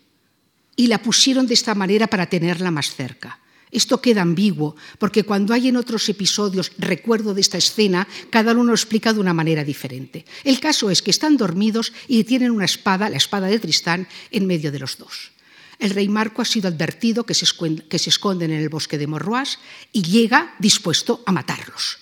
y 0.75 0.87
la 0.87 1.01
pusieron 1.01 1.47
de 1.47 1.53
esta 1.53 1.73
manera 1.73 2.07
para 2.07 2.27
tenerla 2.27 2.69
más 2.69 2.93
cerca. 2.95 3.39
Esto 3.71 4.01
queda 4.01 4.21
ambiguo, 4.21 4.75
porque 4.97 5.23
cuando 5.23 5.53
hay 5.53 5.67
en 5.67 5.75
otros 5.75 6.07
episodios 6.07 6.71
recuerdo 6.77 7.33
de 7.33 7.41
esta 7.41 7.57
escena, 7.57 8.07
cada 8.29 8.53
uno 8.53 8.63
lo 8.63 8.73
explica 8.73 9.11
de 9.11 9.19
una 9.19 9.33
manera 9.33 9.63
diferente. 9.63 10.25
El 10.43 10.59
caso 10.59 10.89
es 10.89 11.01
que 11.01 11.11
están 11.11 11.35
dormidos 11.35 11.91
y 12.07 12.23
tienen 12.23 12.51
una 12.51 12.65
espada, 12.65 13.09
la 13.09 13.17
espada 13.17 13.47
de 13.47 13.59
Tristán, 13.59 14.07
en 14.31 14.47
medio 14.47 14.71
de 14.71 14.79
los 14.79 14.97
dos. 14.97 15.31
El 15.79 15.91
rey 15.91 16.07
Marco 16.07 16.41
ha 16.41 16.45
sido 16.45 16.69
advertido 16.69 17.25
que 17.25 17.33
se, 17.33 17.45
esconden 17.45 18.51
en 18.51 18.61
el 18.61 18.69
bosque 18.69 18.97
de 18.97 19.05
Morroas 19.05 19.59
y 19.91 20.01
llega 20.01 20.55
dispuesto 20.59 21.21
a 21.25 21.31
matarlos. 21.31 21.99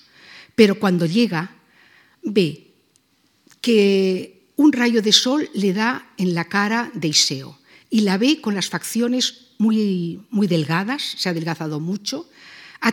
Pero 0.56 0.80
cuando 0.80 1.06
llega, 1.06 1.56
ve 2.24 2.72
que 3.60 4.48
un 4.56 4.72
rayo 4.72 5.02
de 5.02 5.12
sol 5.12 5.50
le 5.54 5.74
da 5.74 6.14
en 6.18 6.34
la 6.34 6.46
cara 6.46 6.92
de 6.94 7.10
Iseo 7.10 7.60
y 7.96 8.02
la 8.02 8.18
ve 8.18 8.42
con 8.42 8.56
las 8.56 8.68
facciones 8.68 9.52
muy, 9.58 10.20
muy 10.30 10.48
delgadas, 10.48 11.16
se 11.16 11.30
ha 11.30 11.32
adelgazado 11.32 11.80
mucho, 11.80 12.28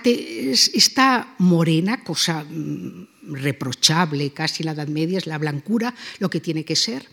está 0.05 1.35
morena, 1.39 2.05
cosa 2.05 2.45
mm, 2.45 3.09
reprochable 3.35 4.31
casi 4.31 4.63
en 4.63 4.67
la 4.67 4.73
Edad 4.75 4.87
Media, 4.87 5.19
es 5.19 5.27
la 5.27 5.39
blancura 5.39 5.93
lo 6.21 6.31
que 6.31 6.39
tiene 6.39 6.65
que 6.65 6.77
ser. 6.77 7.09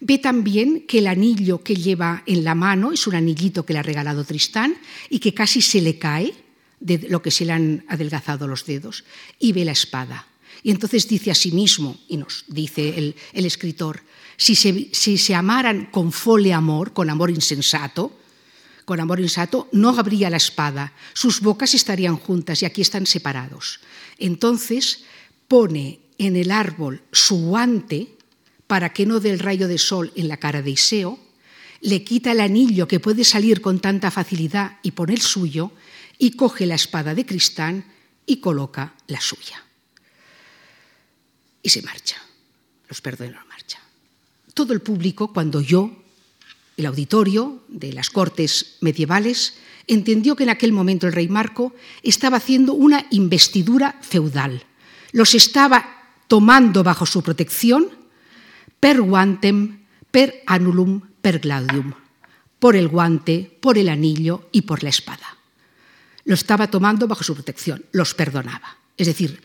Ve 0.00 0.16
también 0.16 0.86
que 0.86 1.00
el 1.00 1.06
anillo 1.06 1.62
que 1.62 1.76
lleva 1.76 2.22
en 2.24 2.44
la 2.44 2.54
mano 2.54 2.92
es 2.92 3.06
un 3.06 3.14
anillito 3.14 3.66
que 3.66 3.74
le 3.74 3.80
ha 3.80 3.82
regalado 3.82 4.24
Tristán 4.24 4.78
y 5.10 5.18
que 5.18 5.34
casi 5.34 5.60
se 5.60 5.82
le 5.82 5.98
cae 5.98 6.32
de 6.80 7.08
lo 7.10 7.20
que 7.20 7.30
se 7.30 7.44
le 7.44 7.52
han 7.52 7.84
adelgazado 7.88 8.48
los 8.48 8.64
dedos, 8.64 9.04
y 9.38 9.52
ve 9.52 9.66
la 9.66 9.72
espada. 9.72 10.26
Y 10.62 10.70
entonces 10.70 11.06
dice 11.06 11.30
a 11.30 11.34
sí 11.34 11.52
mismo, 11.52 12.00
y 12.08 12.16
nos 12.16 12.46
dice 12.48 12.96
el, 12.96 13.16
el 13.34 13.44
escritor, 13.44 14.00
si 14.38 14.54
se, 14.54 15.34
amaran 15.34 15.86
con 15.86 16.12
fole 16.12 16.54
amor, 16.54 16.92
con 16.94 17.10
amor 17.10 17.30
insensato, 17.30 18.16
con 18.84 19.00
amor 19.00 19.20
insato, 19.20 19.68
no 19.72 19.90
habría 19.90 20.30
la 20.30 20.38
espada, 20.38 20.94
sus 21.12 21.40
bocas 21.40 21.74
estarían 21.74 22.16
juntas 22.16 22.62
y 22.62 22.66
aquí 22.66 22.80
están 22.80 23.04
separados. 23.04 23.80
Entonces 24.16 25.04
pone 25.48 26.00
en 26.16 26.36
el 26.36 26.50
árbol 26.50 27.02
su 27.12 27.36
guante 27.36 28.16
para 28.66 28.92
que 28.92 29.04
no 29.04 29.20
dé 29.20 29.30
el 29.30 29.40
rayo 29.40 29.66
de 29.68 29.76
sol 29.76 30.12
en 30.14 30.28
la 30.28 30.38
cara 30.38 30.62
de 30.62 30.70
Iseo, 30.70 31.18
le 31.80 32.04
quita 32.04 32.32
el 32.32 32.40
anillo 32.40 32.88
que 32.88 33.00
puede 33.00 33.24
salir 33.24 33.60
con 33.60 33.80
tanta 33.80 34.10
facilidad 34.10 34.78
y 34.82 34.92
pone 34.92 35.14
el 35.14 35.20
suyo, 35.20 35.72
y 36.18 36.32
coge 36.32 36.66
la 36.66 36.74
espada 36.74 37.14
de 37.14 37.24
Cristán 37.24 37.84
y 38.26 38.38
coloca 38.38 38.94
la 39.06 39.20
suya. 39.20 39.64
Y 41.62 41.70
se 41.70 41.82
marcha, 41.82 42.16
los 42.88 43.00
perdona, 43.00 43.44
marcha. 43.48 43.80
Todo 44.58 44.72
el 44.72 44.80
público, 44.80 45.32
cuando 45.32 45.60
yo 45.60 45.92
el 46.76 46.86
auditorio 46.86 47.62
de 47.68 47.92
las 47.92 48.10
cortes 48.10 48.74
medievales 48.80 49.54
entendió 49.86 50.34
que 50.34 50.42
en 50.42 50.50
aquel 50.50 50.72
momento 50.72 51.06
el 51.06 51.12
rey 51.12 51.28
Marco 51.28 51.76
estaba 52.02 52.38
haciendo 52.38 52.72
una 52.72 53.06
investidura 53.10 54.00
feudal. 54.02 54.64
Los 55.12 55.36
estaba 55.36 56.10
tomando 56.26 56.82
bajo 56.82 57.06
su 57.06 57.22
protección 57.22 57.86
per 58.80 59.00
guantem, 59.00 59.78
per 60.10 60.42
annulum, 60.44 61.02
per 61.22 61.38
gladium, 61.38 61.94
por 62.58 62.74
el 62.74 62.88
guante, 62.88 63.56
por 63.60 63.78
el 63.78 63.88
anillo 63.88 64.48
y 64.50 64.62
por 64.62 64.82
la 64.82 64.88
espada. 64.88 65.38
lo 66.24 66.34
estaba 66.34 66.66
tomando 66.66 67.06
bajo 67.06 67.22
su 67.22 67.34
protección, 67.34 67.84
los 67.92 68.12
perdonaba. 68.12 68.76
Es 68.96 69.06
decir, 69.06 69.40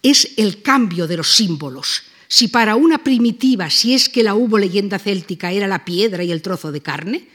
es 0.00 0.30
el 0.36 0.62
cambio 0.62 1.08
de 1.08 1.16
los 1.16 1.34
símbolos. 1.34 2.04
Si 2.28 2.48
para 2.48 2.76
una 2.76 3.04
primitiva, 3.04 3.70
si 3.70 3.94
es 3.94 4.08
que 4.08 4.22
la 4.22 4.34
hubo 4.34 4.58
leyenda 4.58 4.98
céltica, 4.98 5.52
era 5.52 5.66
la 5.66 5.84
piedra 5.84 6.24
y 6.24 6.32
el 6.32 6.42
trozo 6.42 6.72
de 6.72 6.80
carne, 6.80 7.28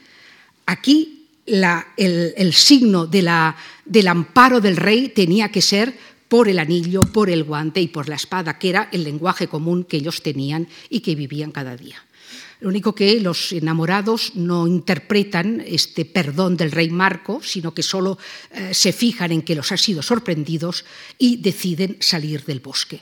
aquí 0.65 1.27
el, 1.45 2.53
signo 2.53 3.07
del 3.07 4.07
amparo 4.07 4.61
del 4.61 4.77
rey 4.77 5.09
tenía 5.09 5.49
que 5.51 5.61
ser 5.61 5.97
por 6.27 6.47
el 6.47 6.59
anillo, 6.59 7.01
por 7.01 7.29
el 7.29 7.43
guante 7.43 7.81
y 7.81 7.87
por 7.87 8.07
la 8.07 8.15
espada, 8.15 8.59
que 8.59 8.69
era 8.69 8.89
el 8.91 9.03
lenguaje 9.03 9.47
común 9.47 9.83
que 9.83 9.97
ellos 9.97 10.21
tenían 10.21 10.67
y 10.89 10.99
que 10.99 11.15
vivían 11.15 11.51
cada 11.51 11.75
día. 11.75 12.05
Lo 12.61 12.69
único 12.69 12.93
que 12.93 13.19
los 13.21 13.53
enamorados 13.53 14.35
no 14.35 14.67
interpretan 14.67 15.63
este 15.65 16.03
perdón 16.03 16.57
del 16.57 16.71
rey 16.71 16.89
Marco, 16.89 17.41
sino 17.41 17.73
que 17.73 17.83
solo 17.83 18.17
eh, 18.51 18.73
se 18.73 18.91
fijan 18.91 19.31
en 19.31 19.41
que 19.41 19.55
los 19.55 19.71
ha 19.71 19.77
sido 19.77 20.01
sorprendidos 20.01 20.83
y 21.17 21.37
deciden 21.37 21.97
salir 22.01 22.43
del 22.43 22.59
bosque. 22.59 22.99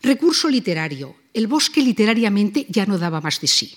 Recurso 0.00 0.48
literario. 0.48 1.16
El 1.32 1.46
bosque 1.46 1.82
literariamente 1.82 2.66
ya 2.68 2.86
no 2.86 2.98
daba 2.98 3.20
más 3.20 3.40
de 3.40 3.46
sí. 3.46 3.76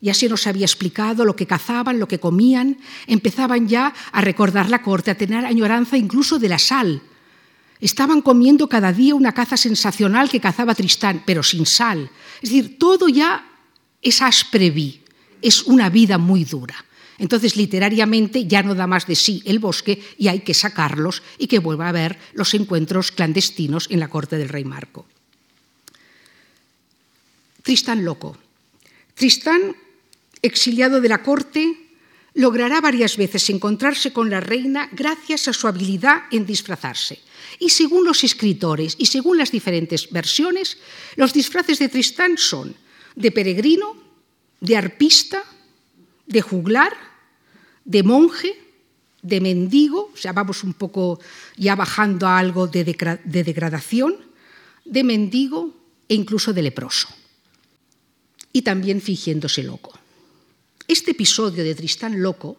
Ya 0.00 0.14
se 0.14 0.28
nos 0.28 0.46
había 0.46 0.64
explicado 0.64 1.24
lo 1.24 1.34
que 1.34 1.46
cazaban, 1.46 1.98
lo 1.98 2.06
que 2.06 2.20
comían, 2.20 2.78
empezaban 3.06 3.68
ya 3.68 3.94
a 4.12 4.20
recordar 4.20 4.70
la 4.70 4.82
corte, 4.82 5.10
a 5.10 5.18
tener 5.18 5.44
añoranza 5.44 5.96
incluso 5.96 6.38
de 6.38 6.48
la 6.48 6.58
sal. 6.58 7.02
Estaban 7.80 8.22
comiendo 8.22 8.68
cada 8.68 8.92
día 8.92 9.14
una 9.14 9.34
caza 9.34 9.56
sensacional 9.56 10.28
que 10.28 10.40
cazaba 10.40 10.74
Tristán, 10.74 11.22
pero 11.26 11.42
sin 11.42 11.66
sal. 11.66 12.10
Es 12.42 12.50
decir, 12.50 12.78
todo 12.78 13.08
ya 13.08 13.44
es 14.02 14.22
aspreví, 14.22 15.02
es 15.42 15.62
una 15.64 15.88
vida 15.90 16.18
muy 16.18 16.44
dura. 16.44 16.84
Entonces, 17.18 17.56
literariamente 17.56 18.46
ya 18.46 18.62
no 18.62 18.74
da 18.74 18.86
más 18.86 19.06
de 19.06 19.16
sí 19.16 19.42
el 19.44 19.58
bosque 19.58 20.00
y 20.16 20.28
hay 20.28 20.40
que 20.40 20.54
sacarlos 20.54 21.22
y 21.38 21.48
que 21.48 21.58
vuelva 21.58 21.86
a 21.86 21.88
haber 21.90 22.18
los 22.32 22.54
encuentros 22.54 23.10
clandestinos 23.10 23.88
en 23.90 23.98
la 23.98 24.08
corte 24.08 24.38
del 24.38 24.48
rey 24.48 24.64
Marco. 24.64 25.06
Tristán 27.68 28.02
loco. 28.02 28.34
Tristán, 29.12 29.76
exiliado 30.40 31.02
de 31.02 31.08
la 31.10 31.22
corte, 31.22 31.76
logrará 32.32 32.80
varias 32.80 33.18
veces 33.18 33.50
encontrarse 33.50 34.10
con 34.10 34.30
la 34.30 34.40
reina 34.40 34.88
gracias 34.92 35.48
a 35.48 35.52
su 35.52 35.68
habilidad 35.68 36.22
en 36.30 36.46
disfrazarse. 36.46 37.20
Y 37.58 37.68
según 37.68 38.06
los 38.06 38.24
escritores 38.24 38.96
y 38.96 39.04
según 39.04 39.36
las 39.36 39.52
diferentes 39.52 40.08
versiones, 40.10 40.78
los 41.16 41.34
disfraces 41.34 41.78
de 41.78 41.90
Tristán 41.90 42.38
son 42.38 42.74
de 43.14 43.32
peregrino, 43.32 43.98
de 44.60 44.74
arpista, 44.74 45.44
de 46.24 46.40
juglar, 46.40 46.96
de 47.84 48.02
monje, 48.02 48.58
de 49.20 49.42
mendigo, 49.42 50.10
o 50.14 50.16
sea, 50.16 50.32
vamos 50.32 50.64
un 50.64 50.72
poco 50.72 51.20
ya 51.58 51.76
bajando 51.76 52.28
a 52.28 52.38
algo 52.38 52.66
de, 52.66 52.82
de 53.24 53.44
degradación, 53.44 54.16
de 54.86 55.04
mendigo 55.04 55.76
e 56.08 56.14
incluso 56.14 56.54
de 56.54 56.62
leproso. 56.62 57.17
Y 58.52 58.62
también 58.62 59.00
fingiéndose 59.00 59.62
loco. 59.62 59.98
Este 60.86 61.12
episodio 61.12 61.62
de 61.62 61.74
Tristán 61.74 62.22
Loco 62.22 62.56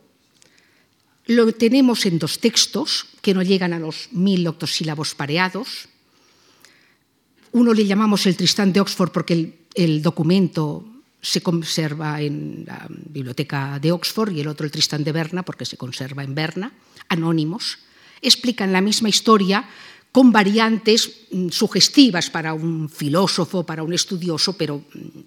lo 1.26 1.52
tenemos 1.54 2.06
en 2.06 2.20
dos 2.20 2.40
textos 2.40 3.08
que 3.22 3.34
no 3.34 3.42
llegan 3.42 3.74
a 3.74 3.80
los 3.80 4.10
mil 4.12 4.48
octosílabos 4.48 5.16
pareados. 5.16 5.90
Uno 7.52 7.74
le 7.74 7.86
llamamos 7.86 8.26
el 8.26 8.36
Tristán 8.36 8.72
de 8.72 8.82
Oxford 8.82 9.12
porque 9.12 9.34
el 9.34 9.60
el 9.74 10.02
documento 10.02 10.86
se 11.22 11.42
conserva 11.42 12.22
en 12.22 12.64
la 12.66 12.88
biblioteca 12.90 13.80
de 13.80 13.92
Oxford 13.92 14.32
y 14.32 14.42
el 14.42 14.48
otro 14.48 14.66
el 14.66 14.72
Tristán 14.72 15.04
de 15.04 15.12
Berna, 15.12 15.44
porque 15.44 15.66
se 15.66 15.78
conserva 15.78 16.24
en 16.24 16.34
Berna, 16.34 16.74
anónimos, 17.10 17.80
explican 18.22 18.72
la 18.72 18.82
misma 18.82 19.10
historia 19.10 19.68
con 20.12 20.32
variantes 20.32 21.28
mm, 21.32 21.50
sugestivas 21.50 22.30
para 22.30 22.54
un 22.54 22.90
filósofo, 22.90 23.66
para 23.66 23.84
un 23.84 23.94
estudioso, 23.94 24.58
pero 24.58 24.84
mm, 24.94 25.20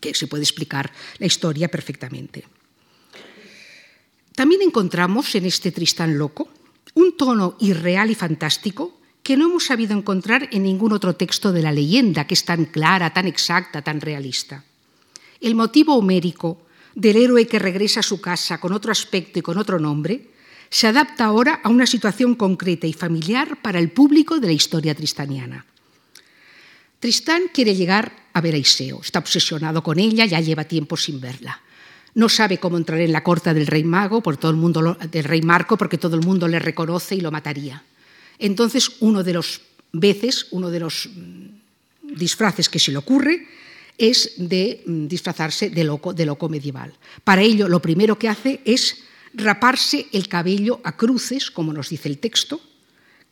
que 0.00 0.14
se 0.14 0.26
puede 0.26 0.42
explicar 0.42 0.92
la 1.18 1.26
historia 1.26 1.68
perfectamente. 1.68 2.44
También 4.34 4.62
encontramos 4.62 5.34
en 5.34 5.44
este 5.44 5.72
Tristán 5.72 6.16
loco 6.16 6.48
un 6.94 7.16
tono 7.16 7.56
irreal 7.60 8.10
y 8.10 8.14
fantástico 8.14 8.98
que 9.22 9.36
no 9.36 9.46
hemos 9.46 9.66
sabido 9.66 9.96
encontrar 9.96 10.48
en 10.50 10.64
ningún 10.64 10.92
otro 10.92 11.14
texto 11.14 11.52
de 11.52 11.62
la 11.62 11.72
leyenda, 11.72 12.26
que 12.26 12.34
es 12.34 12.44
tan 12.44 12.66
clara, 12.66 13.12
tan 13.12 13.26
exacta, 13.26 13.82
tan 13.82 14.00
realista. 14.00 14.64
El 15.40 15.54
motivo 15.54 15.96
homérico 15.96 16.66
del 16.94 17.16
héroe 17.16 17.46
que 17.46 17.58
regresa 17.58 18.00
a 18.00 18.02
su 18.02 18.20
casa 18.20 18.58
con 18.58 18.72
otro 18.72 18.90
aspecto 18.92 19.38
y 19.38 19.42
con 19.42 19.58
otro 19.58 19.78
nombre 19.78 20.30
se 20.70 20.86
adapta 20.86 21.26
ahora 21.26 21.60
a 21.62 21.68
una 21.68 21.86
situación 21.86 22.34
concreta 22.34 22.86
y 22.86 22.92
familiar 22.92 23.60
para 23.60 23.78
el 23.78 23.90
público 23.90 24.40
de 24.40 24.46
la 24.48 24.52
historia 24.52 24.94
tristaniana. 24.94 25.66
Tristán 27.02 27.50
quiere 27.52 27.74
llegar 27.74 28.12
a 28.32 28.40
ver 28.40 28.54
a 28.54 28.58
Iseo, 28.58 29.00
está 29.02 29.18
obsesionado 29.18 29.82
con 29.82 29.98
ella, 29.98 30.24
ya 30.24 30.38
lleva 30.38 30.62
tiempo 30.62 30.96
sin 30.96 31.20
verla. 31.20 31.60
No 32.14 32.28
sabe 32.28 32.58
cómo 32.58 32.76
entrar 32.76 33.00
en 33.00 33.10
la 33.10 33.24
corte 33.24 33.52
del 33.52 33.66
rey 33.66 33.82
mago, 33.82 34.22
por 34.22 34.36
todo 34.36 34.52
el 34.52 34.56
mundo 34.56 34.96
del 35.10 35.24
rey 35.24 35.42
Marco, 35.42 35.76
porque 35.76 35.98
todo 35.98 36.14
el 36.14 36.22
mundo 36.22 36.46
le 36.46 36.60
reconoce 36.60 37.16
y 37.16 37.20
lo 37.20 37.32
mataría. 37.32 37.82
Entonces, 38.38 38.88
uno 39.00 39.24
de 39.24 39.32
los 39.32 39.62
veces, 39.92 40.46
uno 40.52 40.70
de 40.70 40.78
los 40.78 41.08
mm, 41.12 42.14
disfraces 42.14 42.68
que 42.68 42.78
se 42.78 42.92
le 42.92 42.98
ocurre 42.98 43.48
es 43.98 44.34
de 44.36 44.84
mm, 44.86 45.08
disfrazarse 45.08 45.70
de 45.70 45.82
loco, 45.82 46.14
de 46.14 46.24
loco 46.24 46.48
medieval. 46.48 46.94
Para 47.24 47.42
ello, 47.42 47.66
lo 47.66 47.82
primero 47.82 48.16
que 48.16 48.28
hace 48.28 48.60
es 48.64 48.98
raparse 49.34 50.06
el 50.12 50.28
cabello 50.28 50.80
a 50.84 50.96
cruces, 50.96 51.50
como 51.50 51.72
nos 51.72 51.88
dice 51.88 52.08
el 52.08 52.18
texto, 52.18 52.60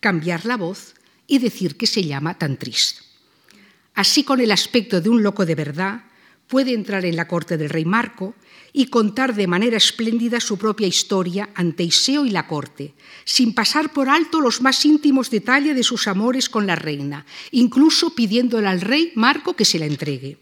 cambiar 0.01 0.45
la 0.45 0.57
voz 0.57 0.95
y 1.29 1.39
decir 1.39 1.77
que 1.77 1.87
se 1.87 2.03
llama 2.03 2.37
tan 2.37 2.57
triste. 2.57 3.10
Así, 3.95 4.25
con 4.25 4.41
el 4.41 4.53
aspecto 4.53 5.01
de 5.01 5.09
un 5.09 5.23
loco 5.23 5.45
de 5.45 5.55
verdad, 5.55 6.05
puede 6.51 6.75
entrar 6.75 7.05
en 7.05 7.17
la 7.17 7.29
corte 7.29 7.57
del 7.57 7.71
rey 7.71 7.85
Marco 7.85 8.35
y 8.73 8.87
contar 8.87 9.35
de 9.35 9.47
manera 9.47 9.77
espléndida 9.77 10.41
su 10.41 10.59
propia 10.59 10.87
historia 10.87 11.51
ante 11.55 11.85
Iseo 11.85 12.27
y 12.27 12.31
la 12.31 12.47
corte, 12.47 12.95
sin 13.25 13.55
pasar 13.55 13.93
por 13.93 14.09
alto 14.09 14.41
los 14.41 14.61
más 14.61 14.85
íntimos 14.85 15.31
detalles 15.31 15.77
de 15.77 15.85
sus 15.85 16.09
amores 16.09 16.49
con 16.49 16.67
la 16.67 16.77
reina, 16.77 17.25
incluso 17.53 18.15
pidiéndole 18.15 18.67
al 18.67 18.81
rey 18.81 19.13
Marco 19.15 19.55
que 19.55 19.65
se 19.65 19.79
la 19.79 19.87
entregue. 19.87 20.39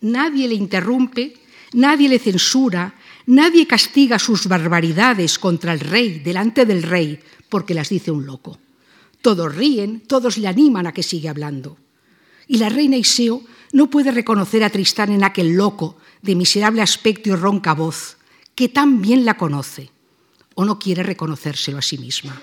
Nadie 0.00 0.48
le 0.48 0.54
interrumpe, 0.54 1.34
nadie 1.74 2.08
le 2.08 2.18
censura, 2.18 2.94
nadie 3.26 3.66
castiga 3.66 4.18
sus 4.18 4.48
barbaridades 4.48 5.38
contra 5.38 5.72
el 5.72 5.80
rey, 5.80 6.18
delante 6.18 6.66
del 6.66 6.82
rey, 6.82 7.20
porque 7.48 7.74
las 7.74 7.88
dice 7.88 8.10
un 8.10 8.26
loco. 8.26 8.58
Todos 9.20 9.54
ríen, 9.54 10.00
todos 10.00 10.38
le 10.38 10.48
animan 10.48 10.88
a 10.88 10.92
que 10.92 11.04
siga 11.04 11.30
hablando. 11.30 11.78
Y 12.46 12.58
la 12.58 12.68
reina 12.68 12.96
Iseo 12.96 13.42
no 13.72 13.88
puede 13.90 14.10
reconocer 14.10 14.64
a 14.64 14.70
Tristán 14.70 15.12
en 15.12 15.24
aquel 15.24 15.54
loco, 15.54 15.96
de 16.20 16.36
miserable 16.36 16.82
aspecto 16.82 17.30
y 17.30 17.34
ronca 17.34 17.74
voz, 17.74 18.18
que 18.54 18.68
tan 18.68 19.00
bien 19.00 19.24
la 19.24 19.36
conoce, 19.36 19.90
o 20.54 20.64
no 20.64 20.78
quiere 20.78 21.02
reconocérselo 21.02 21.78
a 21.78 21.82
sí 21.82 21.98
misma. 21.98 22.40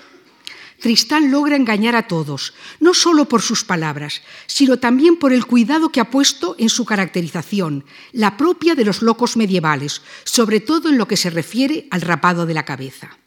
Tristán 0.80 1.30
logra 1.30 1.56
engañar 1.56 1.94
a 1.94 2.08
todos, 2.08 2.54
no 2.80 2.94
solo 2.94 3.26
por 3.26 3.42
sus 3.42 3.64
palabras, 3.64 4.22
sino 4.46 4.78
también 4.78 5.16
por 5.16 5.32
el 5.32 5.44
cuidado 5.44 5.92
que 5.92 6.00
ha 6.00 6.10
puesto 6.10 6.56
en 6.58 6.70
su 6.70 6.86
caracterización, 6.86 7.84
la 8.12 8.38
propia 8.38 8.74
de 8.74 8.86
los 8.86 9.02
locos 9.02 9.36
medievales, 9.36 10.00
sobre 10.24 10.60
todo 10.60 10.88
en 10.88 10.96
lo 10.96 11.06
que 11.06 11.18
se 11.18 11.28
refiere 11.28 11.86
al 11.90 12.00
rapado 12.00 12.46
de 12.46 12.54
la 12.54 12.64
cabeza. 12.64 13.19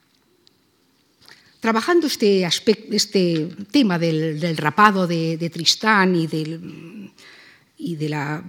Trabajando 1.64 2.07
este, 2.07 2.43
este 2.91 3.47
tema 3.72 3.97
del, 3.97 4.57
rapado 4.57 5.07
de, 5.07 5.49
Tristán 5.49 6.14
y, 6.14 6.28
y 7.78 7.95
de 7.95 8.09
la 8.09 8.43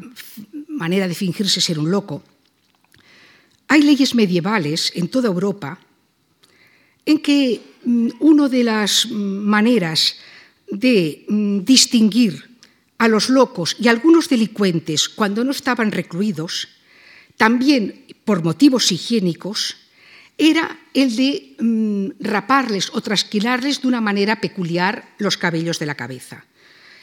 manera 0.66 1.06
de 1.06 1.14
fingirse 1.14 1.60
ser 1.60 1.78
un 1.78 1.92
loco. 1.92 2.24
Hay 3.68 3.82
leyes 3.82 4.16
medievales 4.16 4.90
en 4.96 5.06
toda 5.06 5.28
Europa 5.28 5.78
en 7.06 7.20
que 7.20 7.60
mm, 7.84 8.08
una 8.18 8.48
de 8.48 8.64
las 8.64 9.06
maneras 9.08 10.16
de 10.68 11.24
mm, 11.28 11.58
distinguir 11.60 12.58
a 12.98 13.06
los 13.06 13.30
locos 13.30 13.76
y 13.78 13.86
a 13.86 13.92
algunos 13.92 14.28
delincuentes 14.28 15.08
cuando 15.08 15.44
no 15.44 15.52
estaban 15.52 15.92
recluidos, 15.92 16.66
también 17.36 18.06
por 18.24 18.42
motivos 18.42 18.90
higiénicos, 18.90 19.83
era 20.38 20.78
el 20.94 21.16
de 21.16 21.56
mm, 21.58 22.08
raparles 22.20 22.90
o 22.92 23.00
trasquilarles 23.00 23.82
de 23.82 23.88
una 23.88 24.00
manera 24.00 24.40
peculiar 24.40 25.14
los 25.18 25.36
cabellos 25.36 25.78
de 25.78 25.86
la 25.86 25.94
cabeza. 25.94 26.44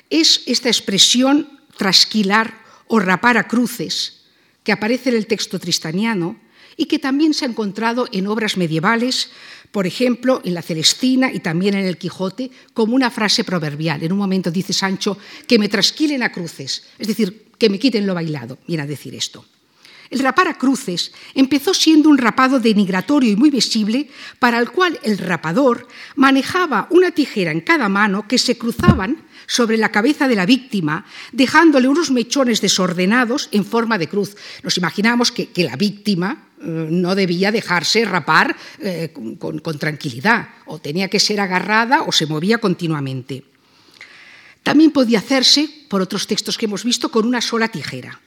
Es 0.09 0.43
esta 0.45 0.69
expresión 0.69 1.47
trasquilar 1.77 2.59
o 2.87 2.99
rapar 2.99 3.37
a 3.37 3.47
cruces, 3.47 4.21
que 4.63 4.71
aparece 4.71 5.09
en 5.09 5.15
el 5.15 5.27
texto 5.27 5.59
tristaniano 5.59 6.37
y 6.77 6.85
que 6.85 6.99
también 6.99 7.33
se 7.33 7.45
ha 7.45 7.49
encontrado 7.49 8.07
en 8.11 8.27
obras 8.27 8.57
medievales, 8.57 9.31
por 9.71 9.87
ejemplo, 9.87 10.41
en 10.43 10.53
la 10.53 10.61
Celestina 10.61 11.31
y 11.31 11.39
también 11.39 11.75
en 11.75 11.85
el 11.85 11.97
Quijote, 11.97 12.51
como 12.73 12.95
una 12.95 13.09
frase 13.09 13.43
proverbial. 13.43 14.03
En 14.03 14.11
un 14.11 14.17
momento 14.17 14.51
dice 14.51 14.73
Sancho, 14.73 15.17
que 15.47 15.57
me 15.57 15.69
trasquilen 15.69 16.23
a 16.23 16.31
cruces, 16.31 16.83
es 16.99 17.07
decir, 17.07 17.51
que 17.57 17.69
me 17.69 17.79
quiten 17.79 18.05
lo 18.05 18.13
bailado, 18.13 18.57
viene 18.67 18.83
a 18.83 18.87
decir 18.87 19.15
esto. 19.15 19.45
El 20.11 20.19
rapar 20.19 20.49
a 20.49 20.57
cruces 20.57 21.13
empezó 21.33 21.73
siendo 21.73 22.09
un 22.09 22.17
rapado 22.17 22.59
denigratorio 22.59 23.31
y 23.31 23.37
muy 23.37 23.49
visible, 23.49 24.09
para 24.39 24.59
el 24.59 24.69
cual 24.69 24.99
el 25.03 25.17
rapador 25.17 25.87
manejaba 26.15 26.87
una 26.91 27.11
tijera 27.11 27.51
en 27.51 27.61
cada 27.61 27.87
mano 27.87 28.27
que 28.27 28.37
se 28.37 28.57
cruzaban 28.57 29.23
sobre 29.47 29.77
la 29.77 29.89
cabeza 29.89 30.27
de 30.27 30.35
la 30.35 30.45
víctima, 30.45 31.05
dejándole 31.31 31.87
unos 31.87 32.11
mechones 32.11 32.59
desordenados 32.59 33.47
en 33.53 33.63
forma 33.63 33.97
de 33.97 34.09
cruz. 34.09 34.35
Nos 34.63 34.77
imaginamos 34.77 35.31
que, 35.31 35.49
la 35.55 35.77
víctima 35.77 36.49
eh, 36.59 36.87
no 36.91 37.15
debía 37.15 37.53
dejarse 37.53 38.03
rapar 38.03 38.53
eh, 38.79 39.13
con 39.39 39.79
tranquilidad, 39.79 40.49
o 40.65 40.79
tenía 40.79 41.07
que 41.07 41.21
ser 41.21 41.39
agarrada 41.39 42.01
o 42.03 42.11
se 42.11 42.25
movía 42.25 42.57
continuamente. 42.57 43.45
También 44.61 44.91
podía 44.91 45.19
hacerse, 45.19 45.69
por 45.87 46.01
otros 46.01 46.27
textos 46.27 46.57
que 46.57 46.65
hemos 46.65 46.83
visto, 46.83 47.09
con 47.09 47.25
una 47.25 47.39
sola 47.39 47.69
tijera. 47.69 48.19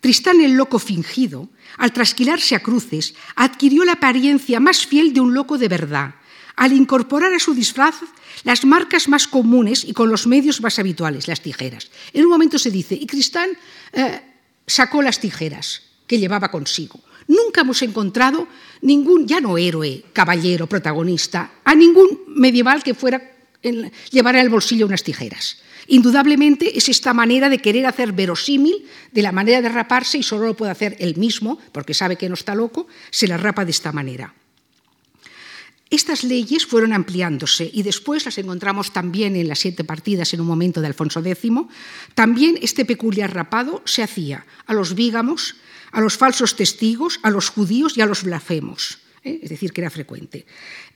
Tristán 0.00 0.40
el 0.40 0.52
loco 0.52 0.78
fingido, 0.78 1.48
al 1.76 1.92
trasquilarse 1.92 2.54
a 2.54 2.60
cruces, 2.60 3.14
adquirió 3.34 3.84
la 3.84 3.92
apariencia 3.92 4.60
más 4.60 4.86
fiel 4.86 5.12
de 5.12 5.20
un 5.20 5.34
loco 5.34 5.58
de 5.58 5.68
verdad, 5.68 6.14
al 6.56 6.72
incorporar 6.72 7.32
a 7.32 7.38
su 7.38 7.54
disfraz 7.54 7.96
las 8.44 8.64
marcas 8.64 9.08
más 9.08 9.26
comunes 9.26 9.84
y 9.84 9.92
con 9.92 10.10
los 10.10 10.26
medios 10.26 10.60
más 10.60 10.78
habituales, 10.78 11.28
las 11.28 11.40
tijeras. 11.40 11.90
En 12.12 12.24
un 12.24 12.30
momento 12.30 12.58
se 12.58 12.70
dice, 12.70 12.94
y 12.94 13.06
Tristán 13.06 13.50
eh, 13.92 14.20
sacó 14.66 15.02
las 15.02 15.20
tijeras 15.20 15.82
que 16.06 16.18
llevaba 16.18 16.50
consigo. 16.50 17.00
Nunca 17.26 17.60
hemos 17.60 17.82
encontrado 17.82 18.48
ningún, 18.80 19.26
ya 19.26 19.40
no 19.40 19.58
héroe, 19.58 20.04
caballero, 20.12 20.66
protagonista, 20.66 21.60
a 21.64 21.74
ningún 21.74 22.20
medieval 22.28 22.82
que 22.82 22.94
fuera 22.94 23.36
en, 23.62 23.92
llevara 24.10 24.38
en 24.38 24.46
el 24.46 24.50
bolsillo 24.50 24.86
unas 24.86 25.02
tijeras. 25.02 25.58
Indudablemente 25.88 26.76
es 26.76 26.90
esta 26.90 27.14
manera 27.14 27.48
de 27.48 27.58
querer 27.58 27.86
hacer 27.86 28.12
verosímil 28.12 28.84
de 29.10 29.22
la 29.22 29.32
manera 29.32 29.62
de 29.62 29.70
raparse 29.70 30.18
y 30.18 30.22
solo 30.22 30.46
lo 30.46 30.56
puede 30.56 30.70
hacer 30.70 30.96
él 31.00 31.16
mismo, 31.16 31.58
porque 31.72 31.94
sabe 31.94 32.16
que 32.16 32.28
no 32.28 32.34
está 32.34 32.54
loco, 32.54 32.86
se 33.10 33.26
la 33.26 33.38
rapa 33.38 33.64
de 33.64 33.70
esta 33.70 33.90
manera. 33.90 34.34
Estas 35.88 36.22
leyes 36.24 36.66
fueron 36.66 36.92
ampliándose 36.92 37.70
y 37.72 37.82
después 37.82 38.26
las 38.26 38.36
encontramos 38.36 38.92
también 38.92 39.34
en 39.36 39.48
las 39.48 39.60
siete 39.60 39.82
partidas 39.82 40.34
en 40.34 40.42
un 40.42 40.46
momento 40.46 40.82
de 40.82 40.88
Alfonso 40.88 41.24
X. 41.24 41.50
También 42.14 42.58
este 42.60 42.84
peculiar 42.84 43.34
rapado 43.34 43.80
se 43.86 44.02
hacía 44.02 44.44
a 44.66 44.74
los 44.74 44.94
vígamos, 44.94 45.56
a 45.90 46.02
los 46.02 46.18
falsos 46.18 46.56
testigos, 46.56 47.18
a 47.22 47.30
los 47.30 47.48
judíos 47.48 47.96
y 47.96 48.02
a 48.02 48.06
los 48.06 48.22
blasfemos. 48.22 48.98
¿eh? 49.24 49.40
Es 49.42 49.48
decir, 49.48 49.72
que 49.72 49.80
era 49.80 49.88
frecuente. 49.88 50.44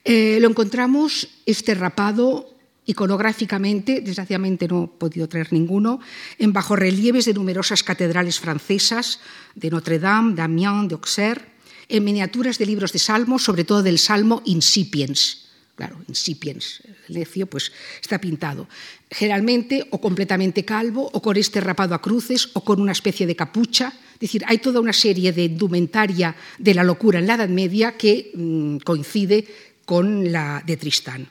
Eh, 0.05 0.36
lo 0.43 0.51
encontramos 0.51 1.28
este 1.47 1.74
rapado 1.74 2.53
iconográficamente, 2.87 4.01
desgraciadamente 4.01 4.66
no 4.66 4.85
he 4.85 4.99
podido 4.99 5.28
traer 5.28 5.53
ninguno, 5.53 6.01
en 6.39 6.53
bajorrelieves 6.53 7.26
de 7.26 7.35
numerosas 7.35 7.83
catedrales 7.83 8.41
francesas, 8.41 9.20
de 9.55 9.70
Notre 9.70 9.99
Dame, 9.99 10.35
de 10.35 10.43
Amiens, 10.43 10.89
de 10.89 10.95
Auxerre, 10.95 11.53
en 11.89 12.05
miniaturas 12.05 12.59
de 12.59 12.66
libros 12.66 12.93
de 12.93 12.99
salmos, 12.99 13.45
sobre 13.45 13.64
todo 13.64 13.83
del 13.83 13.99
salmo 13.99 14.43
Incipiens. 14.47 15.47
Claro, 15.74 15.99
Incipiens, 16.09 16.83
el 17.09 17.14
necio, 17.14 17.47
pues 17.47 17.72
está 18.01 18.20
pintado. 18.20 18.68
Generalmente 19.11 19.87
o 19.91 20.01
completamente 20.01 20.64
calvo, 20.64 21.09
o 21.12 21.22
con 21.22 21.37
este 21.37 21.61
rapado 21.61 21.95
a 21.95 22.03
cruces, 22.03 22.51
o 22.53 22.62
con 22.62 22.80
una 22.80 22.93
especie 22.93 23.26
de 23.26 23.37
capucha. 23.37 23.93
Es 24.14 24.20
decir, 24.20 24.45
hay 24.47 24.59
toda 24.59 24.80
una 24.80 24.93
serie 24.93 25.33
de 25.33 25.45
indumentaria 25.45 26.37
de 26.59 26.74
la 26.74 26.85
locura 26.85 27.18
en 27.18 27.26
la 27.26 27.35
Edad 27.35 27.49
Media 27.49 27.97
que 27.97 28.33
mmm, 28.35 28.76
coincide 28.78 29.47
con 29.85 30.30
la 30.30 30.62
de 30.64 30.76
Tristán. 30.76 31.28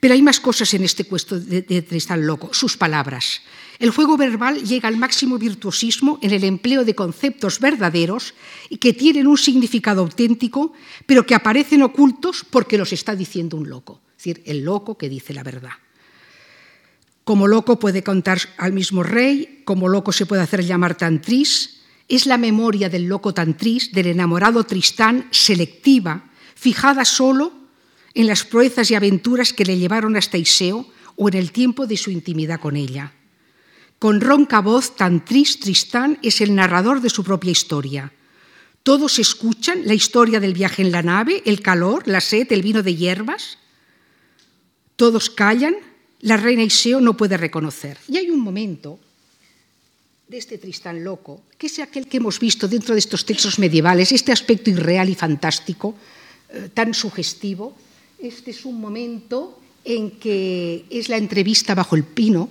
Pero 0.00 0.14
hay 0.14 0.22
más 0.22 0.40
cosas 0.40 0.72
en 0.74 0.84
este 0.84 1.04
cuento 1.04 1.38
de, 1.40 1.62
de 1.62 1.82
Tristán 1.82 2.26
Loco, 2.26 2.52
sus 2.52 2.76
palabras. 2.76 3.40
El 3.78 3.90
juego 3.90 4.16
verbal 4.16 4.62
llega 4.62 4.88
al 4.88 4.96
máximo 4.96 5.38
virtuosismo 5.38 6.18
en 6.22 6.30
el 6.30 6.44
empleo 6.44 6.84
de 6.84 6.94
conceptos 6.94 7.60
verdaderos 7.60 8.34
y 8.70 8.78
que 8.78 8.92
tienen 8.92 9.26
un 9.26 9.36
significado 9.36 10.00
auténtico, 10.00 10.72
pero 11.04 11.26
que 11.26 11.34
aparecen 11.34 11.82
ocultos 11.82 12.44
porque 12.48 12.78
los 12.78 12.92
está 12.92 13.14
diciendo 13.14 13.56
un 13.56 13.68
loco, 13.68 14.00
es 14.12 14.24
decir, 14.24 14.42
el 14.46 14.64
loco 14.64 14.96
que 14.96 15.08
dice 15.08 15.34
la 15.34 15.42
verdad. 15.42 15.72
Como 17.24 17.48
loco 17.48 17.78
puede 17.78 18.02
contar 18.02 18.38
al 18.56 18.72
mismo 18.72 19.02
rey, 19.02 19.62
como 19.64 19.88
loco 19.88 20.12
se 20.12 20.26
puede 20.26 20.42
hacer 20.42 20.64
llamar 20.64 20.96
Tantris, 20.96 21.80
es 22.08 22.24
la 22.24 22.38
memoria 22.38 22.88
del 22.88 23.06
loco 23.06 23.34
Tantris, 23.34 23.92
del 23.92 24.06
enamorado 24.06 24.64
Tristán, 24.64 25.26
selectiva, 25.32 26.30
fijada 26.54 27.04
solo 27.04 27.52
en 28.16 28.26
las 28.26 28.44
proezas 28.44 28.90
y 28.90 28.94
aventuras 28.94 29.52
que 29.52 29.64
le 29.64 29.78
llevaron 29.78 30.16
hasta 30.16 30.38
Iseo 30.38 30.88
o 31.16 31.28
en 31.28 31.34
el 31.34 31.52
tiempo 31.52 31.86
de 31.86 31.96
su 31.96 32.10
intimidad 32.10 32.58
con 32.58 32.76
ella. 32.76 33.12
Con 33.98 34.20
ronca 34.20 34.60
voz, 34.60 34.96
tan 34.96 35.24
triste, 35.24 35.64
Tristán 35.64 36.18
es 36.22 36.40
el 36.40 36.54
narrador 36.54 37.00
de 37.00 37.10
su 37.10 37.22
propia 37.22 37.52
historia. 37.52 38.12
Todos 38.82 39.18
escuchan 39.18 39.82
la 39.84 39.94
historia 39.94 40.40
del 40.40 40.54
viaje 40.54 40.82
en 40.82 40.92
la 40.92 41.02
nave, 41.02 41.42
el 41.44 41.60
calor, 41.60 42.06
la 42.06 42.20
sed, 42.20 42.50
el 42.52 42.62
vino 42.62 42.82
de 42.82 42.94
hierbas. 42.94 43.58
Todos 44.96 45.28
callan, 45.28 45.74
la 46.20 46.36
reina 46.36 46.62
Iseo 46.62 47.00
no 47.00 47.16
puede 47.16 47.36
reconocer. 47.36 47.98
Y 48.08 48.16
hay 48.16 48.30
un 48.30 48.40
momento 48.40 48.98
de 50.28 50.38
este 50.38 50.58
Tristán 50.58 51.04
loco, 51.04 51.42
que 51.58 51.66
es 51.66 51.78
aquel 51.78 52.08
que 52.08 52.16
hemos 52.16 52.40
visto 52.40 52.66
dentro 52.66 52.94
de 52.94 53.00
estos 53.00 53.24
textos 53.24 53.58
medievales, 53.58 54.12
este 54.12 54.32
aspecto 54.32 54.70
irreal 54.70 55.08
y 55.08 55.14
fantástico, 55.14 55.94
eh, 56.48 56.70
tan 56.72 56.94
sugestivo. 56.94 57.76
Este 58.26 58.50
es 58.50 58.64
un 58.64 58.80
momento 58.80 59.56
en 59.84 60.10
que 60.10 60.84
es 60.90 61.08
la 61.08 61.16
entrevista 61.16 61.76
bajo 61.76 61.94
el 61.94 62.02
pino, 62.02 62.48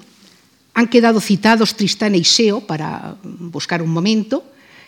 han 0.74 0.88
quedado 0.88 1.20
citados 1.20 1.76
Tristán 1.76 2.16
e 2.16 2.20
Iseo 2.20 2.62
para 2.62 3.18
buscar 3.24 3.82
un 3.82 3.92
momento 3.92 4.46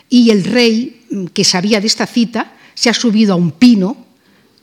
y 0.07 0.29
el 0.31 0.45
rey, 0.45 1.03
que 1.33 1.43
sabía 1.43 1.81
de 1.81 1.87
esta 1.87 2.07
cita, 2.07 2.55
se 2.73 2.89
ha 2.89 2.93
subido 2.93 3.33
a 3.33 3.35
un 3.35 3.51
pino 3.51 3.97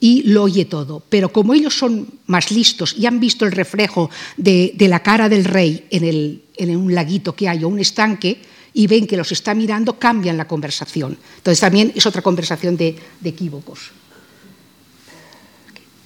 y 0.00 0.22
lo 0.22 0.44
oye 0.44 0.64
todo. 0.64 1.02
Pero 1.10 1.28
como 1.28 1.52
ellos 1.52 1.76
son 1.76 2.08
más 2.26 2.50
listos 2.50 2.96
y 2.96 3.04
han 3.04 3.20
visto 3.20 3.44
el 3.44 3.52
reflejo 3.52 4.08
de, 4.38 4.74
la 4.78 5.02
cara 5.02 5.28
del 5.28 5.44
rey 5.44 5.84
en, 5.90 6.76
un 6.76 6.94
laguito 6.94 7.36
que 7.36 7.50
hay 7.50 7.64
o 7.64 7.68
un 7.68 7.80
estanque 7.80 8.40
y 8.72 8.86
ven 8.86 9.06
que 9.06 9.18
los 9.18 9.30
está 9.30 9.52
mirando, 9.52 9.98
cambian 9.98 10.38
la 10.38 10.48
conversación. 10.48 11.18
Entonces 11.36 11.60
también 11.60 11.92
es 11.94 12.06
otra 12.06 12.22
conversación 12.22 12.78
de 12.78 12.96
equívocos. 13.22 13.92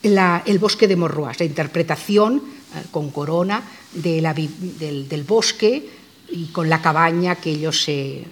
El 0.02 0.58
bosque 0.58 0.86
de 0.86 0.96
Morroas, 0.96 1.40
la 1.40 1.46
interpretación 1.46 2.42
eh, 2.74 2.84
con 2.90 3.10
corona 3.10 3.62
del, 3.92 5.24
bosque 5.26 5.88
y 6.30 6.46
con 6.46 6.68
la 6.68 6.80
cabaña 6.80 7.36
que 7.36 7.50
ellos 7.50 7.82
se 7.82 8.24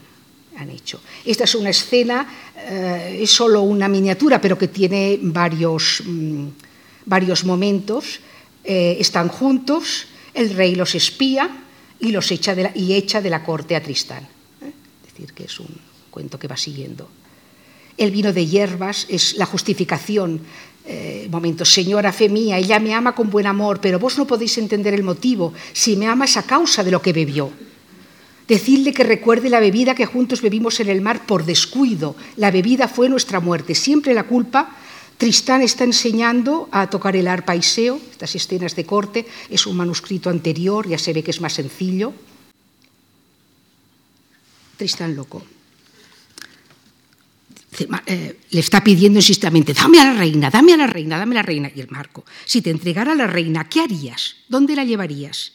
han 0.56 0.70
hecho. 0.70 1.00
Esta 1.24 1.44
es 1.44 1.54
una 1.54 1.70
escena, 1.70 2.26
eh, 2.56 3.18
es 3.22 3.30
solo 3.30 3.62
una 3.62 3.88
miniatura, 3.88 4.40
pero 4.40 4.56
que 4.56 4.68
tiene 4.68 5.18
varios, 5.22 6.02
mmm, 6.04 6.48
varios 7.04 7.44
momentos. 7.44 8.20
Eh, 8.62 8.96
están 9.00 9.28
juntos, 9.28 10.06
el 10.34 10.54
rey 10.54 10.74
los 10.74 10.94
espía 10.94 11.64
y, 11.98 12.12
los 12.12 12.30
echa 12.30 12.54
y 12.74 12.94
echa 12.94 13.20
de 13.20 13.30
la 13.30 13.42
corte 13.42 13.74
a 13.74 13.82
Tristán. 13.82 14.26
Es 14.60 15.12
decir, 15.12 15.32
que 15.32 15.44
es 15.44 15.60
un 15.60 15.68
cuento 16.10 16.38
que 16.38 16.48
va 16.48 16.56
siguiendo. 16.56 17.08
El 17.96 18.10
vino 18.10 18.32
de 18.32 18.46
hierbas 18.46 19.06
es 19.08 19.36
la 19.36 19.46
justificación 19.46 20.40
eh, 20.88 21.26
momento, 21.32 21.64
señora 21.64 22.12
fe 22.12 22.28
mía, 22.28 22.58
ella 22.58 22.78
me 22.78 22.94
ama 22.94 23.12
con 23.12 23.28
buen 23.28 23.46
amor, 23.46 23.80
pero 23.80 23.98
vos 23.98 24.16
no 24.18 24.24
podéis 24.24 24.56
entender 24.58 24.94
el 24.94 25.02
motivo, 25.02 25.52
si 25.72 25.96
me 25.96 26.06
ama 26.06 26.26
es 26.26 26.36
a 26.36 26.44
causa 26.46 26.84
de 26.84 26.92
lo 26.92 27.02
que 27.02 27.12
bebió. 27.12 27.50
Decidle 28.46 28.92
que 28.92 29.02
recuerde 29.02 29.50
la 29.50 29.58
bebida 29.58 29.96
que 29.96 30.06
juntos 30.06 30.40
bebimos 30.40 30.78
en 30.78 30.88
el 30.88 31.00
mar 31.00 31.26
por 31.26 31.44
descuido. 31.44 32.14
La 32.36 32.52
bebida 32.52 32.86
fue 32.86 33.08
nuestra 33.08 33.40
muerte. 33.40 33.74
Siempre 33.74 34.14
la 34.14 34.22
culpa. 34.22 34.76
Tristán 35.18 35.62
está 35.62 35.82
enseñando 35.82 36.68
a 36.70 36.88
tocar 36.88 37.16
el 37.16 37.26
arpa 37.26 37.56
Iseo, 37.56 37.98
estas 38.12 38.36
escenas 38.36 38.76
de 38.76 38.84
corte, 38.84 39.26
es 39.50 39.66
un 39.66 39.76
manuscrito 39.76 40.30
anterior, 40.30 40.86
ya 40.86 40.98
se 40.98 41.12
ve 41.12 41.24
que 41.24 41.32
es 41.32 41.40
más 41.40 41.54
sencillo. 41.54 42.12
Tristán 44.76 45.16
loco. 45.16 45.42
Eh, 48.06 48.38
le 48.50 48.60
está 48.60 48.82
pidiendo 48.82 49.18
insistentemente, 49.18 49.74
dame 49.74 50.00
a 50.00 50.04
la 50.04 50.14
reina, 50.14 50.50
dame 50.50 50.72
a 50.72 50.76
la 50.76 50.86
reina, 50.86 51.18
dame 51.18 51.34
a 51.34 51.40
la 51.40 51.42
reina. 51.42 51.70
Y 51.74 51.80
el 51.80 51.90
Marco, 51.90 52.24
si 52.44 52.62
te 52.62 52.70
entregara 52.70 53.12
a 53.12 53.16
la 53.16 53.26
reina, 53.26 53.68
¿qué 53.68 53.80
harías? 53.80 54.36
¿Dónde 54.48 54.76
la 54.76 54.84
llevarías? 54.84 55.52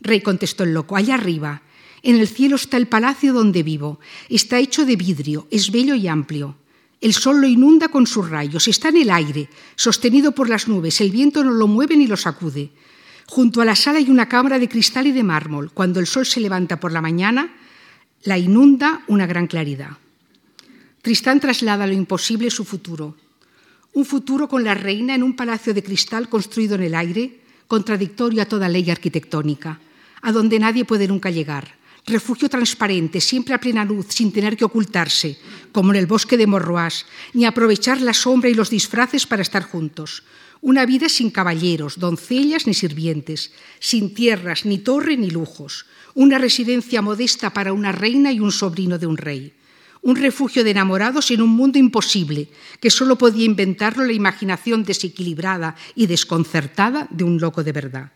Rey 0.00 0.20
contestó 0.20 0.64
el 0.64 0.74
loco, 0.74 0.96
allá 0.96 1.14
arriba. 1.14 1.62
En 2.02 2.16
el 2.16 2.28
cielo 2.28 2.56
está 2.56 2.76
el 2.76 2.86
palacio 2.86 3.32
donde 3.32 3.62
vivo. 3.62 3.98
Está 4.28 4.58
hecho 4.58 4.84
de 4.84 4.96
vidrio, 4.96 5.48
es 5.50 5.72
bello 5.72 5.94
y 5.94 6.06
amplio. 6.06 6.56
El 7.00 7.12
sol 7.12 7.40
lo 7.40 7.46
inunda 7.46 7.88
con 7.88 8.06
sus 8.06 8.28
rayos, 8.28 8.68
está 8.68 8.88
en 8.88 8.98
el 8.98 9.10
aire, 9.10 9.48
sostenido 9.74 10.32
por 10.32 10.48
las 10.48 10.66
nubes, 10.66 11.00
el 11.00 11.10
viento 11.10 11.44
no 11.44 11.50
lo 11.50 11.66
mueve 11.66 11.96
ni 11.96 12.06
lo 12.06 12.16
sacude. 12.16 12.70
Junto 13.26 13.60
a 13.60 13.64
la 13.64 13.76
sala 13.76 13.98
hay 13.98 14.08
una 14.08 14.28
cámara 14.28 14.58
de 14.58 14.68
cristal 14.68 15.06
y 15.06 15.12
de 15.12 15.22
mármol. 15.22 15.72
Cuando 15.72 16.00
el 16.00 16.06
sol 16.06 16.24
se 16.24 16.40
levanta 16.40 16.80
por 16.80 16.92
la 16.92 17.02
mañana, 17.02 17.54
la 18.22 18.38
inunda 18.38 19.02
una 19.08 19.26
gran 19.26 19.46
claridad. 19.46 19.98
Tristán 21.06 21.38
traslada 21.38 21.86
lo 21.86 21.92
imposible 21.94 22.50
su 22.50 22.64
futuro. 22.64 23.14
Un 23.92 24.04
futuro 24.04 24.48
con 24.48 24.64
la 24.64 24.74
reina 24.74 25.14
en 25.14 25.22
un 25.22 25.36
palacio 25.36 25.72
de 25.72 25.84
cristal 25.84 26.28
construido 26.28 26.74
en 26.74 26.82
el 26.82 26.96
aire, 26.96 27.46
contradictorio 27.68 28.42
a 28.42 28.50
toda 28.50 28.68
ley 28.68 28.90
arquitectónica, 28.90 29.78
a 30.22 30.32
donde 30.32 30.58
nadie 30.58 30.84
puede 30.84 31.06
nunca 31.06 31.30
llegar. 31.30 31.78
refugio 32.06 32.48
transparente, 32.48 33.20
siempre 33.20 33.54
a 33.54 33.62
plena 33.62 33.84
luz, 33.84 34.06
sin 34.10 34.32
tener 34.32 34.56
que 34.56 34.64
ocultarse, 34.64 35.38
como 35.70 35.92
en 35.94 35.98
el 36.02 36.10
bosque 36.10 36.36
de 36.36 36.48
Morroás, 36.48 37.06
ni 37.34 37.44
aprovechar 37.44 38.00
la 38.00 38.12
sombra 38.12 38.50
y 38.50 38.54
los 38.54 38.70
disfraces 38.70 39.26
para 39.30 39.42
estar 39.42 39.62
juntos. 39.62 40.24
Una 40.60 40.86
vida 40.86 41.08
sin 41.08 41.30
caballeros, 41.30 42.00
doncellas 42.00 42.66
ni 42.66 42.74
sirvientes, 42.74 43.52
sin 43.78 44.12
tierras, 44.12 44.66
ni 44.66 44.78
torre 44.78 45.16
ni 45.16 45.30
lujos. 45.30 45.86
Una 46.14 46.38
residencia 46.38 47.00
modesta 47.00 47.54
para 47.54 47.72
una 47.72 47.92
reina 47.92 48.32
y 48.32 48.40
un 48.40 48.50
sobrino 48.50 48.98
de 48.98 49.06
un 49.06 49.16
rey. 49.16 49.54
Un 50.06 50.14
refugio 50.14 50.62
de 50.62 50.70
enamorados 50.70 51.32
en 51.32 51.42
un 51.42 51.50
mundo 51.50 51.80
imposible, 51.82 52.46
que 52.78 52.94
solo 52.94 53.18
podía 53.18 53.44
inventarlo 53.44 54.04
la 54.04 54.12
imaginación 54.12 54.84
desequilibrada 54.84 55.74
y 55.96 56.06
desconcertada 56.06 57.08
de 57.10 57.24
un 57.24 57.40
loco 57.40 57.64
de 57.64 57.72
verdad 57.72 58.12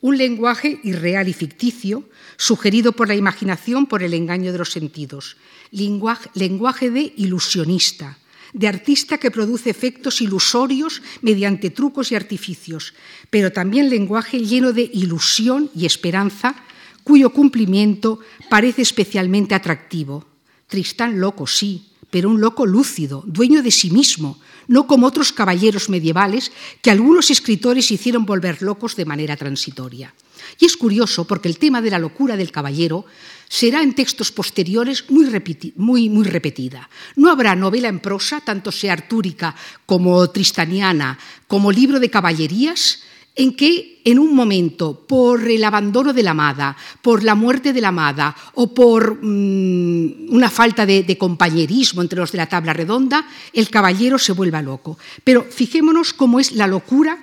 un 0.00 0.16
lenguaje 0.16 0.78
irreal 0.84 1.28
y 1.28 1.32
ficticio, 1.32 2.08
sugerido 2.36 2.92
por 2.92 3.08
la 3.08 3.16
imaginación 3.16 3.86
por 3.86 4.02
el 4.02 4.14
engaño 4.14 4.52
de 4.52 4.58
los 4.58 4.70
sentidos, 4.70 5.36
lenguaje, 5.72 6.90
de 6.90 7.12
ilusionista, 7.16 8.16
de 8.52 8.68
artista 8.68 9.18
que 9.18 9.30
produce 9.30 9.70
efectos 9.70 10.20
ilusorios 10.20 11.02
mediante 11.20 11.70
trucos 11.70 12.12
y 12.12 12.14
artificios, 12.14 12.94
pero 13.28 13.52
también 13.52 13.90
lenguaje 13.90 14.38
lleno 14.38 14.72
de 14.72 14.88
ilusión 14.94 15.68
y 15.74 15.84
esperanza, 15.84 16.54
cuyo 17.02 17.30
cumplimiento 17.30 18.20
parece 18.48 18.82
especialmente 18.82 19.54
atractivo. 19.54 20.37
Tristán 20.68 21.18
loco, 21.18 21.46
sí, 21.46 21.88
pero 22.10 22.30
un 22.30 22.40
loco 22.40 22.64
lúcido, 22.64 23.22
dueño 23.26 23.62
de 23.62 23.70
sí 23.70 23.90
mismo, 23.90 24.38
no 24.66 24.86
como 24.86 25.06
otros 25.06 25.32
caballeros 25.32 25.88
medievales 25.88 26.52
que 26.82 26.90
algunos 26.90 27.30
escritores 27.30 27.90
hicieron 27.90 28.24
volver 28.24 28.62
locos 28.62 28.96
de 28.96 29.04
manera 29.04 29.36
transitoria. 29.36 30.14
Y 30.58 30.64
es 30.64 30.76
curioso 30.76 31.26
porque 31.26 31.48
el 31.48 31.58
tema 31.58 31.82
de 31.82 31.90
la 31.90 31.98
locura 31.98 32.36
del 32.36 32.52
caballero 32.52 33.04
será 33.48 33.82
en 33.82 33.94
textos 33.94 34.30
posteriores 34.32 35.04
muy, 35.08 36.08
muy, 36.08 36.24
repetida. 36.24 36.88
No 37.16 37.30
habrá 37.30 37.54
novela 37.54 37.88
en 37.88 38.00
prosa, 38.00 38.40
tanto 38.40 38.72
sea 38.72 38.92
artúrica 38.92 39.54
como 39.86 40.28
tristaniana, 40.30 41.18
como 41.46 41.72
libro 41.72 42.00
de 42.00 42.10
caballerías, 42.10 43.02
en 43.38 43.54
que 43.54 44.02
en 44.04 44.18
un 44.18 44.34
momento, 44.34 45.06
por 45.06 45.46
el 45.46 45.62
abandono 45.62 46.12
de 46.12 46.24
la 46.24 46.32
amada, 46.32 46.76
por 47.00 47.22
la 47.22 47.36
muerte 47.36 47.72
de 47.72 47.80
la 47.80 47.94
amada 47.94 48.34
o 48.54 48.74
por 48.74 49.22
mm, 49.22 50.34
una 50.34 50.50
falta 50.50 50.84
de, 50.84 51.16
compañerismo 51.16 52.02
entre 52.02 52.18
los 52.18 52.32
de 52.32 52.38
la 52.38 52.48
tabla 52.48 52.72
redonda, 52.72 53.24
el 53.52 53.70
caballero 53.70 54.18
se 54.18 54.32
vuelva 54.32 54.60
loco. 54.60 54.98
Pero 55.22 55.44
fijémonos 55.44 56.12
cómo 56.12 56.40
es 56.40 56.50
la 56.50 56.66
locura, 56.66 57.16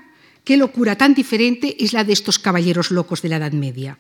qué 0.45 0.55
locura 0.55 0.95
tan 0.95 1.13
diferente 1.13 1.75
es 1.83 1.91
la 1.91 2.05
de 2.05 2.13
estos 2.13 2.39
caballeros 2.39 2.91
locos 2.91 3.21
de 3.21 3.29
la 3.29 3.37
Edad 3.37 3.51
Media. 3.51 3.97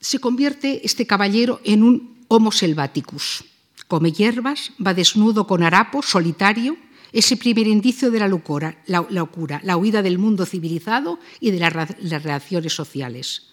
Se 0.00 0.18
convierte 0.18 0.80
este 0.82 1.06
caballero 1.06 1.60
en 1.62 1.82
un 1.82 2.24
homo 2.28 2.52
selvaticus. 2.52 3.44
Come 3.86 4.12
hierbas, 4.12 4.72
va 4.80 4.94
desnudo 4.94 5.46
con 5.46 5.62
harapo, 5.62 6.00
solitario, 6.00 6.78
ese 7.12 7.36
primer 7.36 7.66
indicio 7.66 8.10
de 8.10 8.18
la 8.18 8.28
locura, 8.28 8.82
la, 8.86 9.04
locura, 9.10 9.60
la 9.64 9.76
huida 9.76 10.02
del 10.02 10.18
mundo 10.18 10.46
civilizado 10.46 11.18
y 11.40 11.50
de 11.50 11.60
las, 11.60 11.74
las 12.00 12.22
relaciones 12.22 12.72
sociales, 12.72 13.52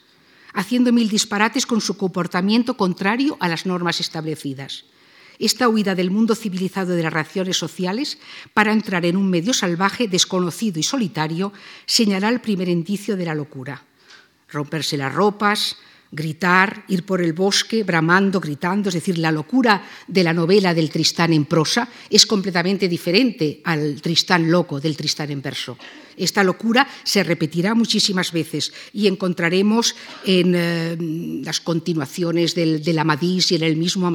haciendo 0.53 0.93
mil 0.93 1.09
disparates 1.09 1.65
con 1.65 1.81
su 1.81 1.97
comportamiento 1.97 2.77
contrario 2.77 3.37
a 3.39 3.47
las 3.47 3.65
normas 3.65 3.99
establecidas. 3.99 4.85
Esta 5.39 5.69
huida 5.69 5.95
del 5.95 6.11
mundo 6.11 6.35
civilizado 6.35 6.95
de 6.95 7.03
las 7.03 7.13
relaciones 7.13 7.57
sociales 7.57 8.17
para 8.53 8.73
entrar 8.73 9.05
en 9.05 9.15
un 9.15 9.29
medio 9.29 9.53
salvaje, 9.53 10.07
desconocido 10.07 10.79
y 10.79 10.83
solitario 10.83 11.53
señala 11.85 12.27
el 12.27 12.41
primer 12.41 12.67
indicio 12.67 13.15
de 13.15 13.25
la 13.25 13.35
locura. 13.35 13.83
Romperse 14.49 14.97
las 14.97 15.13
ropas, 15.13 15.77
gritar, 16.11 16.85
ir 16.87 17.05
por 17.05 17.21
el 17.21 17.33
bosque 17.33 17.83
bramando, 17.83 18.39
gritando, 18.39 18.89
es 18.89 18.95
decir, 18.95 19.17
la 19.17 19.31
locura 19.31 19.83
de 20.07 20.23
la 20.23 20.33
novela 20.33 20.73
del 20.73 20.89
Tristán 20.89 21.33
en 21.33 21.45
prosa 21.45 21.87
es 22.09 22.25
completamente 22.25 22.87
diferente 22.87 23.61
al 23.63 24.01
Tristán 24.01 24.49
loco 24.49 24.79
del 24.79 24.97
Tristán 24.97 25.29
en 25.31 25.41
verso. 25.41 25.77
Esta 26.17 26.43
locura 26.43 26.87
se 27.03 27.23
repetirá 27.23 27.75
muchísimas 27.75 28.31
veces 28.31 28.73
y 28.91 29.07
encontraremos 29.07 29.95
en 30.25 30.53
eh, 30.55 30.97
las 31.43 31.61
continuaciones 31.61 32.55
del, 32.55 32.83
del, 32.83 32.99
Amadís 32.99 33.51
y 33.51 33.55
en 33.55 33.63
el 33.63 33.77
mismo, 33.77 34.11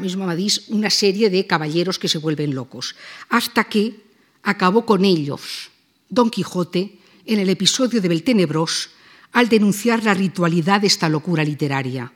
mismo 0.00 0.24
Amadís 0.24 0.68
una 0.68 0.90
serie 0.90 1.30
de 1.30 1.46
caballeros 1.46 1.98
que 1.98 2.08
se 2.08 2.18
vuelven 2.18 2.54
locos, 2.54 2.96
hasta 3.28 3.64
que 3.64 3.94
acabó 4.42 4.84
con 4.84 5.04
ellos 5.04 5.70
Don 6.08 6.30
Quijote 6.30 6.98
en 7.24 7.38
el 7.38 7.48
episodio 7.48 8.00
de 8.00 8.08
Beltenebros, 8.08 8.90
al 9.32 9.48
denunciar 9.48 10.04
la 10.04 10.14
ritualidad 10.14 10.80
de 10.80 10.86
esta 10.86 11.08
locura 11.08 11.42
literaria. 11.44 12.12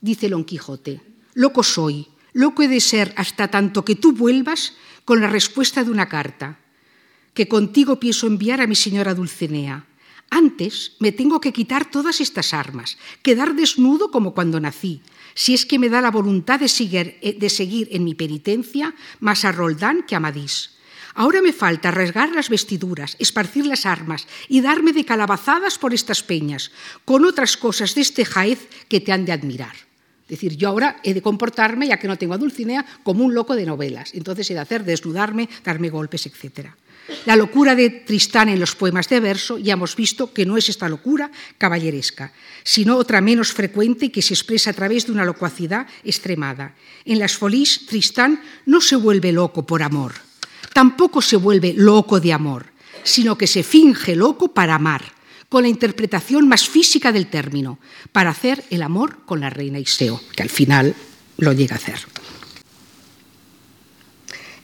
Dice 0.00 0.28
Don 0.28 0.44
Quijote, 0.44 1.00
loco 1.34 1.62
soy, 1.62 2.08
loco 2.32 2.62
he 2.62 2.68
de 2.68 2.80
ser 2.80 3.12
hasta 3.16 3.48
tanto 3.48 3.84
que 3.84 3.94
tú 3.94 4.12
vuelvas 4.12 4.74
con 5.04 5.20
la 5.20 5.28
respuesta 5.28 5.84
de 5.84 5.90
una 5.90 6.08
carta, 6.08 6.58
que 7.34 7.48
contigo 7.48 7.98
pienso 8.00 8.26
enviar 8.26 8.60
a 8.60 8.66
mi 8.66 8.74
señora 8.74 9.14
Dulcinea. 9.14 9.86
Antes 10.30 10.96
me 10.98 11.12
tengo 11.12 11.40
que 11.40 11.52
quitar 11.52 11.90
todas 11.90 12.20
estas 12.20 12.52
armas, 12.52 12.98
quedar 13.22 13.54
desnudo 13.54 14.10
como 14.10 14.34
cuando 14.34 14.60
nací, 14.60 15.00
si 15.34 15.54
es 15.54 15.64
que 15.64 15.78
me 15.78 15.88
da 15.88 16.02
la 16.02 16.10
voluntad 16.10 16.60
de 16.60 16.68
seguir, 16.68 17.18
de 17.22 17.48
seguir 17.48 17.88
en 17.92 18.04
mi 18.04 18.14
penitencia 18.14 18.94
más 19.20 19.44
a 19.44 19.52
Roldán 19.52 20.02
que 20.02 20.16
a 20.16 20.20
Madís. 20.20 20.77
Ahora 21.18 21.42
me 21.42 21.52
falta 21.52 21.90
rasgar 21.90 22.30
las 22.30 22.46
vestiduras, 22.48 23.16
esparcir 23.18 23.66
las 23.66 23.86
armas 23.86 24.28
y 24.46 24.60
darme 24.60 24.92
de 24.92 25.04
calabazadas 25.04 25.76
por 25.76 25.92
estas 25.92 26.22
peñas, 26.22 26.70
con 27.04 27.24
otras 27.24 27.56
cosas 27.56 27.96
de 27.96 28.02
este 28.02 28.24
jaez 28.24 28.68
que 28.86 29.00
te 29.00 29.10
han 29.10 29.24
de 29.24 29.32
admirar. 29.32 29.74
Es 29.74 30.38
decir, 30.38 30.56
yo 30.56 30.68
ahora 30.68 31.00
he 31.02 31.14
de 31.14 31.20
comportarme, 31.20 31.88
ya 31.88 31.98
que 31.98 32.06
no 32.06 32.16
tengo 32.16 32.34
a 32.34 32.38
Dulcinea, 32.38 32.86
como 33.02 33.24
un 33.24 33.34
loco 33.34 33.56
de 33.56 33.66
novelas. 33.66 34.14
Entonces 34.14 34.48
he 34.48 34.54
de 34.54 34.60
hacer 34.60 34.84
desnudarme, 34.84 35.48
darme 35.64 35.90
golpes, 35.90 36.24
etc. 36.26 36.70
La 37.26 37.34
locura 37.34 37.74
de 37.74 37.90
Tristán 37.90 38.48
en 38.48 38.60
los 38.60 38.76
poemas 38.76 39.08
de 39.08 39.18
verso 39.18 39.58
ya 39.58 39.72
hemos 39.72 39.96
visto 39.96 40.32
que 40.32 40.46
no 40.46 40.56
es 40.56 40.68
esta 40.68 40.88
locura 40.88 41.32
caballeresca, 41.58 42.32
sino 42.62 42.94
otra 42.94 43.20
menos 43.20 43.52
frecuente 43.52 44.12
que 44.12 44.22
se 44.22 44.34
expresa 44.34 44.70
a 44.70 44.74
través 44.74 45.06
de 45.06 45.12
una 45.12 45.24
locuacidad 45.24 45.88
extremada. 46.04 46.76
En 47.04 47.18
las 47.18 47.36
folís, 47.36 47.86
Tristán 47.86 48.40
no 48.66 48.80
se 48.80 48.94
vuelve 48.94 49.32
loco 49.32 49.66
por 49.66 49.82
amor, 49.82 50.27
tampoco 50.78 51.20
se 51.20 51.34
vuelve 51.34 51.74
loco 51.76 52.20
de 52.20 52.32
amor, 52.32 52.66
sino 53.02 53.36
que 53.36 53.48
se 53.48 53.64
finge 53.64 54.14
loco 54.14 54.54
para 54.54 54.76
amar, 54.76 55.02
con 55.48 55.64
la 55.64 55.68
interpretación 55.68 56.46
más 56.46 56.68
física 56.68 57.10
del 57.10 57.26
término, 57.26 57.80
para 58.12 58.30
hacer 58.30 58.62
el 58.70 58.82
amor 58.82 59.26
con 59.26 59.40
la 59.40 59.50
reina 59.50 59.80
Iseo, 59.80 60.20
que 60.36 60.42
al 60.44 60.50
final 60.50 60.94
lo 61.38 61.52
llega 61.52 61.74
a 61.74 61.78
hacer. 61.78 61.98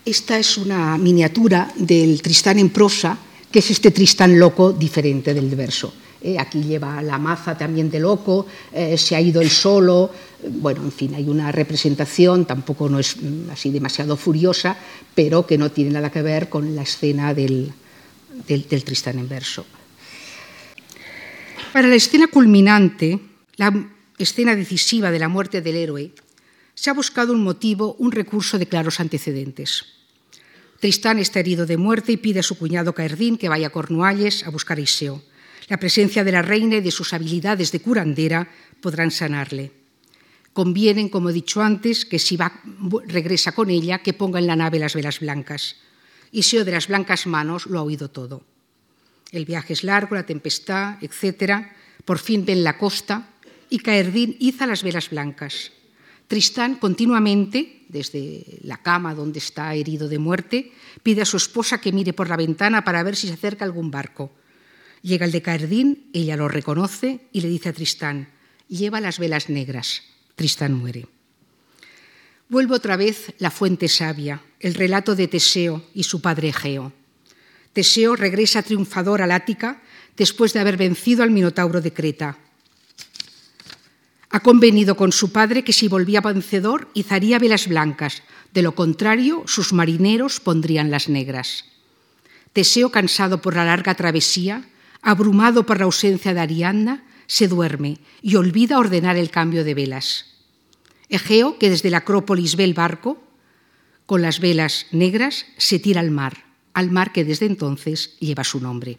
Esta 0.05 0.39
es 0.39 0.57
una 0.57 0.97
miniatura 0.99 1.73
del 1.75 2.23
Tristán 2.23 2.61
en 2.61 2.71
prosa, 2.71 3.19
que 3.51 3.59
es 3.59 3.73
este 3.73 3.91
Tristán 3.91 4.39
loco 4.39 4.73
diferente 4.73 5.35
del 5.35 5.49
verso. 5.57 5.93
Eh, 6.25 6.39
aquí 6.39 6.63
lleva 6.63 7.03
la 7.03 7.19
maza 7.19 7.53
también 7.53 7.91
de 7.91 8.01
loco, 8.01 8.47
eh, 8.73 8.97
se 8.97 9.15
ha 9.15 9.21
ido 9.21 9.43
el 9.43 9.51
solo, 9.51 10.11
bueno, 10.49 10.81
en 10.83 10.91
fin, 10.91 11.15
hay 11.15 11.29
una 11.29 11.53
representación, 11.53 12.47
tampoco 12.47 12.89
no 12.89 12.99
es 12.99 13.21
mm, 13.21 13.51
así 13.51 13.69
demasiado 13.69 14.17
furiosa, 14.17 14.75
pero 15.15 15.47
que 15.47 15.59
no 15.59 15.71
tiene 15.71 15.91
nada 15.91 16.11
que 16.11 16.23
ver 16.23 16.49
con 16.49 16.75
la 16.75 16.81
escena 16.81 17.35
del, 17.35 17.71
del, 18.49 18.67
del 18.67 18.85
Tristán 18.85 19.19
en 19.19 19.29
verso. 19.29 19.67
Para 21.75 21.89
la 21.89 21.97
escena 21.97 22.29
culminante, 22.29 23.21
la 23.57 23.91
escena 24.17 24.57
decisiva 24.57 25.11
de 25.11 25.19
la 25.19 25.29
muerte 25.29 25.61
del 25.61 25.77
héroe, 25.77 26.13
se 26.75 26.89
ha 26.89 26.95
buscado 26.95 27.35
un 27.35 27.45
motivo, 27.45 27.97
un 27.99 28.13
recurso 28.13 28.59
de 28.59 28.67
claros 28.67 28.99
antecedentes. 28.99 29.85
Tristán 30.81 31.19
está 31.19 31.41
herido 31.41 31.67
de 31.67 31.77
muerte 31.77 32.13
y 32.13 32.17
pide 32.17 32.41
a 32.41 32.43
su 32.43 32.57
cuñado 32.57 32.95
Caerdín 32.95 33.37
que 33.37 33.51
vaya 33.51 33.67
a 33.67 33.77
Cornualles 33.77 34.47
a 34.47 34.49
buscar 34.49 34.79
a 34.79 34.81
Iseo. 34.81 35.23
La 35.69 35.79
presencia 35.79 36.25
de 36.25 36.33
la 36.33 36.43
reina 36.43 36.77
y 36.77 36.81
de 36.81 36.91
sus 36.91 37.13
habilidades 37.13 37.73
de 37.73 37.81
curandera 37.81 38.49
podrán 38.81 39.11
sanarle. 39.11 39.73
Convienen, 40.53 41.09
como 41.09 41.31
he 41.31 41.33
dicho 41.33 41.63
antes, 41.63 42.05
que 42.05 42.19
si 42.19 42.39
regresa 43.07 43.53
con 43.53 43.71
ella, 43.71 43.99
que 43.99 44.13
ponga 44.13 44.39
en 44.39 44.47
la 44.47 44.57
nave 44.57 44.79
las 44.79 44.95
velas 44.95 45.21
blancas. 45.21 45.77
Iseo 46.31 46.65
de 46.65 46.73
las 46.73 46.89
blancas 46.89 47.27
manos 47.27 47.67
lo 47.67 47.79
ha 47.79 47.83
oído 47.83 48.11
todo. 48.11 48.43
El 49.33 49.47
viaje 49.47 49.73
es 49.73 49.83
largo, 49.83 50.15
la 50.15 50.27
tempestad, 50.27 51.03
etc. 51.03 51.67
Por 52.05 52.19
fin 52.19 52.45
ven 52.45 52.63
la 52.63 52.79
costa 52.79 53.31
y 53.71 53.79
Caerdín 53.79 54.37
iza 54.39 54.67
las 54.67 54.83
velas 54.83 55.11
blancas. 55.11 55.73
Tristán 56.29 56.77
continuamente, 56.77 57.85
desde 57.89 58.61
la 58.63 58.79
cama 58.79 59.15
donde 59.15 59.41
está 59.41 59.75
herido 59.75 60.09
de 60.09 60.19
muerte, 60.19 60.73
pide 61.03 61.23
a 61.23 61.27
su 61.27 61.37
esposa 61.37 61.81
que 61.81 61.93
mire 61.93 62.13
por 62.13 62.29
la 62.29 62.37
ventana 62.37 62.85
para 62.85 63.03
ver 63.03 63.17
si 63.17 63.27
se 63.27 63.35
acerca 63.35 63.65
algún 63.65 63.91
barco. 63.91 64.31
Llega 65.05 65.27
el 65.27 65.33
de 65.33 65.43
Caerdín, 65.43 66.09
ella 66.15 66.35
lo 66.35 66.49
reconoce 66.49 67.29
y 67.31 67.43
le 67.43 67.49
dice 67.49 67.69
a 67.69 67.75
Tristán, 67.75 68.31
lleva 68.69 69.03
las 69.03 69.19
velas 69.19 69.51
negras. 69.51 70.01
Tristán 70.35 70.73
muere. 70.73 71.07
Vuelve 72.49 72.75
otra 72.75 72.97
vez 72.97 73.35
la 73.39 73.51
fuente 73.51 73.89
sabia, 73.89 74.41
el 74.61 74.73
relato 74.73 75.15
de 75.15 75.29
Teseo 75.29 75.85
y 75.93 76.05
su 76.05 76.23
padre 76.23 76.49
Egeo. 76.49 76.95
Teseo 77.75 78.17
regresa 78.17 78.63
triunfador 78.63 79.21
al 79.21 79.33
Ática 79.33 79.83
después 80.17 80.55
de 80.55 80.61
haber 80.61 80.79
vencido 80.79 81.23
al 81.23 81.31
Minotauro 81.31 81.83
de 81.83 81.93
Creta. 81.93 82.39
Ha 84.31 84.41
convenido 84.41 84.97
con 84.97 85.13
su 85.13 85.33
padre 85.33 85.65
que 85.65 85.75
si 85.75 85.87
volvía 85.87 86.23
vencedor 86.23 86.89
izaría 86.95 87.39
velas 87.39 87.69
blancas, 87.69 88.23
de 88.55 88.63
lo 88.63 88.75
contrario 88.75 89.43
sus 89.47 89.75
marineros 89.75 90.41
pondrían 90.41 90.91
las 90.91 91.11
negras. 91.11 91.67
Teseo, 92.55 92.91
cansado 92.91 93.43
por 93.43 93.55
la 93.55 93.67
larga 93.67 93.95
travesía, 93.95 94.65
abrumado 95.05 95.67
por 95.67 95.79
la 95.79 95.85
ausencia 95.85 96.35
de 96.35 96.41
Ariadna, 96.41 97.05
se 97.27 97.49
duerme 97.49 97.99
y 98.23 98.37
olvida 98.37 98.79
ordenar 98.79 99.17
el 99.17 99.31
cambio 99.31 99.65
de 99.65 99.75
velas. 99.75 100.27
Egeo, 101.09 101.59
que 101.59 101.71
desde 101.71 101.91
la 101.91 101.99
Acrópolis 101.99 102.57
ve 102.57 102.65
el 102.65 102.75
barco, 102.75 103.23
con 104.07 104.23
las 104.23 104.41
velas 104.41 104.87
negras, 104.91 105.47
se 105.57 105.79
tira 105.79 106.01
al 106.01 106.11
mar, 106.11 106.45
al 106.73 106.91
mar 106.91 107.13
que 107.13 107.25
desde 107.25 107.47
entonces 107.47 108.17
lleva 108.19 108.45
su 108.45 108.61
nombre 108.61 108.99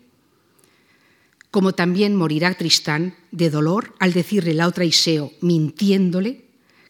como 1.55 1.71
también 1.71 2.17
morirá 2.17 2.53
Tristán 2.53 3.15
de 3.31 3.49
dolor 3.49 3.95
al 3.99 4.11
decirle 4.11 4.53
la 4.53 4.67
otra 4.67 4.83
Iseo, 4.83 5.31
mintiéndole, 5.39 6.43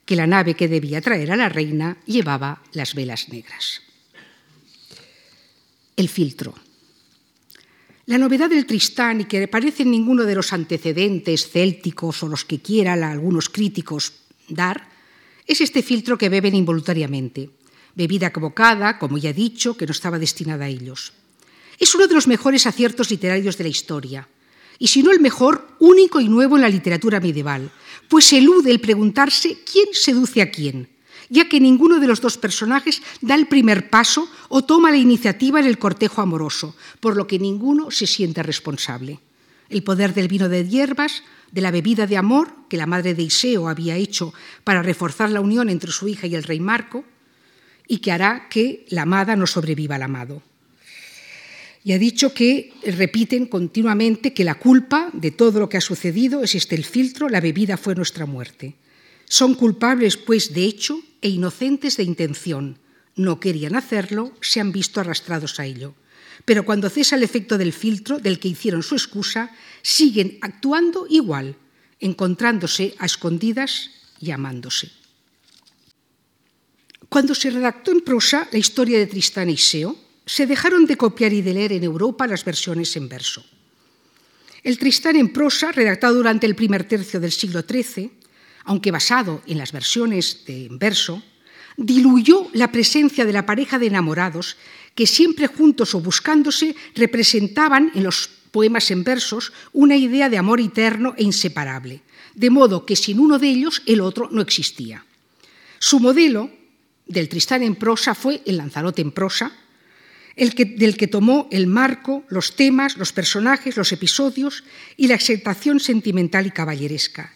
que 0.06 0.16
la 0.16 0.26
nave 0.26 0.56
que 0.56 0.68
debía 0.68 1.02
traer 1.02 1.32
a 1.32 1.36
la 1.36 1.50
reina 1.50 1.98
llevaba 2.08 2.64
las 2.74 2.96
velas 2.96 3.30
negras. 3.30 3.84
El 5.96 6.10
filtro. 6.10 6.56
La 8.08 8.20
novedad 8.20 8.52
del 8.52 8.68
Tristán, 8.68 9.22
y 9.22 9.26
que 9.26 9.48
parece 9.48 9.82
en 9.82 9.90
ninguno 9.90 10.26
de 10.26 10.36
los 10.36 10.54
antecedentes 10.54 11.50
célticos 11.50 12.22
o 12.22 12.28
los 12.28 12.46
que 12.46 12.62
quieran 12.62 13.04
algunos 13.04 13.50
críticos 13.50 14.14
dar, 14.48 14.90
es 15.48 15.60
este 15.60 15.82
filtro 15.82 16.16
que 16.16 16.30
beben 16.30 16.54
involuntariamente, 16.54 17.50
bebida 17.96 18.28
equivocada, 18.28 19.00
como 19.00 19.18
ya 19.18 19.32
he 19.32 19.34
dicho, 19.34 19.76
que 19.76 19.88
no 19.88 19.92
estaba 19.92 20.20
destinada 20.20 20.66
a 20.66 20.70
ellos. 20.70 21.14
Es 21.80 21.96
uno 21.96 22.06
de 22.06 22.14
los 22.14 22.28
mejores 22.28 22.68
aciertos 22.68 23.10
literarios 23.10 23.58
de 23.58 23.64
la 23.64 23.70
historia. 23.72 24.30
Y 24.78 24.88
si 24.88 25.02
no 25.02 25.12
el 25.12 25.20
mejor, 25.20 25.68
único 25.80 26.22
y 26.22 26.30
nuevo 26.30 26.58
en 26.58 26.62
la 26.62 26.70
literatura 26.70 27.20
medieval, 27.20 27.72
pues 28.08 28.32
elude 28.34 28.70
el 28.70 28.82
preguntarse 28.82 29.58
quién 29.66 29.88
seduce 29.94 30.44
a 30.44 30.52
quién, 30.52 30.90
ya 31.30 31.50
que 31.50 31.60
ninguno 31.60 32.00
de 32.00 32.08
los 32.08 32.22
dos 32.22 32.38
personajes 32.38 33.02
da 33.22 33.36
el 33.36 33.48
primer 33.48 33.90
paso 33.90 34.30
o 34.50 34.64
toma 34.64 34.92
la 34.92 34.98
iniciativa 34.98 35.60
en 35.60 35.66
el 35.66 35.78
cortejo 35.78 36.22
amoroso, 36.22 36.76
por 37.00 37.16
lo 37.16 37.28
que 37.28 37.40
ninguno 37.40 37.92
se 37.92 38.08
siente 38.08 38.44
responsable. 38.44 39.20
El 39.70 39.84
poder 39.84 40.14
del 40.14 40.28
vino 40.28 40.50
de 40.50 40.68
hierbas, 40.68 41.24
de 41.52 41.62
la 41.62 41.72
bebida 41.72 42.08
de 42.08 42.18
amor 42.18 42.54
que 42.70 42.78
la 42.78 42.86
madre 42.86 43.14
de 43.14 43.24
Iseo 43.24 43.68
había 43.68 43.96
hecho 43.96 44.34
para 44.64 44.84
reforzar 44.84 45.32
la 45.32 45.42
unión 45.42 45.70
entre 45.70 45.92
su 45.92 46.08
hija 46.08 46.28
y 46.28 46.36
el 46.36 46.44
rey 46.44 46.60
Marco, 46.60 47.04
y 47.88 48.00
que 48.00 48.12
hará 48.12 48.48
que 48.50 48.86
la 48.90 49.04
amada 49.04 49.36
no 49.36 49.46
sobreviva 49.46 49.96
al 49.96 50.04
amado 50.04 50.42
y 51.86 51.94
ha 51.94 52.00
dicho 52.00 52.34
que 52.34 52.74
repiten 52.84 53.46
continuamente 53.46 54.34
que 54.34 54.44
la 54.44 54.56
culpa 54.56 55.12
de 55.14 55.30
todo 55.30 55.60
lo 55.60 55.70
que 55.70 55.78
ha 55.78 55.82
sucedido 55.82 56.42
es 56.42 56.56
este 56.56 56.74
el 56.74 56.84
filtro, 56.84 57.30
la 57.30 57.40
bebida 57.40 57.78
fue 57.78 57.94
nuestra 57.94 58.26
muerte. 58.26 58.74
Son 59.28 59.56
culpables, 59.56 60.18
pues, 60.18 60.54
de 60.54 60.66
hecho 60.66 61.02
e 61.22 61.30
inocentes 61.30 61.98
de 61.98 62.04
intención. 62.04 62.78
No 63.16 63.40
querían 63.40 63.76
hacerlo, 63.76 64.34
se 64.42 64.60
han 64.60 64.72
visto 64.72 65.00
arrastrados 65.00 65.60
a 65.60 65.66
ello. 65.66 65.96
Pero 66.44 66.66
cuando 66.66 66.90
cesa 66.90 67.16
el 67.16 67.24
efecto 67.24 67.58
del 67.58 67.74
filtro, 67.74 68.20
del 68.20 68.40
que 68.40 68.50
hicieron 68.50 68.84
su 68.84 68.96
excusa, 68.96 69.52
siguen 69.82 70.38
actuando 70.42 71.08
igual, 71.10 71.56
encontrándose 72.00 72.94
a 73.00 73.06
escondidas 73.06 73.90
y 74.20 74.32
amándose. 74.32 74.92
Cuando 77.10 77.34
se 77.34 77.50
redactó 77.50 77.92
en 77.92 78.02
prosa 78.02 78.48
la 78.52 78.60
historia 78.60 79.00
de 79.00 79.08
Tristán 79.08 79.50
y 79.50 79.58
Seo, 79.58 79.96
se 80.26 80.46
dejaron 80.46 80.86
de 80.86 80.98
copiar 80.98 81.34
y 81.34 81.42
de 81.42 81.54
leer 81.54 81.74
en 81.74 81.84
Europa 81.84 82.28
las 82.28 82.44
versiones 82.44 82.96
en 82.98 83.08
verso. 83.08 83.46
El 84.64 84.78
Tristán 84.78 85.16
en 85.16 85.32
prosa, 85.32 85.72
redactado 85.72 86.16
durante 86.16 86.48
el 86.48 86.56
primer 86.56 86.88
tercio 86.88 87.20
del 87.20 87.32
siglo 87.32 87.62
XIII, 87.62 88.12
aunque 88.66 88.92
basado 88.92 89.42
en 89.48 89.58
las 89.58 89.72
versiones 89.72 90.44
de 90.46 90.68
verso, 90.72 91.24
diluyó 91.78 92.50
la 92.54 92.72
presencia 92.72 93.26
de 93.26 93.34
la 93.34 93.46
pareja 93.46 93.80
de 93.80 93.88
enamorados 93.88 94.58
que 94.96 95.08
siempre 95.08 95.48
juntos 95.48 95.94
o 95.94 96.00
buscándose 96.00 96.76
representaban 96.96 97.92
en 97.96 98.04
los 98.04 98.30
poemas 98.52 98.90
en 98.92 99.04
versos 99.04 99.52
una 99.74 99.98
idea 99.98 100.30
de 100.30 100.38
amor 100.38 100.62
eterno 100.62 101.14
e 101.18 101.24
inseparable, 101.24 102.02
de 102.34 102.50
modo 102.50 102.86
que 102.86 102.96
sin 102.96 103.20
uno 103.20 103.38
de 103.38 103.50
ellos 103.50 103.84
el 103.86 104.00
otro 104.00 104.30
no 104.32 104.42
existía. 104.42 105.04
Su 105.80 106.00
modelo 106.00 106.50
del 107.06 107.28
Tristán 107.28 107.64
en 107.64 107.76
prosa 107.76 108.16
fue 108.16 108.42
el 108.46 108.58
Lanzarote 108.58 109.02
en 109.02 109.12
prosa, 109.12 109.52
del 110.36 110.98
que 110.98 111.08
tomó 111.08 111.48
el 111.52 111.68
marco, 111.68 112.24
los 112.28 112.56
temas, 112.56 112.98
los 112.98 113.14
personajes, 113.14 113.78
los 113.78 113.92
episodios 113.92 114.64
y 114.98 115.08
la 115.08 115.16
exaltación 115.16 115.80
sentimental 115.80 116.48
y 116.48 116.52
caballeresca, 116.52 117.35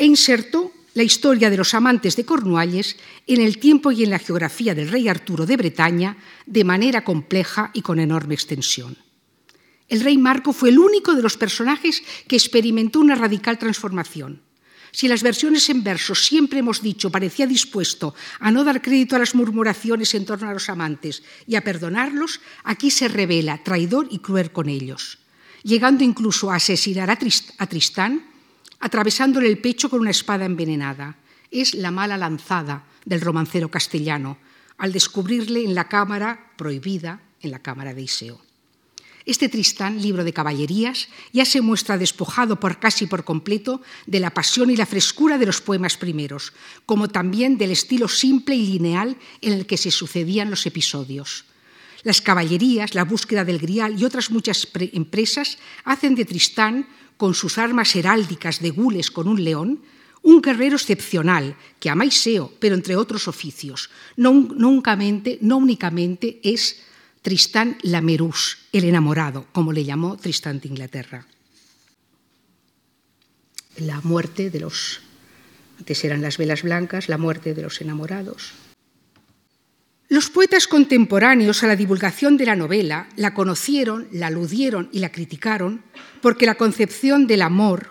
e 0.00 0.06
insertó 0.06 0.72
la 0.94 1.02
historia 1.02 1.50
de 1.50 1.58
los 1.58 1.74
amantes 1.74 2.16
de 2.16 2.24
Cornualles 2.24 2.96
en 3.26 3.42
el 3.42 3.58
tiempo 3.58 3.92
y 3.92 4.02
en 4.02 4.08
la 4.08 4.18
geografía 4.18 4.74
del 4.74 4.88
rey 4.88 5.08
Arturo 5.08 5.44
de 5.44 5.58
Bretaña 5.58 6.16
de 6.46 6.64
manera 6.64 7.04
compleja 7.04 7.70
y 7.74 7.82
con 7.82 8.00
enorme 8.00 8.32
extensión. 8.34 8.96
El 9.88 10.00
rey 10.00 10.16
Marco 10.16 10.54
fue 10.54 10.70
el 10.70 10.78
único 10.78 11.14
de 11.14 11.20
los 11.20 11.36
personajes 11.36 12.02
que 12.26 12.36
experimentó 12.36 12.98
una 12.98 13.14
radical 13.14 13.58
transformación. 13.58 14.40
Si 14.90 15.06
las 15.06 15.22
versiones 15.22 15.68
en 15.68 15.84
verso 15.84 16.14
siempre 16.14 16.60
hemos 16.60 16.80
dicho 16.80 17.10
parecía 17.10 17.46
dispuesto 17.46 18.14
a 18.40 18.50
no 18.50 18.64
dar 18.64 18.80
crédito 18.80 19.16
a 19.16 19.18
las 19.18 19.34
murmuraciones 19.34 20.14
en 20.14 20.24
torno 20.24 20.48
a 20.48 20.54
los 20.54 20.70
amantes 20.70 21.22
y 21.46 21.56
a 21.56 21.62
perdonarlos, 21.62 22.40
aquí 22.64 22.90
se 22.90 23.06
revela 23.06 23.62
traidor 23.62 24.08
y 24.10 24.20
cruel 24.20 24.50
con 24.50 24.70
ellos, 24.70 25.18
llegando 25.62 26.04
incluso 26.04 26.50
a 26.50 26.56
asesinar 26.56 27.10
a, 27.10 27.18
Tristán, 27.68 28.29
atravesándole 28.80 29.48
el 29.48 29.58
pecho 29.58 29.88
con 29.88 30.00
una 30.00 30.10
espada 30.10 30.44
envenenada. 30.44 31.16
Es 31.50 31.74
la 31.74 31.90
mala 31.90 32.16
lanzada 32.16 32.84
del 33.04 33.20
romancero 33.20 33.70
castellano, 33.70 34.38
al 34.78 34.92
descubrirle 34.92 35.64
en 35.64 35.74
la 35.74 35.88
cámara 35.88 36.52
prohibida, 36.56 37.20
en 37.40 37.50
la 37.50 37.60
cámara 37.60 37.94
de 37.94 38.02
Iseo. 38.02 38.40
Este 39.26 39.48
Tristán, 39.48 40.00
libro 40.00 40.24
de 40.24 40.32
caballerías, 40.32 41.08
ya 41.32 41.44
se 41.44 41.60
muestra 41.60 41.98
despojado 41.98 42.58
por 42.58 42.80
casi 42.80 43.06
por 43.06 43.22
completo 43.22 43.82
de 44.06 44.18
la 44.18 44.32
pasión 44.32 44.70
y 44.70 44.76
la 44.76 44.86
frescura 44.86 45.36
de 45.36 45.46
los 45.46 45.60
poemas 45.60 45.98
primeros, 45.98 46.54
como 46.86 47.08
también 47.08 47.58
del 47.58 47.70
estilo 47.70 48.08
simple 48.08 48.56
y 48.56 48.66
lineal 48.66 49.16
en 49.42 49.52
el 49.52 49.66
que 49.66 49.76
se 49.76 49.90
sucedían 49.90 50.50
los 50.50 50.64
episodios. 50.64 51.44
Las 52.02 52.22
caballerías, 52.22 52.94
la 52.94 53.04
búsqueda 53.04 53.44
del 53.44 53.58
grial 53.58 54.00
y 54.00 54.04
otras 54.04 54.30
muchas 54.30 54.66
empresas 54.74 55.58
hacen 55.84 56.14
de 56.14 56.24
Tristán, 56.24 56.88
con 57.20 57.34
sus 57.34 57.58
armas 57.58 57.94
heráldicas 57.94 58.60
de 58.60 58.70
gules 58.70 59.10
con 59.10 59.28
un 59.28 59.44
león, 59.44 59.82
un 60.22 60.40
guerrero 60.40 60.76
excepcional 60.76 61.54
que 61.78 61.90
ama 61.90 62.06
Iseo, 62.06 62.50
pero 62.58 62.74
entre 62.74 62.96
otros 62.96 63.28
oficios. 63.28 63.90
No, 64.16 64.32
no 64.32 64.70
únicamente 64.70 66.40
es 66.42 66.80
Tristán 67.20 67.76
Lamerús, 67.82 68.56
el 68.72 68.84
enamorado, 68.84 69.44
como 69.52 69.70
le 69.70 69.84
llamó 69.84 70.16
Tristán 70.16 70.60
de 70.60 70.68
Inglaterra. 70.68 71.26
La 73.76 74.00
muerte 74.00 74.48
de 74.48 74.60
los, 74.60 75.02
antes 75.78 76.02
eran 76.02 76.22
las 76.22 76.38
velas 76.38 76.62
blancas, 76.62 77.10
la 77.10 77.18
muerte 77.18 77.52
de 77.52 77.60
los 77.60 77.82
enamorados. 77.82 78.54
Los 80.10 80.28
poetas 80.28 80.66
contemporáneos 80.66 81.62
a 81.62 81.68
la 81.68 81.76
divulgación 81.76 82.36
de 82.36 82.44
la 82.44 82.56
novela 82.56 83.08
la 83.14 83.32
conocieron, 83.32 84.08
la 84.10 84.26
aludieron 84.26 84.88
y 84.90 84.98
la 84.98 85.12
criticaron 85.12 85.84
porque 86.20 86.46
la 86.46 86.56
concepción 86.56 87.28
del 87.28 87.42
amor 87.42 87.90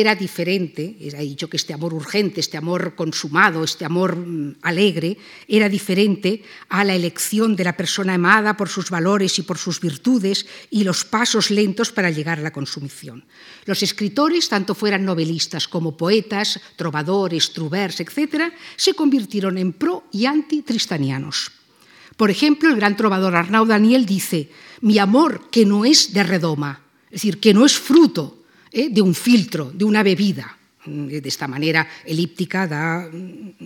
era 0.00 0.14
diferente, 0.14 0.96
era 1.00 1.20
dicho 1.20 1.48
que 1.48 1.56
este 1.56 1.72
amor 1.72 1.94
urgente, 1.94 2.40
este 2.40 2.56
amor 2.56 2.94
consumado, 2.94 3.64
este 3.64 3.84
amor 3.84 4.16
mm, 4.16 4.56
alegre, 4.62 5.16
era 5.48 5.68
diferente 5.68 6.42
a 6.68 6.84
la 6.84 6.94
elección 6.94 7.56
de 7.56 7.64
la 7.64 7.76
persona 7.76 8.14
amada 8.14 8.56
por 8.56 8.68
sus 8.68 8.90
valores 8.90 9.38
y 9.38 9.42
por 9.42 9.58
sus 9.58 9.80
virtudes 9.80 10.46
y 10.70 10.84
los 10.84 11.04
pasos 11.04 11.50
lentos 11.50 11.92
para 11.92 12.10
llegar 12.10 12.38
a 12.38 12.42
la 12.42 12.52
consumición. 12.52 13.24
Los 13.64 13.82
escritores, 13.82 14.48
tanto 14.48 14.74
fueran 14.74 15.04
novelistas 15.04 15.68
como 15.68 15.96
poetas, 15.96 16.60
trovadores, 16.76 17.52
trubers, 17.52 18.00
etc., 18.00 18.52
se 18.76 18.94
convirtieron 18.94 19.58
en 19.58 19.72
pro 19.72 20.04
y 20.12 20.26
anti-tristanianos. 20.26 21.52
Por 22.16 22.30
ejemplo, 22.30 22.70
el 22.70 22.76
gran 22.76 22.96
trovador 22.96 23.36
Arnaud 23.36 23.68
Daniel 23.68 24.06
dice, 24.06 24.50
mi 24.80 24.98
amor 24.98 25.50
que 25.50 25.66
no 25.66 25.84
es 25.84 26.12
de 26.12 26.22
redoma, 26.22 26.82
es 27.06 27.22
decir, 27.22 27.40
que 27.40 27.54
no 27.54 27.64
es 27.66 27.78
fruto 27.78 28.45
¿eh? 28.76 28.90
de 28.90 29.00
un 29.00 29.14
filtro, 29.14 29.72
de 29.72 29.84
una 29.84 30.02
bebida. 30.02 30.52
De 30.86 31.18
esta 31.24 31.48
manera 31.48 31.82
elíptica 32.04 32.68
da, 32.68 33.10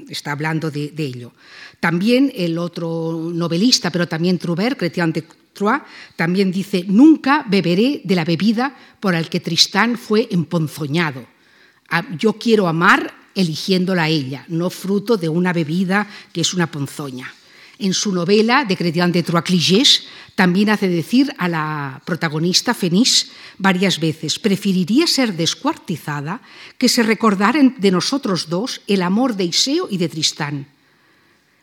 está 0.08 0.32
hablando 0.32 0.70
de, 0.70 0.88
de, 0.88 1.04
ello. 1.04 1.32
También 1.78 2.32
el 2.34 2.56
otro 2.56 3.28
novelista, 3.34 3.90
pero 3.90 4.08
también 4.08 4.38
Troubert, 4.38 4.78
Chrétien 4.78 5.12
de 5.12 5.26
Troyes, 5.52 5.82
también 6.16 6.50
dice, 6.50 6.84
nunca 6.88 7.44
beberé 7.46 8.00
de 8.04 8.14
la 8.14 8.24
bebida 8.24 8.74
por 9.00 9.12
la 9.12 9.22
que 9.22 9.40
Tristán 9.40 9.98
fue 9.98 10.28
emponzoñado. 10.30 11.26
Yo 12.16 12.34
quiero 12.34 12.68
amar 12.68 13.12
eligiéndola 13.34 14.04
a 14.04 14.08
ella, 14.08 14.46
no 14.48 14.70
fruto 14.70 15.18
de 15.18 15.28
una 15.28 15.52
bebida 15.52 16.08
que 16.32 16.40
es 16.40 16.54
una 16.54 16.70
ponzoña. 16.70 17.30
En 17.80 17.94
su 17.94 18.12
novela 18.12 18.66
de 18.68 18.76
Chrétien 18.76 19.10
de 19.10 19.22
Troyes, 19.22 20.04
También 20.34 20.68
hace 20.68 20.88
decir 20.88 21.32
a 21.38 21.48
la 21.48 22.02
protagonista 22.04 22.74
Fenís 22.74 23.32
varias 23.56 23.98
veces, 23.98 24.38
preferiría 24.38 25.06
ser 25.06 25.34
descuartizada 25.34 26.40
que 26.76 26.88
se 26.88 27.02
recordara 27.02 27.60
de 27.60 27.90
nosotros 27.90 28.48
dos 28.48 28.80
el 28.86 29.00
amor 29.02 29.36
de 29.36 29.44
Iseo 29.44 29.88
y 29.90 29.96
de 29.96 30.08
Tristán. 30.08 30.68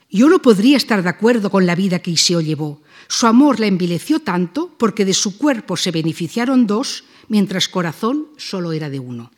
Yo 0.09 0.28
no 0.30 0.41
podría 0.41 0.78
estar 0.78 1.03
de 1.03 1.09
acuerdo 1.09 1.49
con 1.49 1.65
la 1.65 1.76
vida 1.76 1.99
que 1.99 2.11
Iseo 2.11 2.41
llevó. 2.41 2.82
Su 3.07 3.28
amor 3.28 3.59
la 3.59 3.68
envileció 3.68 4.20
tanto 4.20 4.74
porque 4.78 5.05
de 5.05 5.13
su 5.13 5.38
cuerpo 5.38 5.78
se 5.78 5.91
beneficiaron 5.91 6.65
dos, 6.65 7.03
mientras 7.30 7.68
corazón 7.70 8.28
solo 8.38 8.74
era 8.74 8.89
de 8.89 8.99
uno. 8.99 9.32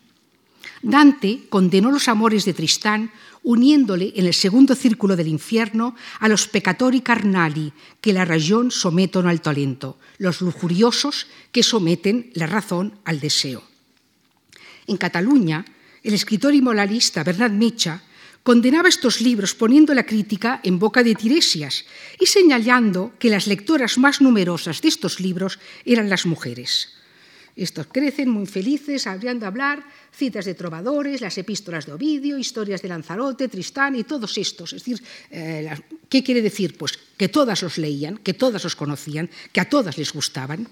Dante 0.82 1.48
condenó 1.50 1.92
los 1.92 2.08
amores 2.08 2.46
de 2.46 2.54
Tristán 2.54 3.12
uniéndole 3.44 4.14
en 4.16 4.26
el 4.26 4.34
segundo 4.34 4.76
círculo 4.76 5.16
del 5.16 5.28
infierno 5.28 5.96
a 6.20 6.28
los 6.28 6.48
peccatori 6.48 7.02
carnali 7.02 7.72
que 8.02 8.14
la 8.14 8.26
razón 8.26 8.72
someten 8.72 9.28
al 9.28 9.42
talento, 9.42 9.98
los 10.18 10.42
lujuriosos 10.42 11.28
que 11.52 11.64
someten 11.64 12.32
la 12.34 12.48
razón 12.48 13.00
al 13.06 13.20
deseo. 13.20 13.64
En 14.88 14.98
Cataluña, 14.98 15.66
el 16.04 16.14
escritor 16.14 16.54
y 16.54 16.62
moralista 16.62 17.24
Bernat 17.24 17.52
Mecha 17.52 18.04
condenaba 18.44 18.90
estos 18.90 19.22
libros 19.22 19.54
poniendo 19.54 19.94
la 19.94 20.06
crítica 20.06 20.60
en 20.64 20.80
boca 20.80 21.04
de 21.04 21.16
Tiresias 21.16 21.86
y 22.20 22.26
señalando 22.26 23.14
que 23.20 23.30
las 23.30 23.48
lectoras 23.48 23.98
más 23.98 24.22
numerosas 24.22 24.82
de 24.82 24.88
estos 24.88 25.20
libros 25.20 25.60
eran 25.86 26.10
las 26.10 26.26
mujeres. 26.26 26.99
Estos 27.60 27.88
crecen 27.92 28.30
muy 28.30 28.48
felices, 28.48 29.06
habrían 29.06 29.38
de 29.38 29.46
hablar 29.46 29.84
citas 30.16 30.46
de 30.46 30.56
trovadores, 30.56 31.20
las 31.20 31.38
epístolas 31.38 31.86
de 31.86 31.92
Ovidio, 31.92 32.38
historias 32.38 32.82
de 32.82 32.88
Lanzarote, 32.88 33.50
Tristán 33.50 33.98
y 33.98 34.06
todos 34.06 34.38
estos. 34.38 34.72
Es 34.72 34.86
decir, 34.86 35.04
eh, 35.30 35.76
¿qué 36.08 36.24
quiere 36.24 36.42
decir? 36.42 36.78
Pues 36.78 36.98
que 37.18 37.28
todas 37.28 37.62
los 37.62 37.78
leían, 37.78 38.18
que 38.18 38.34
todas 38.34 38.64
los 38.64 38.78
conocían, 38.78 39.30
que 39.52 39.60
a 39.60 39.68
todas 39.68 39.98
les 39.98 40.14
gustaban. 40.14 40.70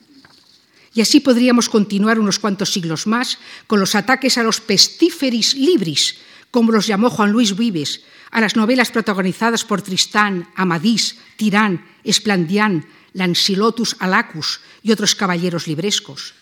Y 0.93 1.01
así 1.01 1.19
podríamos 1.19 1.67
continuar 1.67 2.19
unos 2.19 2.39
cuantos 2.39 2.71
siglos 2.71 3.05
más 3.05 3.37
con 3.67 3.81
los 3.81 3.93
ataques 3.93 4.37
a 4.37 4.43
los 4.43 4.61
pestíferis 4.61 5.55
libris, 5.55 6.15
como 6.51 6.71
los 6.71 6.87
llamó 6.87 7.09
Juan 7.09 7.33
Luis 7.33 7.57
Vives, 7.57 7.99
a 8.31 8.39
las 8.39 8.55
novelas 8.55 8.91
protagonizadas 8.91 9.65
por 9.65 9.81
Tristán, 9.81 10.47
Amadís, 10.55 11.17
Tirán, 11.35 11.85
Esplandián, 12.05 12.87
Lansilotus 13.11 13.97
Alacus 13.99 14.61
y 14.83 14.93
otros 14.93 15.15
caballeros 15.15 15.67
librescos. 15.67 16.33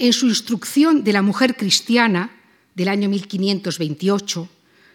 En 0.00 0.14
su 0.14 0.28
instrucción 0.28 1.04
de 1.04 1.12
la 1.12 1.20
mujer 1.20 1.58
cristiana 1.58 2.30
del 2.74 2.88
año 2.88 3.10
1528, 3.10 4.48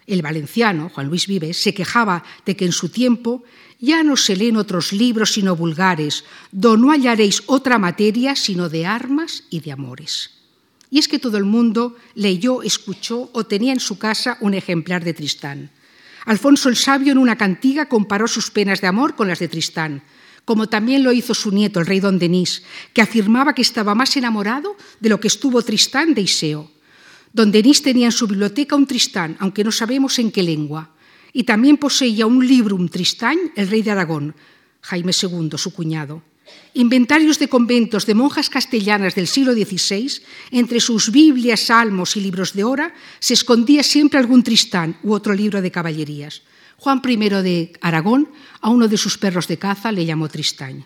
el 0.08 0.24
valenciano, 0.24 0.90
Juan 0.90 1.06
Luis 1.06 1.28
Vives, 1.28 1.62
se 1.62 1.76
quejaba 1.76 2.24
de 2.44 2.56
que 2.56 2.66
en 2.66 2.72
su 2.72 2.90
tiempo 2.90 3.44
ya 3.80 4.02
no 4.02 4.18
se 4.18 4.36
leen 4.36 4.58
otros 4.58 4.94
libros 4.94 5.34
sino 5.34 5.56
vulgares, 5.56 6.26
do 6.50 6.76
no 6.76 6.90
hallaréis 6.90 7.44
otra 7.46 7.78
materia 7.78 8.36
sino 8.36 8.68
de 8.68 8.88
armas 8.88 9.44
y 9.52 9.60
de 9.60 9.74
amores. 9.74 10.42
Y 10.90 10.98
es 10.98 11.08
que 11.08 11.20
todo 11.20 11.38
el 11.38 11.46
mundo 11.46 11.96
leyó, 12.16 12.64
escuchó 12.64 13.30
o 13.32 13.46
tenía 13.46 13.74
en 13.74 13.80
su 13.80 14.00
casa 14.00 14.40
un 14.42 14.56
ejemplar 14.56 15.04
de 15.04 15.14
Tristán. 15.14 15.70
Alfonso 16.26 16.68
el 16.68 16.78
Sabio 16.78 17.12
en 17.12 17.20
una 17.20 17.38
cantiga 17.38 17.86
comparó 17.86 18.28
sus 18.28 18.50
penas 18.50 18.82
de 18.82 18.88
amor 18.88 19.14
con 19.14 19.28
las 19.28 19.38
de 19.38 19.50
Tristán 19.50 20.02
como 20.46 20.70
también 20.70 21.04
lo 21.04 21.12
hizo 21.12 21.34
su 21.34 21.52
nieto, 21.52 21.80
el 21.80 21.88
rey 21.88 22.00
don 22.00 22.20
Denis, 22.20 22.64
que 22.94 23.02
afirmaba 23.02 23.54
que 23.54 23.64
estaba 23.64 23.96
más 23.96 24.16
enamorado 24.16 24.78
de 25.00 25.10
lo 25.10 25.20
que 25.20 25.28
estuvo 25.28 25.62
Tristán 25.64 26.14
de 26.14 26.22
Iseo. 26.22 26.72
Don 27.34 27.52
Denis 27.52 27.82
tenía 27.82 28.06
en 28.06 28.12
su 28.14 28.28
biblioteca 28.28 28.76
un 28.76 28.86
Tristán, 28.86 29.36
aunque 29.40 29.64
no 29.64 29.72
sabemos 29.72 30.18
en 30.20 30.32
qué 30.32 30.44
lengua, 30.44 30.92
y 31.34 31.44
también 31.44 31.76
poseía 31.76 32.26
un 32.28 32.48
libro, 32.48 32.78
un 32.78 32.88
Tristán, 32.88 33.38
el 33.58 33.68
rey 33.68 33.82
de 33.82 33.92
Aragón, 33.92 34.36
Jaime 34.82 35.12
II, 35.12 35.50
su 35.58 35.74
cuñado. 35.74 36.24
Inventarios 36.76 37.40
de 37.40 37.50
conventos 37.50 38.06
de 38.06 38.14
monjas 38.14 38.50
castellanas 38.50 39.16
del 39.16 39.28
siglo 39.28 39.54
XVI, 39.54 40.22
entre 40.52 40.80
sus 40.80 41.12
Biblias, 41.12 41.62
salmos 41.62 42.16
y 42.16 42.22
libros 42.22 42.54
de 42.54 42.64
hora, 42.64 42.94
se 43.20 43.34
escondía 43.34 43.82
siempre 43.82 44.20
algún 44.20 44.44
Tristán 44.44 44.98
u 45.04 45.14
otro 45.14 45.34
libro 45.34 45.62
de 45.62 45.72
caballerías. 45.72 46.44
Juan 46.78 47.02
I 47.04 47.16
de 47.18 47.74
Aragón 47.82 48.30
a 48.62 48.70
uno 48.70 48.88
de 48.88 48.98
sus 48.98 49.18
perros 49.18 49.48
de 49.48 49.58
caza 49.58 49.92
le 49.92 50.06
llamó 50.06 50.30
Tristán. 50.30 50.86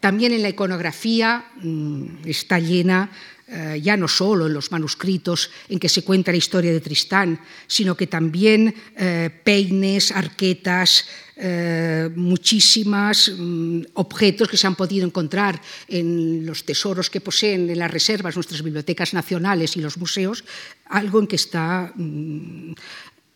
También 0.00 0.32
en 0.32 0.42
la 0.42 0.48
iconografía 0.48 1.44
mm, 1.62 2.24
está 2.24 2.58
llena, 2.58 3.10
eh, 3.46 3.80
ya 3.82 3.96
no 3.96 4.08
solo 4.08 4.46
en 4.46 4.54
los 4.54 4.72
manuscritos 4.72 5.50
en 5.68 5.78
que 5.78 5.88
se 5.88 6.02
cuenta 6.02 6.30
la 6.30 6.38
historia 6.38 6.72
de 6.72 6.80
Tristán, 6.80 7.38
sino 7.66 7.94
que 7.96 8.06
también 8.06 8.74
eh, 8.96 9.28
peines, 9.44 10.12
arquetas, 10.12 11.04
eh, 11.36 12.10
muchísimos 12.14 13.32
mm, 13.36 13.80
objetos 13.94 14.48
que 14.48 14.56
se 14.56 14.66
han 14.66 14.76
podido 14.76 15.06
encontrar 15.06 15.60
en 15.88 16.44
los 16.44 16.64
tesoros 16.64 17.08
que 17.08 17.20
poseen 17.20 17.68
en 17.70 17.78
las 17.78 17.90
reservas 17.90 18.36
nuestras 18.36 18.62
bibliotecas 18.62 19.14
nacionales 19.14 19.76
y 19.76 19.80
los 19.80 19.96
museos, 19.96 20.44
algo 20.86 21.18
en 21.18 21.26
que 21.26 21.36
está 21.36 21.92
mm, 21.96 22.72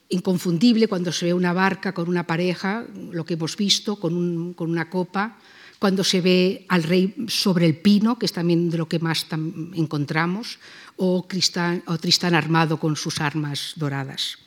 inconfundible 0.09 0.89
cuando 0.89 1.13
se 1.13 1.27
ve 1.27 1.35
una 1.35 1.53
barca 1.53 1.93
con 1.93 2.09
una 2.09 2.27
pareja, 2.27 2.87
lo 3.11 3.25
que 3.25 3.35
hemos 3.35 3.57
visto, 3.57 3.97
con, 3.97 4.17
un, 4.17 4.55
con 4.55 4.71
una 4.71 4.91
copa, 4.91 5.39
cuando 5.79 6.05
se 6.05 6.21
ve 6.21 6.67
al 6.69 6.83
rey 6.83 7.15
sobre 7.29 7.67
el 7.67 7.77
pino, 7.77 8.19
que 8.19 8.27
es 8.27 8.33
también 8.33 8.71
de 8.71 8.79
lo 8.79 8.89
que 8.89 8.99
más 8.99 9.27
encontramos, 9.75 10.59
o, 10.97 11.25
Tristán, 11.29 11.83
o 11.87 11.99
Tristán 11.99 12.35
armado 12.35 12.79
con 12.79 12.97
sus 12.97 13.21
armas 13.21 13.73
doradas. 13.77 14.39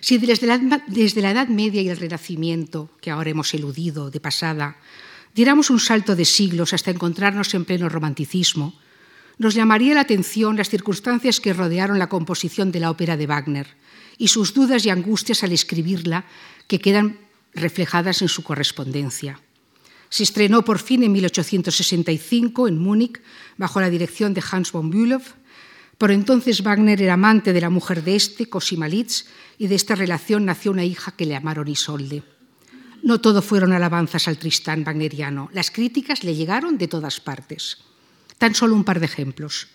Si 0.00 0.18
desde 0.18 0.46
la, 0.46 0.58
desde 0.86 1.22
la 1.22 1.30
Edad 1.30 1.48
Media 1.48 1.80
y 1.80 1.88
el 1.88 1.96
Renacimiento, 1.96 2.90
que 3.00 3.10
ahora 3.10 3.30
hemos 3.30 3.52
eludido 3.54 4.10
de 4.10 4.20
pasada, 4.20 4.76
diéramos 5.34 5.70
un 5.70 5.80
salto 5.80 6.14
de 6.14 6.24
siglos 6.24 6.72
hasta 6.72 6.90
encontrarnos 6.90 7.54
en 7.54 7.64
pleno 7.64 7.88
romanticismo, 7.88 8.74
nos 9.38 9.54
llamaría 9.54 9.94
la 9.94 10.02
atención 10.02 10.56
las 10.56 10.68
circunstancias 10.68 11.40
que 11.40 11.52
rodearon 11.52 11.98
la 11.98 12.08
composición 12.08 12.70
de 12.70 12.80
la 12.80 12.90
ópera 12.90 13.16
de 13.16 13.26
Wagner, 13.26 13.66
y 14.18 14.28
sus 14.28 14.54
dudas 14.54 14.84
y 14.86 14.90
angustias 14.90 15.42
al 15.42 15.52
escribirla, 15.52 16.24
que 16.66 16.78
quedan 16.78 17.18
reflejadas 17.54 18.22
en 18.22 18.28
su 18.28 18.42
correspondencia. 18.42 19.40
Se 20.08 20.22
estrenó 20.22 20.64
por 20.64 20.78
fin 20.78 21.02
en 21.02 21.12
1865 21.12 22.68
en 22.68 22.78
Múnich 22.78 23.20
bajo 23.56 23.80
la 23.80 23.90
dirección 23.90 24.34
de 24.34 24.42
Hans 24.48 24.70
von 24.70 24.90
Bülow. 24.90 25.22
Por 25.98 26.10
entonces 26.10 26.62
Wagner 26.62 27.02
era 27.02 27.14
amante 27.14 27.52
de 27.52 27.60
la 27.60 27.70
mujer 27.70 28.02
de 28.02 28.16
este, 28.16 28.48
Cosima 28.48 28.88
Liszt, 28.88 29.28
y 29.58 29.66
de 29.68 29.74
esta 29.74 29.94
relación 29.94 30.44
nació 30.44 30.72
una 30.72 30.84
hija 30.84 31.12
que 31.12 31.26
le 31.26 31.34
llamaron 31.34 31.68
Isolde. 31.68 32.22
No 33.02 33.20
todo 33.20 33.42
fueron 33.42 33.72
alabanzas 33.72 34.28
al 34.28 34.38
Tristán 34.38 34.82
wagneriano. 34.86 35.50
Las 35.52 35.70
críticas 35.70 36.24
le 36.24 36.34
llegaron 36.34 36.78
de 36.78 36.88
todas 36.88 37.20
partes. 37.20 37.78
Tan 38.38 38.54
solo 38.54 38.74
un 38.74 38.84
par 38.84 38.98
de 38.98 39.06
ejemplos. 39.06 39.68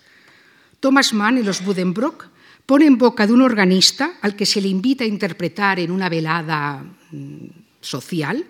Thomas 0.80 1.12
Mann 1.12 1.38
en 1.38 1.46
los 1.46 1.64
Budenbrock 1.64 2.28
pone 2.70 2.86
en 2.86 2.98
boca 2.98 3.26
de 3.26 3.32
un 3.32 3.42
organista 3.42 4.22
al 4.22 4.36
que 4.36 4.46
se 4.46 4.60
le 4.60 4.68
invita 4.68 5.02
a 5.02 5.10
interpretar 5.10 5.80
en 5.80 5.90
una 5.90 6.08
velada 6.08 6.86
mm, 7.10 7.82
social 7.82 8.46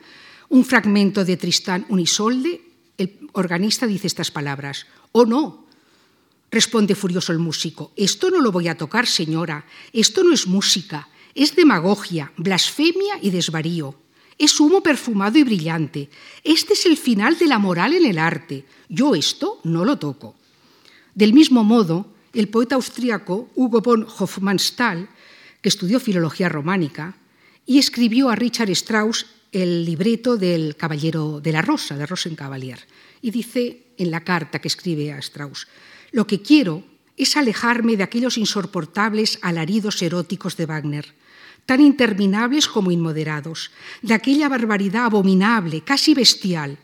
un 0.51 0.63
fragmento 0.63 1.25
de 1.25 1.39
Tristán 1.39 1.87
Unisolde, 1.89 2.61
el 2.99 3.17
organista 3.33 3.87
dice 3.87 4.09
estas 4.09 4.31
palabras, 4.31 4.85
«Oh 5.13 5.25
no», 5.25 5.65
responde 6.51 6.95
furioso 6.95 7.33
el 7.33 7.39
músico, 7.39 7.93
«esto 7.97 8.29
no 8.29 8.43
lo 8.43 8.53
voy 8.53 8.69
a 8.69 8.77
tocar, 8.77 9.07
señora, 9.07 9.65
esto 9.91 10.23
no 10.23 10.35
es 10.35 10.47
música, 10.47 11.09
es 11.35 11.57
demagogia, 11.57 12.31
blasfemia 12.37 13.17
y 13.23 13.31
desvarío». 13.31 13.97
Es 14.37 14.61
humo 14.61 14.83
perfumado 14.83 15.39
y 15.39 15.45
brillante. 15.45 16.11
Este 16.45 16.73
es 16.73 16.85
el 16.85 16.97
final 16.97 17.39
de 17.39 17.47
la 17.47 17.59
moral 17.59 17.93
en 17.95 18.05
el 18.07 18.19
arte. 18.19 18.65
Yo 18.89 19.15
esto 19.15 19.61
no 19.65 19.85
lo 19.85 19.99
toco. 19.99 20.35
Del 21.15 21.35
mismo 21.35 21.63
modo, 21.63 22.07
el 22.33 22.49
poeta 22.49 22.77
austríaco 22.77 23.51
Hugo 23.55 23.81
von 23.81 24.07
Hofmannsthal, 24.07 25.09
que 25.61 25.69
estudió 25.69 26.01
filología 26.01 26.49
románica 26.49 27.17
y 27.67 27.79
escribió 27.79 28.31
a 28.31 28.37
Richard 28.37 28.71
Strauss 28.71 29.27
el 29.53 29.85
libreto 29.85 30.37
del 30.37 30.77
Caballero 30.77 31.41
de 31.41 31.53
la 31.53 31.63
Rosa, 31.63 31.97
de 31.97 32.07
Rosenkavalier, 32.07 32.87
y 33.21 33.31
dice 33.31 33.95
en 33.99 34.11
la 34.11 34.23
carta 34.23 34.61
que 34.61 34.69
escribe 34.69 35.13
a 35.13 35.19
Strauss, 35.19 35.67
lo 36.13 36.27
que 36.27 36.41
quiero 36.41 36.85
es 37.17 37.37
alejarme 37.37 37.97
de 37.97 38.03
aquellos 38.03 38.39
insoportables 38.39 39.39
alaridos 39.43 40.01
eróticos 40.03 40.57
de 40.57 40.67
Wagner, 40.67 41.15
tan 41.67 41.81
interminables 41.81 42.67
como 42.67 42.91
inmoderados, 42.91 43.71
de 44.03 44.15
aquella 44.15 44.49
barbaridad 44.49 45.07
abominable, 45.07 45.83
casi 45.83 46.15
bestial, 46.15 46.79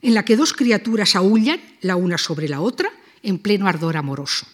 en 0.00 0.14
la 0.14 0.24
que 0.24 0.36
dos 0.36 0.52
criaturas 0.52 1.14
aullan 1.14 1.60
la 1.80 1.96
una 1.96 2.18
sobre 2.18 2.48
la 2.48 2.60
otra 2.60 2.88
en 3.22 3.38
pleno 3.38 3.68
ardor 3.68 3.96
amoroso. 3.96 4.46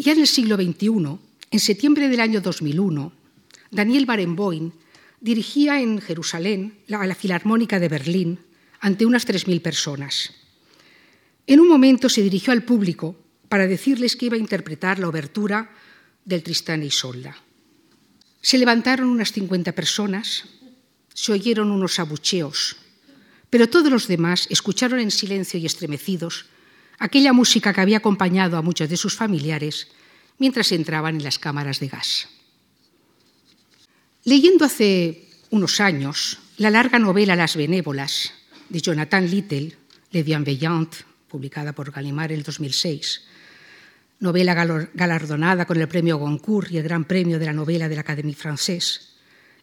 Ya 0.00 0.12
en 0.12 0.20
el 0.20 0.26
siglo 0.26 0.56
XXI, 0.56 1.18
en 1.50 1.60
septiembre 1.60 2.08
del 2.08 2.20
año 2.20 2.40
2001, 2.40 3.12
Daniel 3.70 4.06
Barenboim 4.06 4.72
dirigía 5.20 5.82
en 5.82 6.00
Jerusalén 6.00 6.78
a 6.90 7.06
la 7.06 7.14
Filarmónica 7.14 7.78
de 7.78 7.90
Berlín 7.90 8.38
ante 8.80 9.04
unas 9.04 9.28
3.000 9.28 9.60
personas. 9.60 10.32
En 11.46 11.60
un 11.60 11.68
momento 11.68 12.08
se 12.08 12.22
dirigió 12.22 12.54
al 12.54 12.64
público 12.64 13.14
para 13.50 13.66
decirles 13.66 14.16
que 14.16 14.24
iba 14.24 14.36
a 14.36 14.40
interpretar 14.40 14.98
la 14.98 15.08
obertura 15.08 15.70
del 16.24 16.42
Tristán 16.42 16.82
y 16.82 16.86
Isolda. 16.86 17.36
Se 18.40 18.56
levantaron 18.56 19.10
unas 19.10 19.32
50 19.32 19.72
personas, 19.72 20.44
se 21.12 21.32
oyeron 21.32 21.70
unos 21.70 21.98
abucheos, 21.98 22.76
pero 23.50 23.68
todos 23.68 23.92
los 23.92 24.08
demás 24.08 24.46
escucharon 24.48 24.98
en 24.98 25.10
silencio 25.10 25.60
y 25.60 25.66
estremecidos 25.66 26.46
aquella 27.00 27.32
música 27.32 27.72
que 27.72 27.80
había 27.80 27.96
acompañado 27.96 28.56
a 28.56 28.62
muchos 28.62 28.88
de 28.88 28.96
sus 28.96 29.16
familiares 29.16 29.88
mientras 30.38 30.70
entraban 30.70 31.16
en 31.16 31.24
las 31.24 31.38
cámaras 31.38 31.80
de 31.80 31.88
gas. 31.88 32.28
Leyendo 34.24 34.66
hace 34.66 35.28
unos 35.50 35.80
años 35.80 36.38
la 36.58 36.70
larga 36.70 36.98
novela 36.98 37.34
Las 37.34 37.56
Benévolas 37.56 38.32
de 38.68 38.80
Jonathan 38.80 39.28
Little, 39.28 39.76
Le 40.12 40.22
Bienveillant, 40.22 40.94
publicada 41.26 41.72
por 41.72 41.90
Gallimard 41.90 42.32
en 42.32 42.38
el 42.38 42.44
2006, 42.44 43.22
novela 44.20 44.54
galardonada 44.92 45.64
con 45.64 45.80
el 45.80 45.88
premio 45.88 46.18
Goncourt 46.18 46.70
y 46.70 46.76
el 46.76 46.84
Gran 46.84 47.04
Premio 47.04 47.38
de 47.38 47.46
la 47.46 47.54
Novela 47.54 47.88
de 47.88 47.94
la 47.94 48.02
Académie 48.02 48.36
Française, 48.36 49.08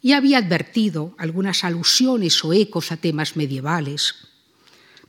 y 0.01 0.13
había 0.13 0.39
advertido 0.39 1.15
algunas 1.19 1.63
alusiones 1.63 2.43
o 2.43 2.53
ecos 2.53 2.91
a 2.91 2.97
temas 2.97 3.35
medievales, 3.35 4.15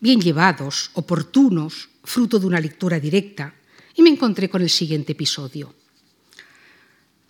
bien 0.01 0.21
llevados, 0.21 0.91
oportunos, 0.95 1.89
fruto 2.09 2.39
de 2.39 2.47
una 2.47 2.61
lectura 2.61 2.99
directa, 2.99 3.55
y 3.95 4.03
me 4.03 4.11
encontré 4.11 4.49
con 4.49 4.63
el 4.63 4.71
siguiente 4.71 5.13
episodio. 5.13 5.75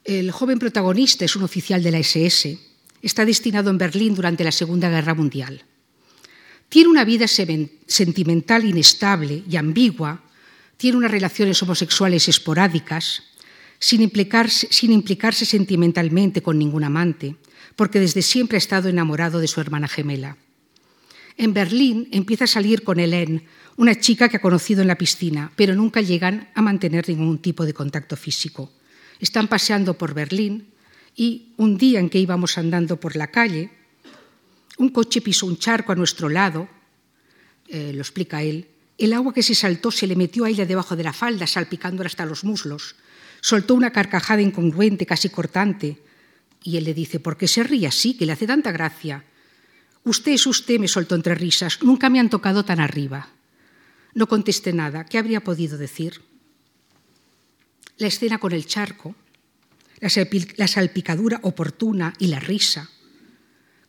El 0.04 0.30
joven 0.30 0.58
protagonista 0.58 1.24
es 1.24 1.36
un 1.36 1.42
oficial 1.42 1.82
de 1.82 1.90
la 1.90 1.98
SS, 1.98 2.58
está 3.02 3.24
destinado 3.24 3.70
en 3.70 3.78
Berlín 3.78 4.14
durante 4.14 4.44
la 4.44 4.52
Segunda 4.52 4.88
Guerra 4.88 5.14
Mundial. 5.14 5.64
Tiene 6.68 6.90
una 6.90 7.04
vida 7.04 7.26
sentimental 7.26 8.64
inestable 8.64 9.42
y 9.48 9.56
ambigua, 9.56 10.22
tiene 10.76 10.98
unas 10.98 11.10
relaciones 11.10 11.62
homosexuales 11.62 12.28
esporádicas, 12.28 13.22
sin 13.78 14.02
implicarse, 14.02 15.44
sentimentalmente 15.44 16.42
con 16.42 16.58
ningún 16.58 16.84
amante, 16.84 17.36
porque 17.76 18.00
desde 18.00 18.22
siempre 18.22 18.56
ha 18.56 18.58
estado 18.58 18.88
enamorado 18.88 19.40
de 19.40 19.48
su 19.48 19.60
hermana 19.60 19.88
gemela. 19.88 20.36
En 21.36 21.54
Berlín 21.54 22.08
empieza 22.10 22.44
a 22.44 22.48
salir 22.48 22.82
con 22.82 22.98
Hélène, 22.98 23.42
una 23.78 23.94
chica 23.94 24.28
que 24.28 24.38
ha 24.38 24.42
conocido 24.42 24.82
en 24.82 24.88
la 24.88 24.98
piscina, 24.98 25.52
pero 25.54 25.76
nunca 25.76 26.00
llegan 26.00 26.50
a 26.54 26.62
mantener 26.62 27.08
ningún 27.08 27.38
tipo 27.38 27.64
de 27.64 27.72
contacto 27.72 28.16
físico. 28.16 28.72
Están 29.20 29.46
paseando 29.46 29.94
por 29.94 30.14
Berlín 30.14 30.74
y 31.14 31.54
un 31.58 31.78
día 31.78 32.00
en 32.00 32.10
que 32.10 32.18
íbamos 32.18 32.58
andando 32.58 32.98
por 32.98 33.14
la 33.14 33.28
calle, 33.28 33.70
un 34.78 34.88
coche 34.88 35.20
pisó 35.20 35.46
un 35.46 35.58
charco 35.58 35.92
a 35.92 35.94
nuestro 35.94 36.28
lado, 36.28 36.68
eh, 37.68 37.92
lo 37.94 38.00
explica 38.00 38.42
él, 38.42 38.66
el 38.98 39.12
agua 39.12 39.32
que 39.32 39.44
se 39.44 39.54
saltó 39.54 39.92
se 39.92 40.08
le 40.08 40.16
metió 40.16 40.44
a 40.44 40.50
ella 40.50 40.66
debajo 40.66 40.96
de 40.96 41.04
la 41.04 41.12
falda, 41.12 41.46
salpicándola 41.46 42.08
hasta 42.08 42.26
los 42.26 42.42
muslos. 42.42 42.96
Soltó 43.40 43.76
una 43.76 43.92
carcajada 43.92 44.42
incongruente, 44.42 45.06
casi 45.06 45.28
cortante, 45.28 46.02
y 46.64 46.78
él 46.78 46.84
le 46.84 46.94
dice, 46.94 47.20
¿por 47.20 47.36
qué 47.36 47.46
se 47.46 47.62
ríe 47.62 47.86
así, 47.86 48.14
que 48.14 48.26
le 48.26 48.32
hace 48.32 48.48
tanta 48.48 48.72
gracia? 48.72 49.22
Usted 50.02 50.32
es 50.32 50.46
usted, 50.48 50.80
me 50.80 50.88
soltó 50.88 51.14
entre 51.14 51.36
risas, 51.36 51.80
nunca 51.80 52.10
me 52.10 52.18
han 52.18 52.28
tocado 52.28 52.64
tan 52.64 52.80
arriba. 52.80 53.37
No 54.18 54.26
contesté 54.26 54.72
nada, 54.72 55.06
¿qué 55.06 55.16
habría 55.16 55.46
podido 55.46 55.78
decir? 55.78 56.22
La 57.98 58.08
escena 58.08 58.38
con 58.38 58.50
el 58.50 58.66
charco, 58.66 59.14
la 60.00 60.66
salpicadura 60.66 61.38
oportuna 61.42 62.12
y 62.18 62.26
la 62.26 62.40
risa 62.40 62.90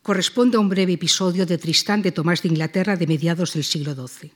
corresponde 0.02 0.56
a 0.56 0.60
un 0.60 0.68
breve 0.68 0.92
episodio 0.92 1.46
de 1.46 1.58
Tristán 1.58 2.00
de 2.00 2.12
Tomás 2.12 2.42
de 2.42 2.48
Inglaterra 2.48 2.94
de 2.94 3.08
mediados 3.08 3.54
del 3.54 3.64
siglo 3.64 3.92
XII. 3.92 4.30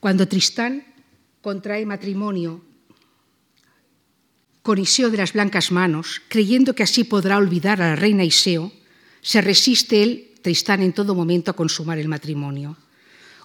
Cuando 0.00 0.28
Tristán 0.28 0.84
contrae 1.40 1.86
matrimonio 1.86 2.60
con 4.60 4.76
Iseo 4.76 5.08
de 5.08 5.16
las 5.16 5.32
blancas 5.32 5.72
manos, 5.72 6.20
creyendo 6.28 6.74
que 6.74 6.82
así 6.82 7.04
podrá 7.04 7.38
olvidar 7.38 7.80
a 7.80 7.88
la 7.88 7.96
reina 7.96 8.22
Iseo, 8.22 8.70
se 9.22 9.40
resiste 9.40 10.02
él, 10.02 10.34
Tristán, 10.42 10.82
en 10.82 10.92
todo 10.92 11.14
momento 11.14 11.50
a 11.50 11.56
consumar 11.56 11.96
el 11.96 12.06
matrimonio. 12.06 12.76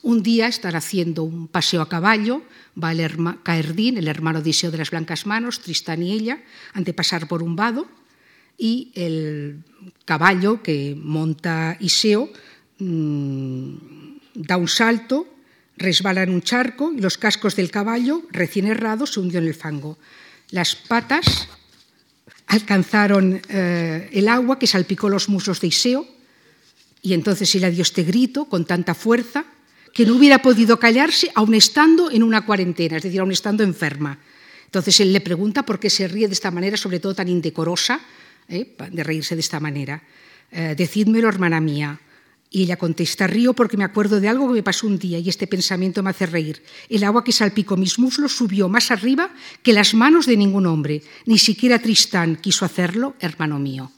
Un 0.03 0.23
día 0.23 0.47
están 0.47 0.75
haciendo 0.75 1.23
un 1.23 1.47
paseo 1.47 1.81
a 1.81 1.89
caballo, 1.89 2.41
va 2.81 2.91
el 2.91 3.05
Caerdín, 3.43 3.97
el 3.97 4.07
hermano 4.07 4.41
de 4.41 4.49
Iseo 4.49 4.71
de 4.71 4.79
las 4.79 4.89
blancas 4.89 5.27
manos, 5.27 5.61
Tristán 5.61 6.01
y 6.01 6.11
ella, 6.11 6.41
han 6.73 6.83
de 6.83 6.93
pasar 6.93 7.27
por 7.27 7.43
un 7.43 7.55
vado 7.55 7.87
y 8.57 8.91
el 8.95 9.63
caballo 10.05 10.63
que 10.63 10.97
monta 10.97 11.77
Iseo 11.79 12.29
mmm, 12.79 13.73
da 14.33 14.57
un 14.57 14.67
salto, 14.67 15.27
resbala 15.77 16.23
en 16.23 16.31
un 16.33 16.41
charco 16.41 16.91
y 16.91 16.99
los 16.99 17.17
cascos 17.17 17.55
del 17.55 17.69
caballo, 17.69 18.23
recién 18.31 18.65
errados, 18.65 19.13
se 19.13 19.19
hundió 19.19 19.39
en 19.39 19.47
el 19.47 19.53
fango. 19.53 19.97
Las 20.49 20.75
patas 20.75 21.47
alcanzaron 22.47 23.39
eh, 23.49 24.09
el 24.11 24.27
agua 24.27 24.57
que 24.57 24.67
salpicó 24.67 25.09
los 25.09 25.29
muslos 25.29 25.61
de 25.61 25.67
Iseo 25.67 26.07
y 27.03 27.13
entonces 27.13 27.53
él 27.55 27.73
dio 27.73 27.83
este 27.83 28.03
grito 28.03 28.45
con 28.45 28.65
tanta 28.65 28.95
fuerza 28.95 29.45
que 29.93 30.05
no 30.05 30.15
hubiera 30.15 30.41
podido 30.41 30.79
callarse 30.79 31.31
aun 31.35 31.53
estando 31.53 32.11
en 32.11 32.23
una 32.23 32.45
cuarentena, 32.45 32.97
es 32.97 33.03
decir, 33.03 33.19
aun 33.19 33.31
estando 33.31 33.63
enferma. 33.63 34.17
Entonces 34.65 34.99
él 35.01 35.11
le 35.11 35.19
pregunta 35.19 35.63
por 35.63 35.79
qué 35.79 35.89
se 35.89 36.07
ríe 36.07 36.27
de 36.27 36.33
esta 36.33 36.51
manera, 36.51 36.77
sobre 36.77 36.99
todo 36.99 37.13
tan 37.13 37.27
indecorosa, 37.27 37.99
¿eh? 38.47 38.75
de 38.91 39.03
reírse 39.03 39.35
de 39.35 39.41
esta 39.41 39.59
manera. 39.59 40.01
Eh, 40.51 40.75
decídmelo, 40.77 41.27
hermana 41.27 41.59
mía, 41.59 41.99
y 42.49 42.63
ella 42.63 42.75
contesta, 42.75 43.27
río 43.27 43.53
porque 43.53 43.77
me 43.77 43.85
acuerdo 43.85 44.19
de 44.19 44.27
algo 44.27 44.47
que 44.47 44.55
me 44.55 44.63
pasó 44.63 44.85
un 44.85 44.99
día 44.99 45.19
y 45.19 45.29
este 45.29 45.47
pensamiento 45.47 46.03
me 46.03 46.09
hace 46.09 46.25
reír. 46.25 46.61
El 46.89 47.03
agua 47.05 47.23
que 47.23 47.31
salpicó 47.31 47.77
mis 47.77 47.97
muslos 47.97 48.33
subió 48.33 48.67
más 48.67 48.91
arriba 48.91 49.31
que 49.63 49.71
las 49.71 49.93
manos 49.93 50.25
de 50.25 50.35
ningún 50.35 50.65
hombre. 50.65 51.01
Ni 51.25 51.37
siquiera 51.37 51.79
Tristán 51.79 52.35
quiso 52.35 52.65
hacerlo, 52.65 53.15
hermano 53.21 53.57
mío. 53.57 53.91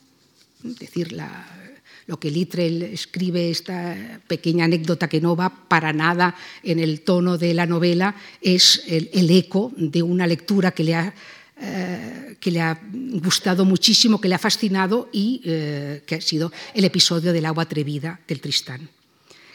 Es 0.64 0.78
decir, 0.78 1.14
la, 1.14 1.63
lo 2.08 2.20
que 2.20 2.32
Littrell 2.32 2.84
escribe, 2.84 3.50
esta 3.50 4.20
pequeña 4.28 4.66
anécdota 4.66 5.08
que 5.08 5.22
no 5.22 5.36
va 5.36 5.50
para 5.50 5.94
nada 5.94 6.36
en 6.64 6.80
el 6.80 7.02
tono 7.02 7.38
de 7.38 7.54
la 7.54 7.66
novela, 7.66 8.16
es 8.42 8.84
el, 8.88 9.30
eco 9.30 9.72
de 9.78 10.04
una 10.04 10.28
lectura 10.28 10.72
que 10.72 10.84
le 10.84 10.96
ha 10.96 11.14
eh, 11.62 12.36
que 12.40 12.52
le 12.52 12.60
ha 12.60 12.78
gustado 12.92 13.64
muchísimo, 13.64 14.20
que 14.20 14.28
le 14.28 14.36
ha 14.36 14.40
fascinado 14.40 15.10
y 15.14 15.42
eh, 15.46 16.04
que 16.06 16.16
ha 16.16 16.22
sido 16.22 16.52
el 16.74 16.84
episodio 16.84 17.32
del 17.32 17.46
agua 17.46 17.64
atrevida 17.64 18.20
del 18.28 18.42
Tristán. 18.42 18.90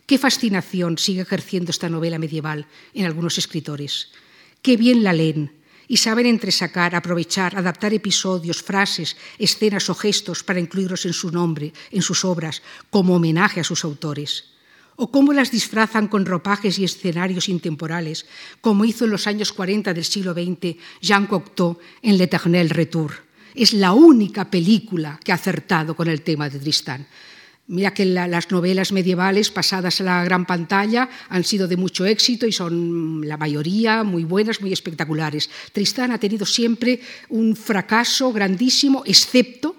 Qué 0.07 0.17
fascinación 0.17 0.97
sigue 0.97 1.21
ejerciendo 1.21 1.71
esta 1.71 1.91
novela 1.91 2.19
medieval 2.19 2.67
en 2.95 3.05
algunos 3.05 3.37
escritores. 3.37 4.09
Qué 4.63 4.79
bien 4.79 5.03
la 5.03 5.13
leen 5.13 5.53
y 5.89 5.97
saben 5.97 6.27
entresacar, 6.27 6.95
aprovechar, 6.95 7.57
adaptar 7.57 7.93
episodios, 7.95 8.63
frases, 8.63 9.17
escenas 9.39 9.89
o 9.91 9.95
gestos 9.95 10.45
para 10.45 10.61
incluirlos 10.61 11.07
en 11.07 11.15
su 11.15 11.33
nombre, 11.33 11.73
en 11.91 12.03
sus 12.03 12.25
obras, 12.25 12.63
como 12.91 13.17
homenaje 13.17 13.61
a 13.61 13.65
sus 13.65 13.85
autores 13.85 14.45
o 15.01 15.13
cómo 15.13 15.33
las 15.33 15.53
disfrazan 15.53 16.09
con 16.09 16.27
ropajes 16.27 16.77
y 16.79 16.85
escenarios 16.85 17.49
intemporales, 17.49 18.27
como 18.61 18.85
hizo 18.85 19.05
en 19.05 19.13
los 19.13 19.29
años 19.29 19.53
40 19.53 19.95
del 19.95 20.05
siglo 20.05 20.35
XX 20.35 20.75
Jean 21.01 21.29
Cocteau 21.29 21.79
en 22.03 22.19
L'Eternel 22.19 22.69
Retour. 22.69 23.15
Es 23.55 23.73
la 23.73 23.93
única 23.93 24.51
película 24.51 25.21
que 25.23 25.31
ha 25.31 25.37
acertado 25.37 25.95
con 25.95 26.09
el 26.09 26.23
tema 26.23 26.51
de 26.51 26.59
Tristán. 26.59 27.07
Mira 27.69 27.93
que 27.93 28.07
la, 28.07 28.27
las 28.27 28.51
novelas 28.51 28.93
medievales 28.93 29.51
pasadas 29.51 30.01
a 30.01 30.05
la 30.05 30.25
gran 30.25 30.47
pantalla 30.47 31.09
han 31.29 31.45
sido 31.45 31.69
de 31.69 31.77
mucho 31.77 32.07
éxito 32.07 32.47
y 32.47 32.53
son 32.53 33.29
la 33.29 33.37
mayoría 33.37 34.05
muy 34.05 34.25
buenas, 34.25 34.63
muy 34.63 34.73
espectaculares. 34.73 35.51
Tristán 35.73 36.11
ha 36.11 36.19
tenido 36.19 36.47
siempre 36.47 36.99
un 37.29 37.55
fracaso 37.55 38.33
grandísimo, 38.33 39.03
excepto 39.05 39.77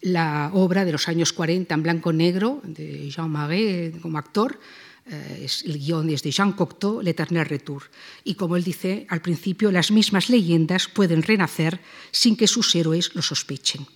la 0.00 0.50
obra 0.52 0.84
de 0.84 0.90
los 0.90 1.06
años 1.06 1.32
40 1.32 1.72
en 1.72 1.82
blanco-negro 1.82 2.60
de 2.64 3.08
Jean 3.08 3.30
Marais 3.30 3.94
como 4.02 4.18
actor. 4.18 4.58
Eh, 5.06 5.42
es, 5.44 5.62
el 5.64 5.78
guion 5.78 6.10
es 6.10 6.24
de 6.24 6.32
Jean 6.32 6.52
Cocteau, 6.52 7.00
L'Eternel 7.02 7.46
Retour. 7.46 7.84
Y 8.24 8.34
como 8.34 8.56
él 8.56 8.64
dice 8.64 9.06
al 9.08 9.22
principio, 9.22 9.70
las 9.70 9.92
mismas 9.92 10.28
leyendas 10.28 10.88
pueden 10.88 11.22
renacer 11.22 11.80
sin 12.10 12.36
que 12.36 12.48
sus 12.48 12.74
héroes 12.74 13.14
lo 13.14 13.22
sospechen. 13.22 13.86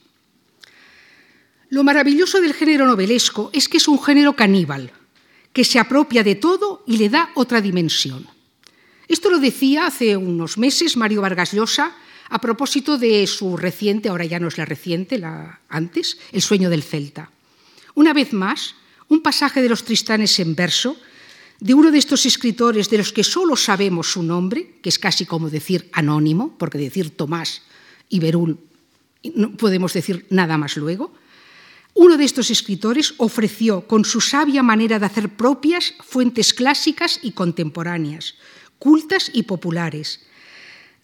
Lo 1.69 1.83
maravilloso 1.83 2.41
del 2.41 2.55
género 2.55 2.87
novelesco 2.87 3.51
es 3.53 3.69
que 3.69 3.79
es 3.79 3.89
un 3.89 4.03
género 4.03 4.37
caníbal, 4.37 4.93
que 5.53 5.65
se 5.65 5.79
apropia 5.79 6.23
de 6.23 6.37
todo 6.37 6.85
y 6.87 6.97
le 6.97 7.09
da 7.09 7.31
otra 7.35 7.61
dimensión. 7.61 8.27
Esto 9.09 9.31
lo 9.31 9.39
decía 9.39 9.87
hace 9.87 10.17
unos 10.17 10.59
meses 10.59 10.97
Mario 10.97 11.23
Vargas 11.23 11.53
Llosa 11.53 11.97
a 12.29 12.41
propósito 12.41 12.99
de 12.99 13.27
su 13.27 13.57
reciente, 13.57 14.09
ahora 14.09 14.25
ya 14.25 14.41
no 14.41 14.49
es 14.49 14.59
la 14.59 14.65
reciente, 14.65 15.19
la 15.19 15.61
antes, 15.69 16.19
El 16.33 16.43
sueño 16.43 16.71
del 16.71 16.83
Celta. 16.83 17.31
Una 17.95 18.13
vez 18.13 18.33
más, 18.33 18.75
un 19.09 19.23
pasaje 19.23 19.63
de 19.63 19.69
los 19.69 19.85
Tristanes 19.85 20.39
en 20.41 20.55
verso 20.55 20.97
de 21.61 21.75
uno 21.75 21.91
de 21.91 21.99
estos 21.99 22.27
escritores 22.27 22.91
de 22.91 22.99
los 22.99 23.13
que 23.13 23.25
solo 23.25 23.57
sabemos 23.57 24.13
su 24.13 24.23
nombre, 24.23 24.75
que 24.83 24.89
es 24.89 24.99
casi 24.99 25.25
como 25.25 25.49
decir 25.51 25.89
anónimo, 25.93 26.57
porque 26.59 26.79
decir 26.79 27.17
Tomás 27.17 27.63
y 28.09 28.21
Berul 28.21 28.59
no 29.35 29.57
podemos 29.57 29.93
decir 29.93 30.27
nada 30.31 30.59
más 30.59 30.77
luego. 30.77 31.13
Uno 31.99 32.19
de 32.19 32.25
estos 32.25 32.51
escritores 32.51 33.15
ofreció 33.17 33.89
con 33.89 34.05
su 34.05 34.21
sabia 34.21 34.63
manera 34.63 34.99
de 34.99 35.07
hacer 35.07 35.31
propias 35.31 35.95
fuentes 36.05 36.53
clásicas 36.53 37.19
y 37.23 37.33
contemporáneas, 37.33 38.35
cultas 38.79 39.31
y 39.33 39.45
populares, 39.45 40.21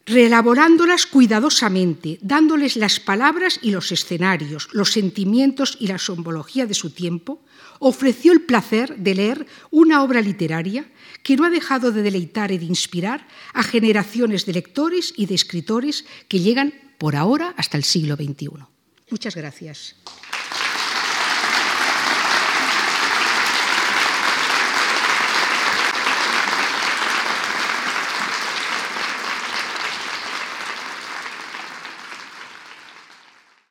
reelaborándolas 0.04 1.06
cuidadosamente, 1.06 2.18
dándoles 2.20 2.76
las 2.76 3.00
palabras 3.00 3.58
y 3.62 3.70
los 3.70 3.90
escenarios, 3.90 4.68
los 4.72 4.92
sentimientos 4.92 5.78
y 5.80 5.86
la 5.86 5.96
simbología 5.96 6.66
de 6.66 6.74
su 6.74 6.90
tiempo, 6.90 7.40
ofreció 7.78 8.34
el 8.34 8.42
placer 8.42 8.98
de 8.98 9.14
leer 9.14 9.46
una 9.70 10.02
obra 10.02 10.20
literaria 10.20 10.84
que 11.22 11.36
no 11.36 11.46
ha 11.46 11.50
dejado 11.50 11.90
de 11.90 12.02
deleitar 12.02 12.52
y 12.52 12.58
de 12.58 12.66
inspirar 12.66 13.26
a 13.54 13.62
generaciones 13.62 14.44
de 14.44 14.52
lectores 14.52 15.14
y 15.16 15.24
de 15.24 15.36
escritores 15.36 16.04
que 16.28 16.40
llegan 16.40 16.74
por 16.98 17.16
ahora 17.16 17.54
hasta 17.56 17.78
el 17.78 17.84
siglo 17.84 18.16
XXI. 18.16 18.66
Muchas 19.08 19.34
gracias. 19.34 19.96